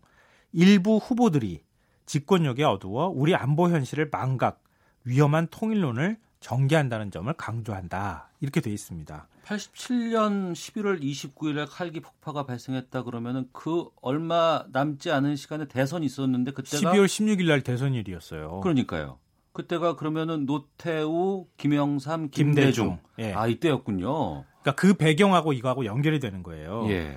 일부 0.51 0.97
후보들이 0.97 1.63
집권력에 2.07 2.65
어두워 2.65 3.09
우리 3.09 3.35
안보 3.35 3.69
현실을 3.69 4.09
망각, 4.11 4.63
위험한 5.05 5.49
통일론을 5.51 6.17
전개한다는 6.41 7.11
점을 7.11 7.33
강조한다. 7.33 8.31
이렇게 8.41 8.61
돼 8.61 8.71
있습니다. 8.71 9.29
87년 9.45 10.53
11월 10.53 11.01
29일에 11.03 11.67
칼기 11.69 12.01
폭파가 12.01 12.45
발생했다 12.47 13.05
그러면은 13.05 13.49
그 13.53 13.87
얼마 14.03 14.65
남지 14.73 15.11
않은 15.11 15.37
시간에 15.37 15.67
대선이 15.67 16.05
있었는데 16.07 16.53
그때가 16.53 16.93
12월 16.93 17.07
16일 17.07 17.47
날 17.49 17.63
대선일이었어요. 17.63 18.61
그러니까요. 18.61 19.19
그때가 19.53 19.97
그러면은 19.97 20.45
노태우, 20.47 21.47
김영삼, 21.57 22.31
김대중. 22.31 22.99
김대중. 22.99 22.99
예. 23.21 23.33
아 23.33 23.47
이때였군요. 23.47 24.45
그러니까 24.61 24.73
그 24.75 24.95
배경하고 24.95 25.53
이거하고 25.53 25.87
연결이 25.87 26.21
되는 26.21 26.43
거예요. 26.43 26.87
예. 26.91 27.17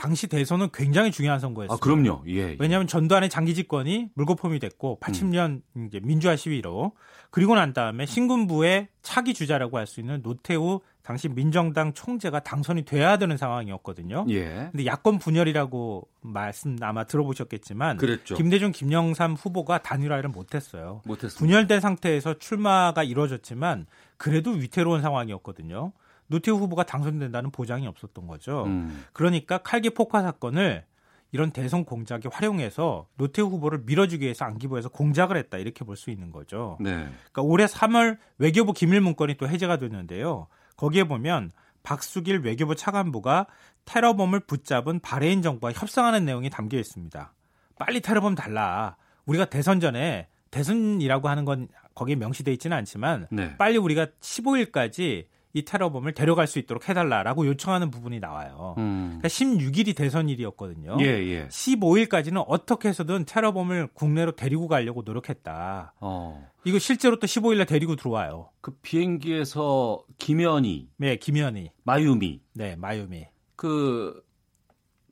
당시 0.00 0.28
대선은 0.28 0.68
굉장히 0.72 1.10
중요한 1.10 1.40
선거였어요. 1.40 1.74
아 1.74 1.78
그럼요. 1.78 2.22
예. 2.28 2.52
예. 2.52 2.56
왜냐하면 2.58 2.86
전두환의 2.86 3.28
장기 3.28 3.54
집권이 3.54 4.08
물거품이 4.14 4.58
됐고 4.58 4.98
80년 5.02 5.60
이제 5.88 6.00
민주화 6.02 6.36
시위로 6.36 6.92
그리고 7.30 7.54
난 7.54 7.74
다음에 7.74 8.06
신군부의 8.06 8.88
차기 9.02 9.34
주자라고 9.34 9.76
할 9.76 9.86
수 9.86 10.00
있는 10.00 10.22
노태우 10.22 10.80
당시 11.02 11.28
민정당 11.28 11.92
총재가 11.92 12.40
당선이 12.40 12.84
돼야 12.86 13.18
되는 13.18 13.36
상황이었거든요. 13.36 14.24
예. 14.30 14.68
근데 14.72 14.86
야권 14.86 15.18
분열이라고 15.18 16.08
말씀 16.22 16.78
아마 16.80 17.04
들어보셨겠지만 17.04 17.98
그랬죠. 17.98 18.36
김대중, 18.36 18.72
김영삼 18.72 19.34
후보가 19.34 19.82
단일화를 19.82 20.30
못 20.30 20.54
했어요. 20.54 21.02
못했습니다. 21.04 21.38
분열된 21.38 21.80
상태에서 21.80 22.38
출마가 22.38 23.02
이루어졌지만 23.02 23.86
그래도 24.16 24.52
위태로운 24.52 25.02
상황이었거든요. 25.02 25.92
노태우 26.30 26.56
후보가 26.56 26.84
당선된다는 26.84 27.50
보장이 27.50 27.86
없었던 27.86 28.26
거죠. 28.26 28.64
음. 28.64 29.04
그러니까 29.12 29.58
칼기 29.58 29.90
폭파 29.90 30.22
사건을 30.22 30.84
이런 31.32 31.50
대선 31.50 31.84
공작에 31.84 32.22
활용해서 32.30 33.06
노태우 33.16 33.48
후보를 33.48 33.82
밀어주기 33.84 34.24
위해서 34.24 34.44
안기부에서 34.44 34.88
공작을 34.88 35.36
했다 35.36 35.58
이렇게 35.58 35.84
볼 35.84 35.96
수 35.96 36.10
있는 36.10 36.32
거죠. 36.32 36.76
네. 36.80 36.90
그러니까 37.32 37.42
올해 37.42 37.66
3월 37.66 38.18
외교부 38.38 38.72
기밀 38.72 39.00
문건이 39.00 39.34
또 39.34 39.48
해제가 39.48 39.76
됐는데요. 39.78 40.46
거기에 40.76 41.04
보면 41.04 41.50
박수길 41.82 42.40
외교부 42.40 42.74
차관보가 42.74 43.46
테러범을 43.84 44.40
붙잡은 44.40 45.00
바레인 45.00 45.42
정부와 45.42 45.72
협상하는 45.72 46.24
내용이 46.24 46.50
담겨 46.50 46.78
있습니다. 46.78 47.32
빨리 47.78 48.00
테러범 48.00 48.34
달라. 48.34 48.96
우리가 49.26 49.46
대선 49.46 49.80
전에 49.80 50.28
대선이라고 50.50 51.28
하는 51.28 51.44
건 51.44 51.68
거기에 51.94 52.16
명시돼 52.16 52.52
있지는 52.52 52.76
않지만 52.76 53.28
네. 53.30 53.56
빨리 53.56 53.78
우리가 53.78 54.06
15일까지 54.20 55.26
이 55.52 55.64
테러범을 55.64 56.12
데려갈 56.12 56.46
수 56.46 56.58
있도록 56.58 56.88
해달라라고 56.88 57.46
요청하는 57.46 57.90
부분이 57.90 58.20
나와요. 58.20 58.74
음. 58.78 59.18
그러니까 59.18 59.28
16일이 59.28 59.96
대선일이었거든요. 59.96 60.98
예, 61.00 61.06
예. 61.06 61.48
15일까지는 61.48 62.44
어떻게 62.46 62.88
해서든 62.88 63.24
테러범을 63.24 63.88
국내로 63.94 64.32
데리고 64.32 64.68
가려고 64.68 65.02
노력했다. 65.02 65.94
어. 66.00 66.48
이거 66.64 66.78
실제로 66.78 67.18
또 67.18 67.26
15일날 67.26 67.66
데리고 67.66 67.96
들어와요. 67.96 68.50
그 68.60 68.72
비행기에서 68.82 70.04
김연희, 70.18 70.88
네, 70.96 71.16
김현희, 71.16 71.70
마유미 71.82 72.40
네, 72.54 72.76
마유미. 72.76 73.26
그 73.56 74.22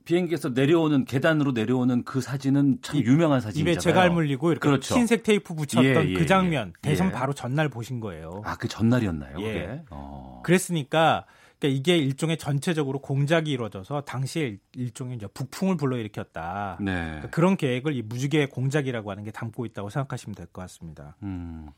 비행기에서 0.09 0.49
내려오는 0.49 1.05
계단으로 1.05 1.51
내려오는 1.51 2.03
그 2.03 2.19
사진은 2.19 2.79
참 2.81 2.97
유명한 2.97 3.41
사진이잖아요. 3.41 3.73
입에 3.73 3.79
재갈 3.79 4.09
물리고 4.09 4.51
이렇게 4.51 4.67
그렇죠. 4.67 4.95
흰색 4.95 5.21
테이프 5.21 5.53
붙였던 5.53 5.85
예, 5.85 6.09
예, 6.09 6.13
그 6.15 6.25
장면 6.25 6.73
예. 6.83 6.89
대선 6.89 7.07
예. 7.07 7.11
바로 7.11 7.31
전날 7.33 7.69
보신 7.69 7.99
거예요. 7.99 8.41
아, 8.43 8.55
그 8.55 8.67
전날이었나요? 8.67 9.39
예. 9.41 9.83
어. 9.91 10.41
그랬으니까 10.43 11.25
그러니까 11.59 11.77
이게 11.77 11.97
일종의 11.97 12.37
전체적으로 12.39 12.99
공작이 12.99 13.51
이루어져서 13.51 14.01
당시에 14.01 14.57
일종의 14.73 15.17
이제 15.17 15.27
북풍을 15.27 15.77
불러일으켰다. 15.77 16.77
네. 16.81 16.91
그러니까 16.93 17.29
그런 17.29 17.55
계획을 17.55 17.95
이 17.95 18.01
무지개 18.01 18.47
공작이라고 18.47 19.11
하는 19.11 19.23
게 19.23 19.29
담고 19.29 19.67
있다고 19.67 19.89
생각하시면 19.91 20.33
될 20.33 20.47
것 20.47 20.61
같습니다. 20.63 21.17
음. 21.21 21.69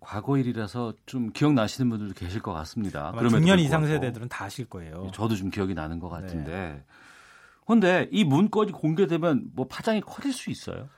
과거 0.00 0.38
일이라서 0.38 0.94
좀 1.04 1.30
기억나시는 1.32 1.90
분들도 1.90 2.14
계실 2.14 2.40
것 2.40 2.52
같습니다. 2.54 3.12
중년. 3.28 3.58
이상 3.58 3.86
세대들은 3.86 4.28
다 4.28 4.44
아실 4.44 4.64
거예요. 4.66 5.10
저도 5.12 5.34
좀 5.34 5.50
기억이 5.50 5.74
나는 5.74 5.98
것 5.98 6.08
같은데. 6.08 6.50
네. 6.50 6.82
근데 7.66 8.08
이 8.10 8.24
문건이 8.24 8.72
공개되면 8.72 9.50
뭐 9.54 9.66
파장이 9.66 10.00
커질 10.02 10.32
수 10.32 10.50
있어요? 10.50 10.88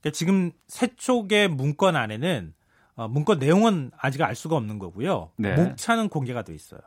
그러니까 0.00 0.10
지금 0.16 0.52
세 0.68 0.88
쪽의 0.96 1.48
문건 1.48 1.96
안에는 1.96 2.54
어, 2.96 3.08
문건 3.08 3.38
내용은 3.38 3.90
아직 3.98 4.22
알 4.22 4.34
수가 4.34 4.56
없는 4.56 4.78
거고요. 4.78 5.30
네. 5.36 5.54
목차는 5.54 6.08
공개가 6.08 6.42
돼 6.42 6.54
있어요. 6.54 6.80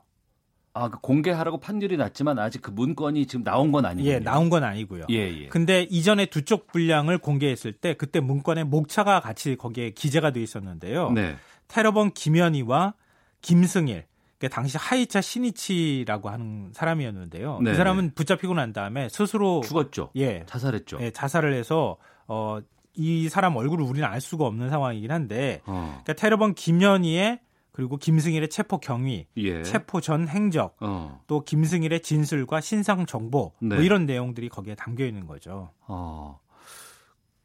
아, 0.73 0.89
그 0.89 0.99
공개하라고 1.01 1.59
판결이 1.59 1.97
났지만 1.97 2.39
아직 2.39 2.61
그 2.61 2.71
문건이 2.71 3.25
지금 3.25 3.43
나온 3.43 3.71
건 3.71 3.85
아니에요. 3.85 4.09
예, 4.09 4.19
나온 4.19 4.49
건 4.49 4.63
아니고요. 4.63 5.03
예, 5.09 5.15
예. 5.15 5.47
근데 5.47 5.81
이전에 5.89 6.27
두 6.27 6.43
쪽 6.45 6.67
분량을 6.67 7.17
공개했을 7.17 7.73
때 7.73 7.95
그때 7.95 8.19
문건에 8.19 8.63
목차가 8.63 9.19
같이 9.19 9.55
거기에 9.55 9.91
기재가 9.91 10.31
돼 10.31 10.41
있었는데요. 10.41 11.11
네. 11.11 11.35
테러범 11.67 12.11
김현희와 12.13 12.93
김승일, 13.41 14.05
그러니까 14.39 14.55
당시 14.55 14.77
하이차 14.77 15.21
신이치라고 15.21 16.29
하는 16.29 16.71
사람이었는데요. 16.73 17.59
네, 17.61 17.71
그 17.71 17.77
사람은 17.77 18.13
붙잡히고 18.15 18.53
난 18.53 18.71
다음에 18.71 19.09
스스로 19.09 19.61
죽었죠. 19.61 20.11
예, 20.15 20.45
자살했죠. 20.47 20.97
예, 21.01 21.11
자살을 21.11 21.53
해서 21.53 21.97
어, 22.27 22.59
이 22.95 23.27
사람 23.27 23.57
얼굴을 23.57 23.85
우리는 23.85 24.07
알 24.07 24.21
수가 24.21 24.45
없는 24.45 24.69
상황이긴 24.69 25.11
한데 25.11 25.61
어. 25.65 26.01
그러니까 26.03 26.13
테러범 26.13 26.53
김현희의 26.55 27.41
그리고 27.71 27.97
김승일의 27.97 28.49
체포 28.49 28.79
경위, 28.79 29.27
예. 29.37 29.63
체포 29.63 30.01
전 30.01 30.27
행적, 30.27 30.75
어. 30.81 31.21
또 31.27 31.45
김승일의 31.45 32.01
진술과 32.01 32.59
신상 32.59 33.05
정보 33.05 33.53
네. 33.59 33.75
뭐 33.75 33.83
이런 33.83 34.05
내용들이 34.05 34.49
거기에 34.49 34.75
담겨 34.75 35.05
있는 35.05 35.27
거죠. 35.27 35.71
어. 35.87 36.39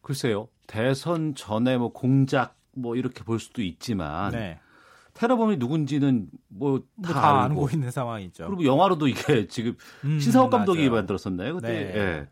글쎄요. 0.01 0.49
대선 0.67 1.35
전에 1.35 1.77
뭐 1.77 1.93
공작 1.93 2.57
뭐 2.73 2.97
이렇게 2.97 3.23
볼 3.23 3.39
수도 3.39 3.63
있지만 3.63 4.33
네. 4.33 4.59
테러범이 5.15 5.57
누군지는 5.59 6.29
뭐다 6.49 6.85
뭐 6.97 7.13
다 7.13 7.43
알고 7.45 7.69
있는 7.73 7.91
상황이죠. 7.91 8.47
그리고 8.47 8.65
영화로도 8.65 9.09
이게 9.09 9.47
지금 9.49 9.77
음, 10.05 10.19
신사옥 10.21 10.51
감독이 10.51 10.81
맞아요. 10.81 10.91
만들었었나요? 10.93 11.55
그때 11.57 11.69
네. 11.69 11.97
예. 11.97 12.29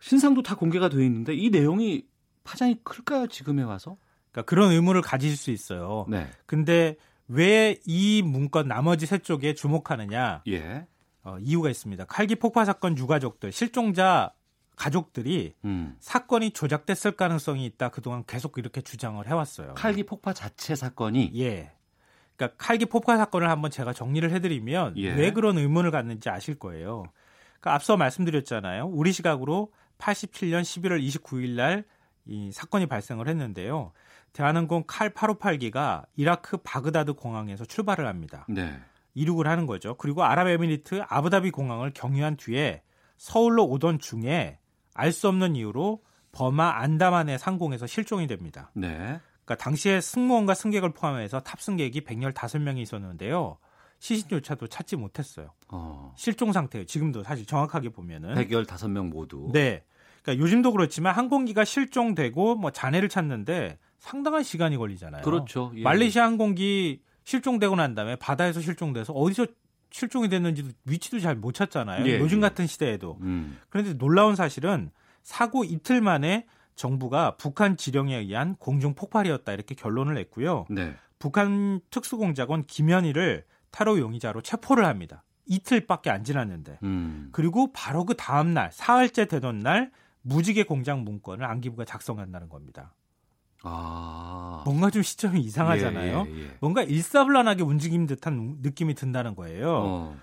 신상도 0.00 0.42
다 0.42 0.54
공개가 0.56 0.88
돼 0.88 1.04
있는데 1.04 1.34
이 1.34 1.50
내용이 1.50 2.04
파장이 2.44 2.80
클까요? 2.84 3.26
지금에 3.28 3.62
와서? 3.62 3.96
그러니까 4.30 4.48
그런 4.48 4.70
의문을 4.72 5.00
가질 5.02 5.36
수 5.36 5.50
있어요. 5.50 6.06
네. 6.08 6.28
근데 6.46 6.96
왜 7.28 7.78
이 7.86 8.22
문건 8.22 8.68
나머지 8.68 9.06
세 9.06 9.18
쪽에 9.18 9.54
주목하느냐? 9.54 10.42
예. 10.48 10.86
어, 11.24 11.38
이유가 11.40 11.70
있습니다. 11.70 12.04
칼기 12.04 12.36
폭파 12.36 12.64
사건 12.64 12.96
유가족들, 12.96 13.50
실종자 13.50 14.32
가족들이 14.76 15.54
음. 15.64 15.96
사건이 15.98 16.50
조작됐을 16.50 17.12
가능성이 17.12 17.64
있다. 17.64 17.88
그동안 17.88 18.22
계속 18.26 18.58
이렇게 18.58 18.80
주장을 18.82 19.26
해왔어요. 19.26 19.74
칼기 19.74 20.04
폭파 20.04 20.34
자체 20.34 20.76
사건이 20.76 21.32
예. 21.36 21.72
그러니까 22.36 22.56
칼기 22.58 22.86
폭파 22.86 23.16
사건을 23.16 23.50
한번 23.50 23.70
제가 23.70 23.92
정리를 23.92 24.30
해드리면 24.30 24.96
예. 24.98 25.12
왜 25.14 25.32
그런 25.32 25.58
의문을 25.58 25.90
갖는지 25.90 26.28
아실 26.28 26.58
거예요. 26.58 27.04
그러니까 27.60 27.74
앞서 27.74 27.96
말씀드렸잖아요. 27.96 28.86
우리 28.86 29.12
시각으로 29.12 29.72
87년 29.98 30.62
11월 30.62 31.02
29일 31.02 31.50
날 31.56 31.84
이 32.26 32.50
사건이 32.52 32.86
발생을 32.86 33.28
했는데요. 33.28 33.92
대한항공 34.32 34.84
칼 34.86 35.10
858기가 35.10 36.04
이라크 36.16 36.58
바그다드 36.58 37.14
공항에서 37.14 37.64
출발을 37.64 38.06
합니다. 38.06 38.46
네. 38.48 38.78
이륙을 39.14 39.46
하는 39.46 39.66
거죠. 39.66 39.94
그리고 39.96 40.24
아랍에미리트 40.24 41.04
아부다비 41.08 41.50
공항을 41.50 41.92
경유한 41.94 42.36
뒤에 42.36 42.82
서울로 43.16 43.64
오던 43.64 43.98
중에 43.98 44.58
알 44.94 45.12
수 45.12 45.28
없는 45.28 45.56
이유로 45.56 46.02
버마 46.32 46.80
안다만의 46.80 47.38
상공에서 47.38 47.86
실종이 47.86 48.26
됩니다. 48.26 48.70
네. 48.74 49.20
그러니까 49.46 49.64
당시에 49.64 50.00
승무원과 50.00 50.54
승객을 50.54 50.90
포함해서 50.90 51.40
탑승객이 51.40 52.02
115명이 52.02 52.78
있었는데요. 52.78 53.58
시신조차도 54.00 54.66
찾지 54.66 54.96
못했어요. 54.96 55.52
어. 55.68 56.12
실종 56.16 56.52
상태예요. 56.52 56.84
지금도 56.84 57.22
사실 57.22 57.46
정확하게 57.46 57.90
보면은. 57.90 58.34
115명 58.34 59.08
모두. 59.08 59.48
네. 59.52 59.84
그러니까 60.22 60.44
요즘도 60.44 60.72
그렇지만 60.72 61.14
항공기가 61.14 61.64
실종되고 61.64 62.56
뭐 62.56 62.72
잔해를 62.72 63.08
찾는데 63.08 63.78
상당한 63.98 64.42
시간이 64.42 64.76
걸리잖아요. 64.76 65.22
그렇죠. 65.22 65.72
예. 65.76 65.82
말레이시아 65.82 66.24
항공기 66.24 67.00
실종되고 67.24 67.76
난 67.76 67.94
다음에 67.94 68.16
바다에서 68.16 68.60
실종돼서 68.60 69.12
어디서 69.12 69.46
실종이 69.90 70.28
됐는지도 70.28 70.70
위치도 70.84 71.20
잘 71.20 71.36
못 71.36 71.54
찾잖아요. 71.54 72.06
예, 72.06 72.18
요즘 72.18 72.38
예. 72.38 72.40
같은 72.42 72.66
시대에도. 72.66 73.18
음. 73.22 73.58
그런데 73.70 73.94
놀라운 73.94 74.34
사실은 74.34 74.90
사고 75.22 75.64
이틀 75.64 76.00
만에 76.00 76.46
정부가 76.76 77.36
북한 77.36 77.76
지령에 77.76 78.16
의한 78.16 78.54
공중 78.56 78.94
폭발이었다 78.94 79.52
이렇게 79.52 79.74
결론을 79.74 80.14
냈고요. 80.14 80.66
네. 80.70 80.94
북한 81.18 81.80
특수공작원 81.90 82.64
김현희를 82.66 83.44
테러 83.72 83.98
용의자로 83.98 84.42
체포를 84.42 84.84
합니다. 84.84 85.24
이틀밖에 85.46 86.10
안 86.10 86.24
지났는데. 86.24 86.78
음. 86.82 87.28
그리고 87.32 87.72
바로 87.72 88.04
그 88.04 88.14
다음 88.14 88.54
날 88.54 88.70
사흘째 88.72 89.26
되던 89.26 89.58
날 89.58 89.90
무지개 90.22 90.64
공장 90.64 91.04
문건을 91.04 91.44
안기부가 91.44 91.84
작성한다는 91.84 92.48
겁니다. 92.48 92.94
아. 93.62 94.62
뭔가 94.64 94.90
좀 94.90 95.02
시점이 95.02 95.40
이상하잖아요. 95.40 96.26
예, 96.28 96.30
예, 96.30 96.42
예. 96.42 96.50
뭔가 96.60 96.82
일사불란하게 96.82 97.62
움직임 97.62 98.06
듯한 98.06 98.58
느낌이 98.60 98.94
든다는 98.94 99.34
거예요. 99.34 99.70
어. 99.70 100.16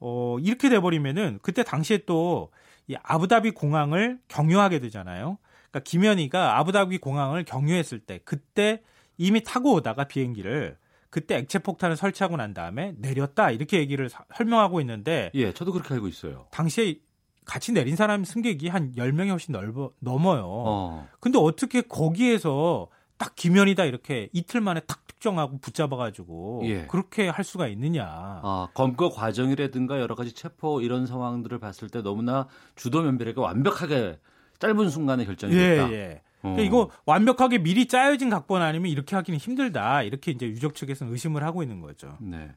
어, 0.00 0.38
이렇게 0.40 0.68
돼버리면은 0.68 1.38
그때 1.42 1.62
당시에 1.62 2.04
또 2.06 2.50
이 2.90 2.96
아부다비 3.04 3.52
공항을 3.52 4.18
경유하게 4.26 4.80
되잖아요. 4.80 5.38
그러니까 5.70 5.80
김현희가 5.84 6.58
아부다비 6.58 6.98
공항을 6.98 7.44
경유했을 7.44 8.00
때 8.00 8.20
그때 8.24 8.82
이미 9.16 9.42
타고 9.42 9.72
오다가 9.74 10.04
비행기를 10.04 10.76
그때 11.10 11.36
액체 11.36 11.58
폭탄을 11.58 11.96
설치하고 11.96 12.36
난 12.36 12.54
다음에 12.54 12.94
내렸다 12.98 13.50
이렇게 13.50 13.78
얘기를 13.78 14.08
사- 14.08 14.24
설명하고 14.34 14.80
있는데 14.80 15.30
예, 15.34 15.52
저도 15.52 15.72
그렇게 15.72 15.94
알고 15.94 16.08
있어요. 16.08 16.46
당시에 16.50 16.96
같이 17.44 17.72
내린 17.72 17.96
사람 17.96 18.24
승객이 18.24 18.68
한 18.68 18.92
10명이 18.94 19.30
훨씬 19.30 19.52
넓어, 19.52 19.90
넘어요. 19.98 20.44
어. 20.46 21.08
근데 21.18 21.38
어떻게 21.38 21.82
거기에서 21.82 22.88
딱 23.18 23.34
김현이다 23.34 23.84
이렇게 23.84 24.28
이틀 24.32 24.60
만에 24.60 24.80
탁 24.86 25.06
특정하고 25.06 25.58
붙잡아 25.58 25.96
가지고 25.96 26.62
예. 26.64 26.86
그렇게 26.86 27.28
할 27.28 27.44
수가 27.44 27.66
있느냐. 27.68 28.04
아, 28.06 28.68
검거 28.74 29.10
과정이라든가 29.10 30.00
여러 30.00 30.14
가지 30.14 30.32
체포 30.32 30.80
이런 30.80 31.06
상황들을 31.06 31.58
봤을 31.58 31.88
때 31.90 32.02
너무나 32.02 32.46
주도 32.76 33.02
면밀하게 33.02 33.38
완벽하게 33.40 34.18
짧은 34.60 34.88
순간에 34.90 35.24
결정이 35.24 35.52
예, 35.54 35.58
됐다. 35.76 35.92
예. 35.92 36.22
어. 36.42 36.54
그러니까 36.54 36.62
이거 36.62 36.90
완벽하게 37.04 37.58
미리 37.58 37.86
짜여진 37.88 38.30
각본 38.30 38.62
아니면 38.62 38.90
이렇게 38.90 39.16
하기는 39.16 39.38
힘들다. 39.38 40.02
이렇게 40.04 40.30
이제 40.30 40.46
유족 40.46 40.74
측에서는 40.74 41.12
의심을 41.12 41.42
하고 41.42 41.62
있는 41.62 41.80
거죠. 41.80 42.16
네. 42.20 42.50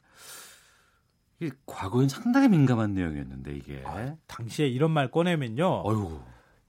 이 1.41 1.49
과거엔 1.66 2.08
상당히 2.08 2.47
민감한 2.47 2.93
내용이었는데 2.93 3.56
이게. 3.56 3.84
당시에 4.28 4.68
이런 4.68 4.91
말 4.91 5.10
꺼내면요. 5.12 5.66
어휴. 5.84 6.22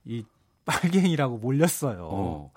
이 0.05 0.25
빨갱이라고 0.65 1.37
몰렸어요. 1.37 2.09
어. 2.11 2.51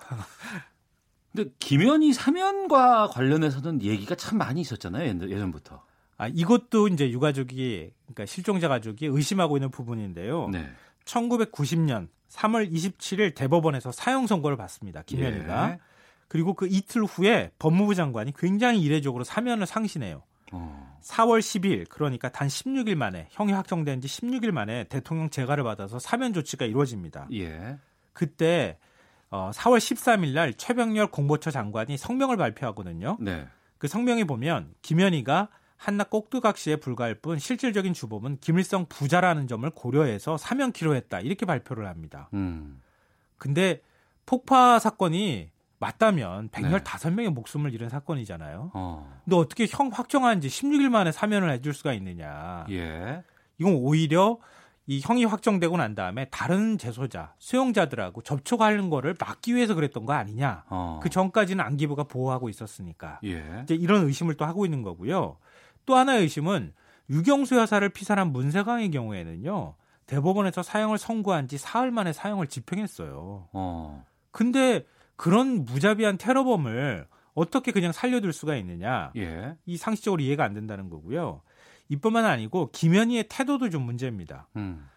근데 1.31 1.51
김현희 1.59 2.11
사면과 2.13 3.07
관련해서는 3.09 3.83
얘기가 3.83 4.15
참 4.15 4.37
많이 4.39 4.61
있었잖아요. 4.61 5.07
옛- 5.07 5.29
예전부터. 5.29 5.83
아, 6.17 6.27
이것도 6.27 6.87
이제 6.89 7.09
유가족이 7.11 7.91
그러니까 8.07 8.25
실종자 8.25 8.67
가족이 8.67 9.05
의심하고 9.05 9.55
있는 9.57 9.69
부분인데요. 9.71 10.49
네. 10.49 10.69
1990년 11.05 12.09
3월 12.29 12.71
27일 12.71 13.35
대법원에서 13.35 13.91
사형 13.91 14.27
선고를 14.27 14.57
받습니다. 14.57 15.03
김현희가. 15.03 15.71
예. 15.71 15.79
그리고 16.27 16.53
그 16.53 16.67
이틀 16.67 17.03
후에 17.03 17.51
법무부 17.59 17.95
장관이 17.95 18.33
굉장히 18.37 18.81
이례적으로 18.81 19.23
사면을 19.23 19.65
상신해요. 19.65 20.23
어. 20.51 20.97
4월 21.01 21.39
10일 21.39 21.87
그러니까 21.89 22.29
단 22.29 22.47
16일 22.47 22.95
만에 22.95 23.27
형이 23.31 23.51
확정된 23.51 24.01
지 24.01 24.07
16일 24.07 24.51
만에 24.51 24.85
대통령 24.85 25.29
재가를 25.29 25.63
받아서 25.63 25.97
사면 25.99 26.33
조치가 26.33 26.65
이루어집니다. 26.65 27.27
예. 27.33 27.77
그때 28.13 28.77
어, 29.31 29.51
4월 29.53 29.77
13일 29.77 30.33
날 30.33 30.53
최병렬 30.53 31.07
공보처 31.07 31.51
장관이 31.51 31.97
성명을 31.97 32.37
발표하거든요. 32.37 33.17
네. 33.19 33.47
그 33.77 33.87
성명에 33.87 34.25
보면 34.25 34.73
김현희가 34.81 35.49
한낱 35.79 36.09
꼭두각시에 36.09 36.75
불과할 36.75 37.15
뿐 37.15 37.39
실질적인 37.39 37.93
주범은 37.93 38.39
김일성 38.41 38.85
부자라는 38.87 39.47
점을 39.47 39.67
고려해서 39.69 40.37
사면키로 40.37 40.93
했다. 40.93 41.21
이렇게 41.21 41.45
발표를 41.45 41.87
합니다. 41.87 42.29
음. 42.33 42.81
근데 43.37 43.81
폭파 44.25 44.77
사건이 44.79 45.49
맞다면 45.79 46.49
네. 46.51 46.61
115명의 46.61 47.29
목숨을 47.29 47.73
잃은 47.73 47.87
사건이잖아요. 47.87 48.71
어. 48.73 49.19
근데 49.23 49.37
어떻게 49.37 49.65
형 49.69 49.89
확정한 49.93 50.41
지 50.41 50.49
16일 50.49 50.89
만에 50.89 51.13
사면을 51.13 51.49
해줄 51.51 51.73
수가 51.73 51.93
있느냐. 51.93 52.65
예. 52.69 53.23
이건 53.57 53.75
오히려 53.75 54.37
이 54.85 54.99
형이 55.01 55.23
확정되고 55.23 55.77
난 55.77 55.95
다음에 55.95 56.25
다른 56.25 56.77
재소자, 56.77 57.35
수용자들하고 57.37 58.21
접촉하는 58.23 58.89
거를 58.89 59.15
막기 59.17 59.55
위해서 59.55 59.75
그랬던 59.75 60.05
거 60.05 60.11
아니냐. 60.11 60.65
어. 60.67 60.99
그 61.01 61.09
전까지는 61.09 61.63
안기부가 61.63 62.03
보호하고 62.03 62.49
있었으니까. 62.49 63.21
예. 63.23 63.61
이제 63.63 63.75
이런 63.75 64.05
의심을 64.05 64.35
또 64.35 64.43
하고 64.43 64.65
있는 64.65 64.81
거고요. 64.81 65.37
또 65.89 65.95
하나의 65.95 66.21
의심은 66.21 66.71
유경수 67.09 67.55
여사를 67.55 67.89
피살한 67.89 68.31
문세광의 68.31 68.91
경우에는요. 68.91 69.73
대법원에서 70.05 70.61
사형을 70.61 70.99
선고한 70.99 71.47
지 71.47 71.57
사흘 71.57 71.89
만에 71.89 72.13
사형을 72.13 72.45
집행했어요. 72.45 73.49
어. 73.51 74.05
근데 74.29 74.85
그런 75.15 75.65
무자비한 75.65 76.19
테러범을 76.19 77.07
어떻게 77.33 77.71
그냥 77.71 77.91
살려둘 77.91 78.33
수가 78.33 78.55
있느냐. 78.57 79.11
예. 79.17 79.55
이 79.65 79.77
상식적으로 79.77 80.21
이해가 80.21 80.43
안 80.43 80.53
된다는 80.53 80.91
거고요. 80.91 81.41
이뿐만 81.87 82.23
아니고 82.23 82.69
김현희의 82.71 83.25
태도도 83.27 83.71
좀 83.71 83.81
문제입니다. 83.81 84.47
음. 84.57 84.87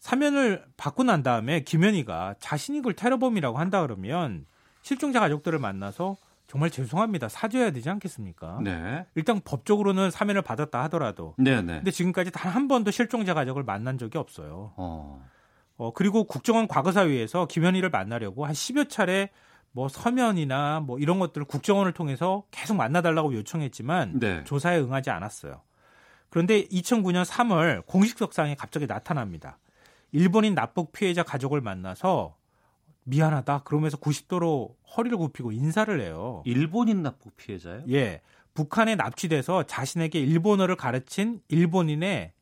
사면을 0.00 0.64
받고 0.76 1.04
난 1.04 1.22
다음에 1.22 1.60
김현희가 1.60 2.34
자신이 2.40 2.78
그걸 2.78 2.94
테러범이라고 2.94 3.56
한다 3.56 3.82
그러면 3.82 4.46
실종자 4.82 5.20
가족들을 5.20 5.60
만나서 5.60 6.16
정말 6.46 6.70
죄송합니다. 6.70 7.28
사죄해야 7.28 7.70
되지 7.70 7.88
않겠습니까? 7.90 8.60
네. 8.62 9.06
일단 9.14 9.40
법적으로는 9.44 10.10
사면을 10.10 10.42
받았다 10.42 10.82
하더라도. 10.84 11.34
네, 11.38 11.62
네. 11.62 11.76
근데 11.76 11.90
지금까지 11.90 12.30
단 12.30 12.52
한 12.54 12.68
번도 12.68 12.90
실종자 12.90 13.34
가족을 13.34 13.62
만난 13.64 13.98
적이 13.98 14.18
없어요. 14.18 14.72
어. 14.76 15.24
어, 15.76 15.92
그리고 15.92 16.24
국정원 16.24 16.68
과거사위에서 16.68 17.46
김현희를 17.46 17.90
만나려고 17.90 18.44
한 18.46 18.52
10여 18.52 18.88
차례 18.88 19.30
뭐 19.72 19.88
서면이나 19.88 20.78
뭐 20.80 20.98
이런 21.00 21.18
것들을 21.18 21.46
국정원을 21.46 21.92
통해서 21.92 22.44
계속 22.52 22.76
만나달라고 22.76 23.34
요청했지만 23.34 24.20
네. 24.20 24.44
조사에 24.44 24.78
응하지 24.78 25.10
않았어요. 25.10 25.62
그런데 26.30 26.64
2009년 26.66 27.24
3월 27.24 27.84
공식석상에 27.86 28.54
갑자기 28.54 28.86
나타납니다. 28.86 29.58
일본인 30.12 30.54
납북 30.54 30.92
피해자 30.92 31.24
가족을 31.24 31.60
만나서 31.60 32.36
미안하다 33.04 33.62
그러면서 33.64 33.96
90도로 33.96 34.74
허리를 34.96 35.16
굽히고 35.16 35.52
인사를 35.52 36.00
해요. 36.00 36.42
일본인 36.44 37.02
납북 37.02 37.36
피해자요? 37.36 37.82
예. 37.90 38.20
북한에 38.54 38.94
납치돼서 38.94 39.64
자신에게 39.64 40.20
일본어를 40.20 40.76
가르친 40.76 41.40
일본인의 41.48 42.32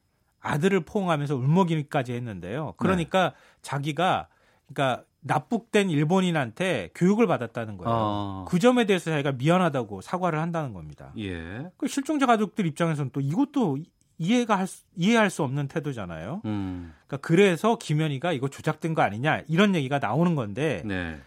아들을 0.41 0.81
포옹하면서 0.81 1.37
울먹이기까지 1.37 2.13
했는데요. 2.13 2.75
그러니까 2.77 3.33
자기가 3.63 4.29
그러니까 4.67 5.05
납북된 5.21 5.89
일본인한테 5.89 6.91
교육을 6.95 7.27
받았다는 7.27 7.77
거예요. 7.79 7.95
어. 7.95 8.45
그 8.49 8.59
점에 8.59 8.85
대해서 8.87 9.11
자기가 9.11 9.33
미안하다고 9.33 10.01
사과를 10.01 10.41
한다는 10.41 10.73
겁니다. 10.73 11.13
예. 11.19 11.71
그 11.77 11.87
실종자 11.87 12.27
가족들 12.27 12.67
입장에서는 12.67 13.11
또 13.13 13.21
이것도 13.21 13.79
이해가 14.19 14.57
할 14.59 14.67
수, 14.67 14.85
이해할 14.97 15.31
수 15.31 15.43
없는 15.43 15.69
태도잖아요. 15.69 16.43
음. 16.45 16.93
그러니까 17.07 17.27
그래서 17.27 17.77
김현희가 17.77 18.33
이거 18.33 18.49
조작된 18.49 18.95
거 18.95 19.03
아니냐 19.03 19.43
이런 19.49 19.75
얘기가 19.75 19.99
나오는 19.99 20.35
건데 20.35 20.83
네. 20.85 21.19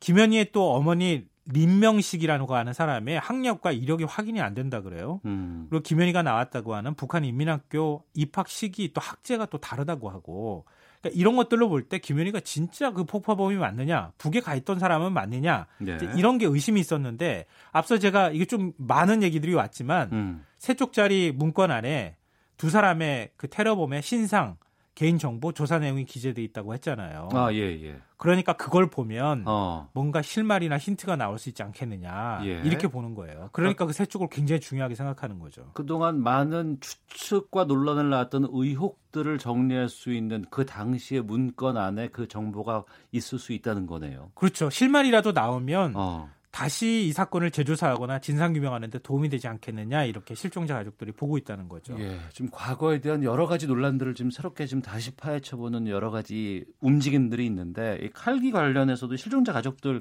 김현희의 0.00 0.52
또 0.52 0.74
어머니 0.74 1.26
린명식이라고 1.46 2.54
하는 2.54 2.72
사람의 2.72 3.18
학력과 3.20 3.70
이력이 3.72 4.04
확인이 4.04 4.40
안 4.40 4.54
된다 4.54 4.80
그래요. 4.80 5.20
음. 5.24 5.66
그리고 5.70 5.82
김현희가 5.82 6.22
나왔다고 6.22 6.74
하는 6.74 6.94
북한 6.94 7.24
인민학교 7.24 8.04
입학 8.14 8.48
시기 8.48 8.92
또 8.92 9.00
학제가 9.00 9.46
또 9.46 9.58
다르다고 9.58 10.10
하고 10.10 10.64
그러니까 11.00 11.20
이런 11.20 11.36
것들로 11.36 11.68
볼 11.68 11.88
때 11.88 11.98
김현희가 11.98 12.40
진짜 12.40 12.90
그 12.92 13.04
폭파범이 13.04 13.56
맞느냐 13.56 14.10
북에 14.18 14.40
가 14.40 14.54
있던 14.56 14.78
사람은 14.80 15.12
맞느냐 15.12 15.66
네. 15.78 15.98
이런 16.16 16.38
게 16.38 16.46
의심이 16.46 16.80
있었는데 16.80 17.46
앞서 17.70 17.98
제가 17.98 18.30
이게 18.30 18.44
좀 18.44 18.72
많은 18.76 19.22
얘기들이 19.22 19.54
왔지만 19.54 20.08
음. 20.12 20.44
세 20.58 20.74
쪽짜리 20.74 21.32
문건 21.32 21.70
안에 21.70 22.16
두 22.56 22.70
사람의 22.70 23.30
그 23.36 23.48
테러범의 23.48 24.02
신상 24.02 24.56
개인 24.94 25.18
정보 25.18 25.52
조사 25.52 25.78
내용이 25.78 26.06
기재돼 26.06 26.42
있다고 26.42 26.72
했잖아요. 26.72 27.28
아, 27.34 27.52
예, 27.52 27.58
예. 27.58 27.98
그러니까 28.16 28.54
그걸 28.54 28.88
보면 28.88 29.42
어. 29.44 29.90
뭔가 29.92 30.22
실말이나 30.22 30.78
힌트가 30.78 31.16
나올 31.16 31.38
수 31.38 31.50
있지 31.50 31.62
않겠느냐 31.62 32.40
예. 32.44 32.60
이렇게 32.64 32.88
보는 32.88 33.14
거예요. 33.14 33.50
그러니까 33.52 33.84
그 33.84 33.92
세 33.92 34.06
쪽을 34.06 34.28
굉장히 34.30 34.58
중요하게 34.60 34.94
생각하는 34.94 35.38
거죠. 35.38 35.70
그동안 35.74 36.22
많은 36.22 36.78
추측과 36.80 37.64
논란을 37.64 38.08
낳았던 38.08 38.48
의혹들을 38.50 39.36
정리할 39.36 39.90
수 39.90 40.14
있는 40.14 40.46
그 40.50 40.64
당시의 40.64 41.20
문건 41.24 41.76
안에 41.76 42.08
그 42.08 42.26
정보가 42.26 42.84
있을 43.12 43.38
수 43.38 43.52
있다는 43.52 43.86
거네요. 43.86 44.30
그렇죠. 44.34 44.70
실말이라도 44.70 45.32
나오면 45.32 45.92
어. 45.94 46.30
다시 46.56 47.06
이 47.06 47.12
사건을 47.12 47.50
재조사하거나 47.50 48.20
진상 48.20 48.54
규명하는 48.54 48.88
데 48.88 48.98
도움이 48.98 49.28
되지 49.28 49.46
않겠느냐 49.46 50.04
이렇게 50.04 50.34
실종자 50.34 50.72
가족들이 50.72 51.12
보고 51.12 51.36
있다는 51.36 51.68
거죠. 51.68 51.94
예, 51.98 52.18
지금 52.32 52.48
과거에 52.50 53.02
대한 53.02 53.22
여러 53.24 53.46
가지 53.46 53.66
논란들을 53.66 54.14
지금 54.14 54.30
새롭게 54.30 54.64
지금 54.64 54.80
다시 54.80 55.14
파헤쳐보는 55.16 55.86
여러 55.88 56.10
가지 56.10 56.64
움직임들이 56.80 57.44
있는데 57.44 57.98
이 58.00 58.08
칼기 58.08 58.52
관련해서도 58.52 59.16
실종자 59.16 59.52
가족들 59.52 60.00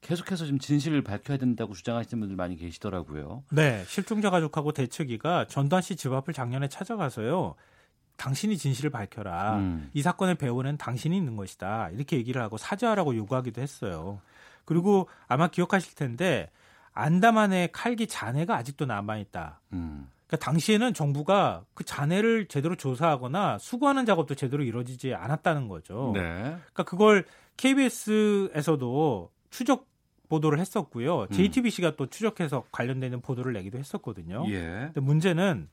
계속해서 0.00 0.44
지금 0.44 0.58
진실을 0.58 1.02
밝혀야 1.02 1.36
된다고 1.38 1.72
주장하시는 1.72 2.18
분들 2.18 2.34
많이 2.34 2.56
계시더라고요. 2.56 3.44
네, 3.52 3.84
실종자 3.86 4.28
가족하고 4.28 4.72
대책위가 4.72 5.46
전두환 5.46 5.82
씨 5.82 5.94
집 5.94 6.12
앞을 6.12 6.34
작년에 6.34 6.66
찾아가서요. 6.66 7.54
당신이 8.16 8.58
진실을 8.58 8.90
밝혀라. 8.90 9.58
음. 9.58 9.88
이 9.94 10.02
사건의 10.02 10.34
배후는 10.34 10.78
당신이 10.78 11.16
있는 11.16 11.36
것이다. 11.36 11.90
이렇게 11.90 12.16
얘기를 12.16 12.42
하고 12.42 12.58
사죄하라고 12.58 13.14
요구하기도 13.14 13.60
했어요. 13.60 14.20
그리고 14.64 15.08
아마 15.26 15.48
기억하실 15.48 15.94
텐데 15.94 16.50
안다만의 16.92 17.72
칼기 17.72 18.06
잔해가 18.06 18.56
아직도 18.56 18.86
남아 18.86 19.18
있다. 19.18 19.60
음. 19.72 20.08
그러니까 20.26 20.44
당시에는 20.50 20.94
정부가 20.94 21.64
그 21.74 21.84
잔해를 21.84 22.46
제대로 22.46 22.74
조사하거나 22.74 23.58
수거하는 23.58 24.06
작업도 24.06 24.34
제대로 24.34 24.62
이루어지지 24.62 25.14
않았다는 25.14 25.68
거죠. 25.68 26.12
네. 26.14 26.20
그러니까 26.22 26.82
그걸 26.84 27.26
KBS에서도 27.58 29.30
추적 29.50 29.86
보도를 30.28 30.58
했었고요. 30.58 31.26
JTBC가 31.30 31.96
또 31.96 32.06
추적해서 32.06 32.64
관련되는 32.72 33.20
보도를 33.20 33.52
내기도 33.52 33.78
했었거든요. 33.78 34.46
예. 34.48 34.60
근데 34.86 35.00
문제는 35.00 35.68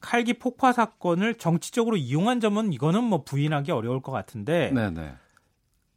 칼기 0.00 0.34
폭파 0.34 0.72
사건을 0.72 1.34
정치적으로 1.34 1.96
이용한 1.96 2.40
점은 2.40 2.72
이거는 2.72 3.04
뭐 3.04 3.22
부인하기 3.22 3.70
어려울 3.70 4.00
것 4.00 4.10
같은데 4.10 4.72
네네. 4.72 5.14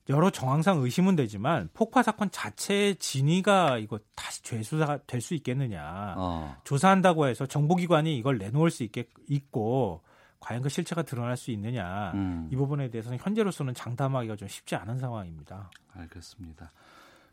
여러 0.10 0.30
정황상 0.30 0.80
의심은 0.82 1.16
되지만 1.16 1.70
폭파 1.74 2.04
사건 2.04 2.30
자체의 2.30 2.95
진위가 2.97 3.78
이거 3.78 3.99
다시 4.16 4.43
죄수사가 4.43 4.99
될 5.08 5.22
수 5.22 5.34
있겠느냐. 5.36 6.16
어. 6.18 6.58
조사한다고 6.66 7.28
해서 7.28 7.45
정보기관이 7.45 8.18
이걸 8.18 8.38
내놓을 8.38 8.70
수 8.70 8.84
있게 8.84 9.08
있고 9.30 10.01
과연 10.41 10.62
그 10.62 10.68
실체가 10.68 11.04
드러날 11.04 11.38
수 11.38 11.51
있느냐. 11.51 12.12
음. 12.16 12.49
이 12.51 12.56
부분에 12.58 12.89
대해서는 12.89 13.18
현재로서는 13.22 13.74
장담하기가 13.74 14.36
좀 14.36 14.47
쉽지 14.49 14.76
않은 14.76 14.99
상황입니다. 14.99 15.72
알겠습니다. 15.93 16.72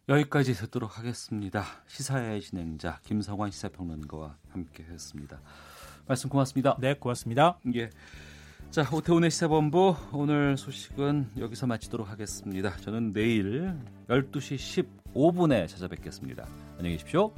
여기까지 0.09 0.55
듣도록 0.55 0.99
하겠습니다. 0.99 1.65
시사의 1.89 2.41
진행자 2.41 3.01
김성환 3.03 3.51
시사평론가와 3.51 4.37
함께했습니다. 4.53 5.41
말씀 6.07 6.31
고맙습니다. 6.31 6.77
네, 6.79 6.95
고맙습니다. 6.95 7.59
예. 7.75 7.91
자, 8.71 8.89
오태훈의 8.93 9.33
시사본부 9.33 9.97
오늘 10.13 10.57
소식은 10.57 11.33
여기서 11.39 11.67
마치도록 11.67 12.09
하겠습니다. 12.09 12.77
저는 12.77 13.13
내일 13.13 13.75
12시 14.09 14.87
15분에 15.13 15.67
찾아뵙겠습니다. 15.67 16.47
안녕히 16.79 16.93
계십시오. 16.93 17.35